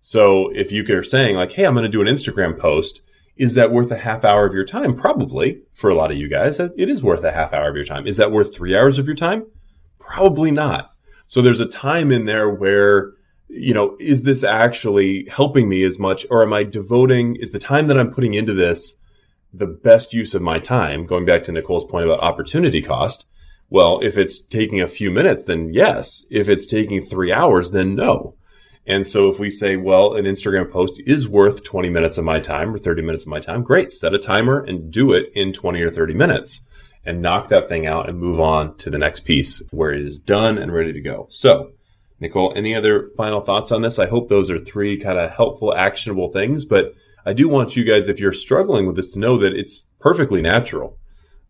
So 0.00 0.48
if 0.54 0.72
you 0.72 0.82
are 0.96 1.02
saying 1.02 1.36
like, 1.36 1.52
Hey, 1.52 1.66
I'm 1.66 1.74
going 1.74 1.84
to 1.84 1.90
do 1.90 2.00
an 2.00 2.08
Instagram 2.08 2.58
post. 2.58 3.02
Is 3.36 3.52
that 3.52 3.70
worth 3.70 3.90
a 3.90 3.98
half 3.98 4.24
hour 4.24 4.46
of 4.46 4.54
your 4.54 4.64
time? 4.64 4.96
Probably 4.96 5.60
for 5.74 5.90
a 5.90 5.94
lot 5.94 6.10
of 6.10 6.16
you 6.16 6.26
guys. 6.26 6.58
It 6.58 6.88
is 6.88 7.04
worth 7.04 7.22
a 7.22 7.32
half 7.32 7.52
hour 7.52 7.68
of 7.68 7.76
your 7.76 7.84
time. 7.84 8.06
Is 8.06 8.16
that 8.16 8.32
worth 8.32 8.54
three 8.54 8.74
hours 8.74 8.98
of 8.98 9.04
your 9.04 9.14
time? 9.14 9.44
Probably 9.98 10.50
not. 10.50 10.91
So 11.26 11.42
there's 11.42 11.60
a 11.60 11.66
time 11.66 12.12
in 12.12 12.26
there 12.26 12.48
where, 12.48 13.12
you 13.48 13.74
know, 13.74 13.96
is 14.00 14.22
this 14.22 14.44
actually 14.44 15.26
helping 15.30 15.68
me 15.68 15.82
as 15.84 15.98
much 15.98 16.26
or 16.30 16.42
am 16.42 16.52
I 16.52 16.64
devoting, 16.64 17.36
is 17.36 17.52
the 17.52 17.58
time 17.58 17.86
that 17.86 17.98
I'm 17.98 18.12
putting 18.12 18.34
into 18.34 18.54
this 18.54 18.96
the 19.52 19.66
best 19.66 20.12
use 20.12 20.34
of 20.34 20.42
my 20.42 20.58
time? 20.58 21.06
Going 21.06 21.24
back 21.24 21.42
to 21.44 21.52
Nicole's 21.52 21.84
point 21.84 22.04
about 22.04 22.20
opportunity 22.20 22.82
cost. 22.82 23.26
Well, 23.70 24.00
if 24.02 24.18
it's 24.18 24.40
taking 24.40 24.80
a 24.80 24.88
few 24.88 25.10
minutes, 25.10 25.44
then 25.44 25.72
yes. 25.72 26.24
If 26.30 26.48
it's 26.48 26.66
taking 26.66 27.00
three 27.00 27.32
hours, 27.32 27.70
then 27.70 27.94
no. 27.94 28.34
And 28.86 29.06
so 29.06 29.30
if 29.30 29.38
we 29.38 29.48
say, 29.48 29.76
well, 29.76 30.14
an 30.14 30.24
Instagram 30.24 30.70
post 30.70 31.00
is 31.06 31.28
worth 31.28 31.62
20 31.62 31.88
minutes 31.88 32.18
of 32.18 32.24
my 32.24 32.40
time 32.40 32.74
or 32.74 32.78
30 32.78 33.02
minutes 33.02 33.22
of 33.22 33.28
my 33.28 33.40
time, 33.40 33.62
great. 33.62 33.92
Set 33.92 34.12
a 34.12 34.18
timer 34.18 34.60
and 34.60 34.90
do 34.90 35.12
it 35.12 35.30
in 35.34 35.52
20 35.52 35.80
or 35.80 35.90
30 35.90 36.14
minutes 36.14 36.62
and 37.04 37.20
knock 37.20 37.48
that 37.48 37.68
thing 37.68 37.86
out 37.86 38.08
and 38.08 38.18
move 38.18 38.38
on 38.40 38.76
to 38.76 38.90
the 38.90 38.98
next 38.98 39.20
piece 39.20 39.62
where 39.70 39.92
it 39.92 40.02
is 40.02 40.18
done 40.18 40.58
and 40.58 40.72
ready 40.72 40.92
to 40.92 41.00
go. 41.00 41.26
So, 41.30 41.72
Nicole, 42.20 42.52
any 42.54 42.74
other 42.74 43.10
final 43.16 43.40
thoughts 43.40 43.72
on 43.72 43.82
this? 43.82 43.98
I 43.98 44.06
hope 44.06 44.28
those 44.28 44.50
are 44.50 44.58
three 44.58 44.96
kind 44.96 45.18
of 45.18 45.32
helpful, 45.32 45.74
actionable 45.74 46.30
things, 46.30 46.64
but 46.64 46.94
I 47.26 47.32
do 47.32 47.48
want 47.48 47.76
you 47.76 47.84
guys, 47.84 48.08
if 48.08 48.20
you're 48.20 48.32
struggling 48.32 48.86
with 48.86 48.96
this, 48.96 49.08
to 49.10 49.18
know 49.18 49.36
that 49.38 49.52
it's 49.52 49.84
perfectly 49.98 50.42
natural. 50.42 50.98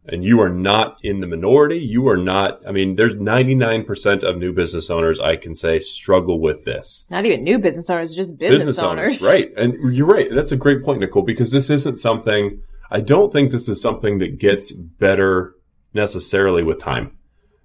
And 0.04 0.24
you 0.24 0.40
are 0.40 0.48
not 0.48 0.98
in 1.04 1.20
the 1.20 1.28
minority. 1.28 1.78
You 1.78 2.08
are 2.08 2.16
not, 2.16 2.60
I 2.66 2.72
mean, 2.72 2.96
there's 2.96 3.14
99% 3.14 4.24
of 4.24 4.36
new 4.36 4.52
business 4.52 4.90
owners, 4.90 5.20
I 5.20 5.36
can 5.36 5.54
say, 5.54 5.78
struggle 5.78 6.40
with 6.40 6.64
this. 6.64 7.04
Not 7.08 7.24
even 7.24 7.44
new 7.44 7.60
business 7.60 7.88
owners, 7.88 8.12
just 8.14 8.36
business, 8.36 8.64
business 8.64 8.78
owners. 8.80 9.22
owners. 9.22 9.32
Right. 9.32 9.52
And 9.56 9.94
you're 9.94 10.08
right. 10.08 10.28
That's 10.28 10.50
a 10.50 10.56
great 10.56 10.82
point, 10.82 11.00
Nicole, 11.00 11.22
because 11.22 11.52
this 11.52 11.70
isn't 11.70 11.98
something 11.98 12.62
I 12.92 13.00
don't 13.00 13.32
think 13.32 13.50
this 13.50 13.70
is 13.70 13.80
something 13.80 14.18
that 14.18 14.38
gets 14.38 14.70
better 14.70 15.54
necessarily 15.94 16.62
with 16.62 16.78
time. 16.78 17.16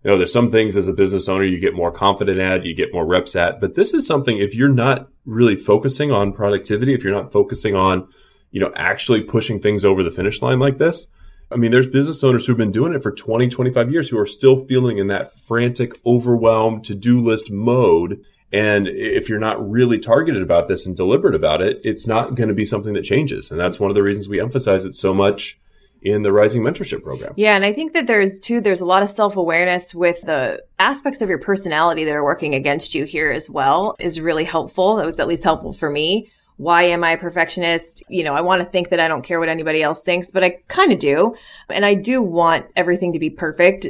You 0.02 0.12
know, 0.12 0.18
there's 0.18 0.32
some 0.32 0.52
things 0.52 0.78
as 0.78 0.88
a 0.88 0.94
business 0.94 1.28
owner 1.28 1.44
you 1.44 1.60
get 1.60 1.74
more 1.74 1.92
confident 1.92 2.40
at, 2.40 2.64
you 2.64 2.74
get 2.74 2.94
more 2.94 3.06
reps 3.06 3.36
at, 3.36 3.60
but 3.60 3.76
this 3.76 3.94
is 3.94 4.08
something 4.08 4.38
if 4.38 4.56
you're 4.56 4.70
not 4.70 5.10
really 5.26 5.58
focusing 5.58 6.14
on 6.14 6.32
productivity, 6.32 6.94
if 6.94 7.04
you're 7.04 7.14
not 7.14 7.34
focusing 7.34 7.76
on, 7.76 8.08
you 8.52 8.62
know, 8.62 8.72
actually 8.78 9.22
pushing 9.22 9.60
things 9.60 9.84
over 9.84 10.02
the 10.02 10.12
finish 10.12 10.42
line 10.42 10.60
like 10.60 10.78
this, 10.78 11.08
I 11.52 11.58
mean, 11.58 11.72
there's 11.72 11.88
business 11.88 12.24
owners 12.24 12.48
who've 12.48 12.56
been 12.56 12.72
doing 12.72 12.94
it 12.94 13.04
for 13.04 13.12
20, 13.12 13.50
25 13.50 13.92
years 13.92 14.08
who 14.08 14.18
are 14.18 14.26
still 14.26 14.66
feeling 14.66 14.98
in 14.98 15.08
that 15.08 15.38
frantic, 15.38 16.00
overwhelmed 16.06 16.86
to-do 16.86 17.20
list 17.20 17.52
mode 17.52 18.24
and 18.52 18.88
if 18.88 19.28
you're 19.28 19.40
not 19.40 19.70
really 19.70 20.00
targeted 20.00 20.42
about 20.42 20.68
this 20.68 20.86
and 20.86 20.96
deliberate 20.96 21.36
about 21.36 21.62
it, 21.62 21.82
it's 21.84 22.08
not 22.08 22.36
going 22.36 22.48
to 22.48 22.56
be 22.56 22.66
something 22.66 22.94
that 22.94 23.04
changes. 23.04 23.52
And 23.52 23.60
that's 23.60 23.80
one 23.80 23.92
of 23.92 23.96
the 23.96 24.04
reasons 24.04 24.30
we 24.30 24.40
emphasize 24.40 24.86
it 24.86 24.94
so 24.94 25.14
much 25.14 25.60
in 26.02 26.22
the 26.22 26.32
Rising 26.32 26.62
Mentorship 26.62 27.04
Program. 27.04 27.34
Yeah. 27.36 27.56
And 27.56 27.66
I 27.66 27.74
think 27.74 27.94
that 27.94 28.08
there's 28.08 28.40
too, 28.40 28.62
there's 28.62 28.82
a 28.82 28.86
lot 28.86 29.04
of 29.04 29.10
self 29.10 29.36
awareness 29.36 29.94
with 29.94 30.22
the 30.22 30.64
aspects 30.80 31.22
of 31.22 31.28
your 31.28 31.40
personality 31.40 32.06
that 32.06 32.16
are 32.16 32.24
working 32.24 32.56
against 32.56 32.96
you 32.96 33.04
here 33.04 33.32
as 33.32 33.50
well 33.50 33.96
is 34.00 34.22
really 34.22 34.46
helpful. 34.46 34.96
That 34.96 35.06
was 35.06 35.20
at 35.20 35.28
least 35.28 35.44
helpful 35.44 35.74
for 35.74 35.90
me. 35.90 36.32
Why 36.56 36.84
am 36.84 37.04
I 37.04 37.12
a 37.12 37.18
perfectionist? 37.18 38.02
You 38.10 38.24
know, 38.24 38.34
I 38.34 38.42
want 38.42 38.62
to 38.62 38.68
think 38.68 38.90
that 38.90 39.00
I 39.00 39.08
don't 39.08 39.24
care 39.24 39.40
what 39.40 39.50
anybody 39.50 39.84
else 39.84 40.02
thinks, 40.02 40.32
but 40.32 40.44
I 40.44 40.62
kind 40.68 40.92
of 40.92 41.00
do. 41.00 41.36
And 41.70 41.86
I 41.86 41.94
do 41.94 42.22
want 42.22 42.66
everything 42.76 43.14
to 43.14 43.20
be 43.20 43.30
perfect 43.30 43.88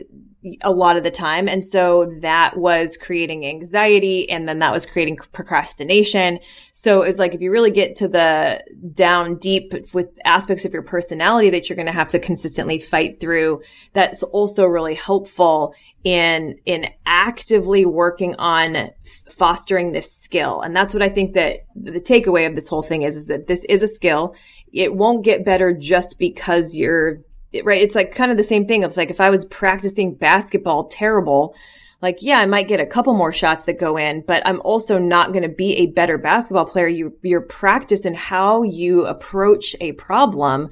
a 0.62 0.72
lot 0.72 0.98
of 0.98 1.04
the 1.04 1.12
time. 1.12 1.48
And 1.48 1.66
so 1.66 2.12
that 2.22 2.58
was 2.58 2.98
creating 2.98 3.46
anxiety 3.46 4.30
and 4.30 4.48
then 4.48 4.60
that 4.60 4.72
was 4.72 4.86
creating 4.86 5.18
procrastination. 5.32 6.40
So 6.72 7.02
it's 7.02 7.20
like 7.20 7.34
if 7.34 7.42
you 7.42 7.52
really 7.52 7.72
get 7.72 7.96
to 7.98 8.08
the 8.08 8.64
down 8.94 9.36
deep 9.36 9.74
with 9.94 10.10
aspects 10.26 10.66
of 10.66 10.74
your 10.74 10.82
personality 10.82 11.50
that 11.50 11.70
you're 11.70 11.76
going 11.76 11.88
to 11.88 11.92
have 11.92 12.10
to 12.10 12.20
consistently 12.20 12.80
fight 12.80 13.20
through, 13.20 13.62
that's 13.94 14.24
also 14.24 14.66
really 14.66 14.96
helpful 14.96 15.74
in 16.04 16.58
in 16.66 16.90
actively 17.06 17.86
working 17.86 18.36
on 18.36 18.90
fostering 19.30 19.92
this 19.92 20.12
skill. 20.12 20.62
And 20.62 20.76
that's 20.76 20.94
what 20.94 21.04
I 21.04 21.10
think 21.10 21.34
that 21.34 21.66
the 21.76 22.00
takeaway 22.00 22.48
of 22.48 22.56
this 22.56 22.68
whole 22.68 22.84
thing 22.84 23.02
is 23.02 23.18
is 23.18 23.28
that 23.28 23.48
this 23.48 23.66
is 23.66 23.84
a 23.84 23.88
skill. 23.88 24.36
It 24.72 24.96
won't 24.96 25.26
get 25.26 25.46
better 25.46 25.74
just 25.74 26.20
because 26.20 26.76
you're 26.76 27.20
right? 27.64 27.82
It's 27.82 27.96
like 27.96 28.14
kind 28.14 28.32
of 28.32 28.38
the 28.38 28.44
same 28.44 28.68
thing. 28.68 28.84
It's 28.84 28.98
like 28.98 29.10
if 29.10 29.22
I 29.22 29.30
was 29.30 29.46
practicing 29.46 30.14
basketball 30.14 30.88
terrible, 30.88 31.56
like, 32.02 32.18
yeah, 32.22 32.38
I 32.40 32.46
might 32.46 32.68
get 32.68 32.80
a 32.80 32.86
couple 32.86 33.14
more 33.16 33.34
shots 33.34 33.66
that 33.66 33.80
go 33.80 33.98
in, 33.98 34.22
but 34.22 34.46
I'm 34.46 34.62
also 34.62 35.00
not 35.00 35.32
going 35.32 35.44
to 35.44 35.50
be 35.50 35.78
a 35.78 35.88
better 35.88 36.18
basketball 36.18 36.66
player. 36.66 36.88
You, 36.88 37.18
your 37.24 37.42
practice 37.42 38.06
and 38.06 38.16
how 38.16 38.62
you 38.64 39.06
approach 39.06 39.76
a 39.82 39.94
problem 39.94 40.70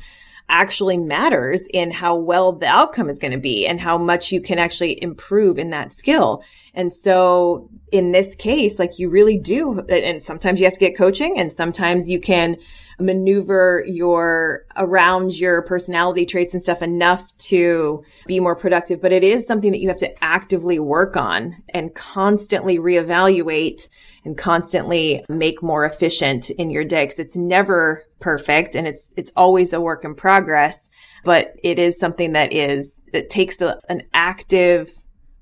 actually 0.47 0.97
matters 0.97 1.67
in 1.73 1.89
how 1.89 2.15
well 2.15 2.51
the 2.51 2.67
outcome 2.67 3.09
is 3.09 3.17
going 3.17 3.31
to 3.31 3.39
be 3.39 3.65
and 3.65 3.81
how 3.81 3.97
much 3.97 4.31
you 4.31 4.39
can 4.39 4.59
actually 4.59 5.01
improve 5.01 5.57
in 5.57 5.71
that 5.71 5.91
skill. 5.91 6.43
And 6.75 6.93
so 6.93 7.69
in 7.95 8.11
this 8.11 8.35
case, 8.35 8.77
like 8.77 8.99
you 8.99 9.09
really 9.09 9.37
do, 9.37 9.79
and 9.87 10.21
sometimes 10.21 10.59
you 10.59 10.65
have 10.65 10.73
to 10.73 10.79
get 10.79 10.97
coaching 10.97 11.39
and 11.39 11.49
sometimes 11.51 12.09
you 12.09 12.19
can 12.19 12.57
maneuver 12.99 13.83
your 13.87 14.65
around 14.75 15.37
your 15.39 15.61
personality 15.61 16.25
traits 16.25 16.53
and 16.53 16.61
stuff 16.61 16.81
enough 16.81 17.35
to 17.37 18.03
be 18.27 18.41
more 18.41 18.55
productive. 18.55 19.01
But 19.01 19.13
it 19.13 19.23
is 19.23 19.47
something 19.47 19.71
that 19.71 19.79
you 19.79 19.87
have 19.87 19.97
to 19.99 20.23
actively 20.23 20.77
work 20.77 21.15
on 21.15 21.55
and 21.69 21.95
constantly 21.95 22.77
reevaluate 22.77 23.87
and 24.25 24.37
constantly 24.37 25.23
make 25.29 25.63
more 25.63 25.85
efficient 25.85 26.49
in 26.49 26.69
your 26.69 26.83
day. 26.83 27.07
Cause 27.07 27.19
it's 27.19 27.37
never 27.37 28.03
perfect 28.19 28.75
and 28.75 28.87
it's, 28.87 29.13
it's 29.15 29.31
always 29.37 29.71
a 29.71 29.79
work 29.79 30.03
in 30.03 30.15
progress, 30.15 30.89
but 31.23 31.53
it 31.63 31.79
is 31.79 31.97
something 31.97 32.33
that 32.33 32.51
is, 32.51 33.05
it 33.13 33.29
takes 33.29 33.61
a, 33.61 33.79
an 33.87 34.03
active 34.13 34.91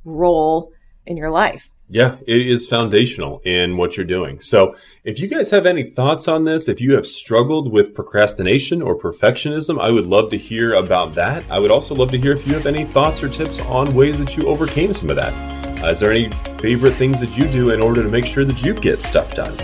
role 0.06 0.72
in 1.08 1.18
your 1.18 1.32
life. 1.32 1.73
Yeah, 1.94 2.16
it 2.26 2.48
is 2.48 2.66
foundational 2.66 3.40
in 3.46 3.78
what 3.78 3.96
you're 3.98 4.06
doing. 4.08 4.40
So 4.40 4.76
if 5.04 5.20
you 5.20 5.28
guys 5.28 5.52
have 5.52 5.68
any 5.68 5.84
thoughts 5.84 6.28
on 6.28 6.44
this, 6.44 6.68
if 6.68 6.82
you 6.82 6.96
have 6.96 7.06
struggled 7.06 7.72
with 7.72 7.94
procrastination 7.94 8.82
or 8.82 8.98
perfectionism, 8.98 9.80
I 9.80 9.92
would 9.92 10.08
love 10.08 10.32
to 10.32 10.38
hear 10.38 10.74
about 10.74 11.14
that. 11.14 11.46
I 11.52 11.60
would 11.60 11.70
also 11.70 11.94
love 11.94 12.10
to 12.10 12.18
hear 12.18 12.32
if 12.32 12.48
you 12.48 12.56
have 12.56 12.66
any 12.66 12.84
thoughts 12.84 13.22
or 13.22 13.30
tips 13.30 13.62
on 13.68 13.94
ways 13.94 14.18
that 14.18 14.36
you 14.36 14.48
overcame 14.48 14.92
some 14.92 15.12
of 15.12 15.18
that. 15.18 15.84
Uh, 15.84 15.90
is 15.90 16.00
there 16.00 16.10
any 16.10 16.32
favorite 16.58 16.96
things 16.96 17.20
that 17.20 17.38
you 17.38 17.48
do 17.48 17.70
in 17.70 17.80
order 17.80 18.02
to 18.02 18.10
make 18.10 18.26
sure 18.26 18.44
that 18.44 18.64
you 18.64 18.74
get 18.74 19.04
stuff 19.04 19.36
done? 19.36 19.56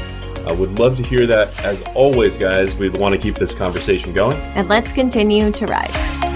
I 0.48 0.52
would 0.52 0.78
love 0.78 0.98
to 0.98 1.04
hear 1.04 1.26
that. 1.26 1.66
As 1.66 1.82
always, 1.96 2.38
guys, 2.38 2.76
we 2.76 2.90
want 2.90 3.16
to 3.16 3.20
keep 3.20 3.40
this 3.40 3.56
conversation 3.56 4.14
going. 4.14 4.38
And 4.54 4.70
let's 4.70 4.94
continue 4.94 5.52
to 5.52 5.66
rise. 5.66 6.29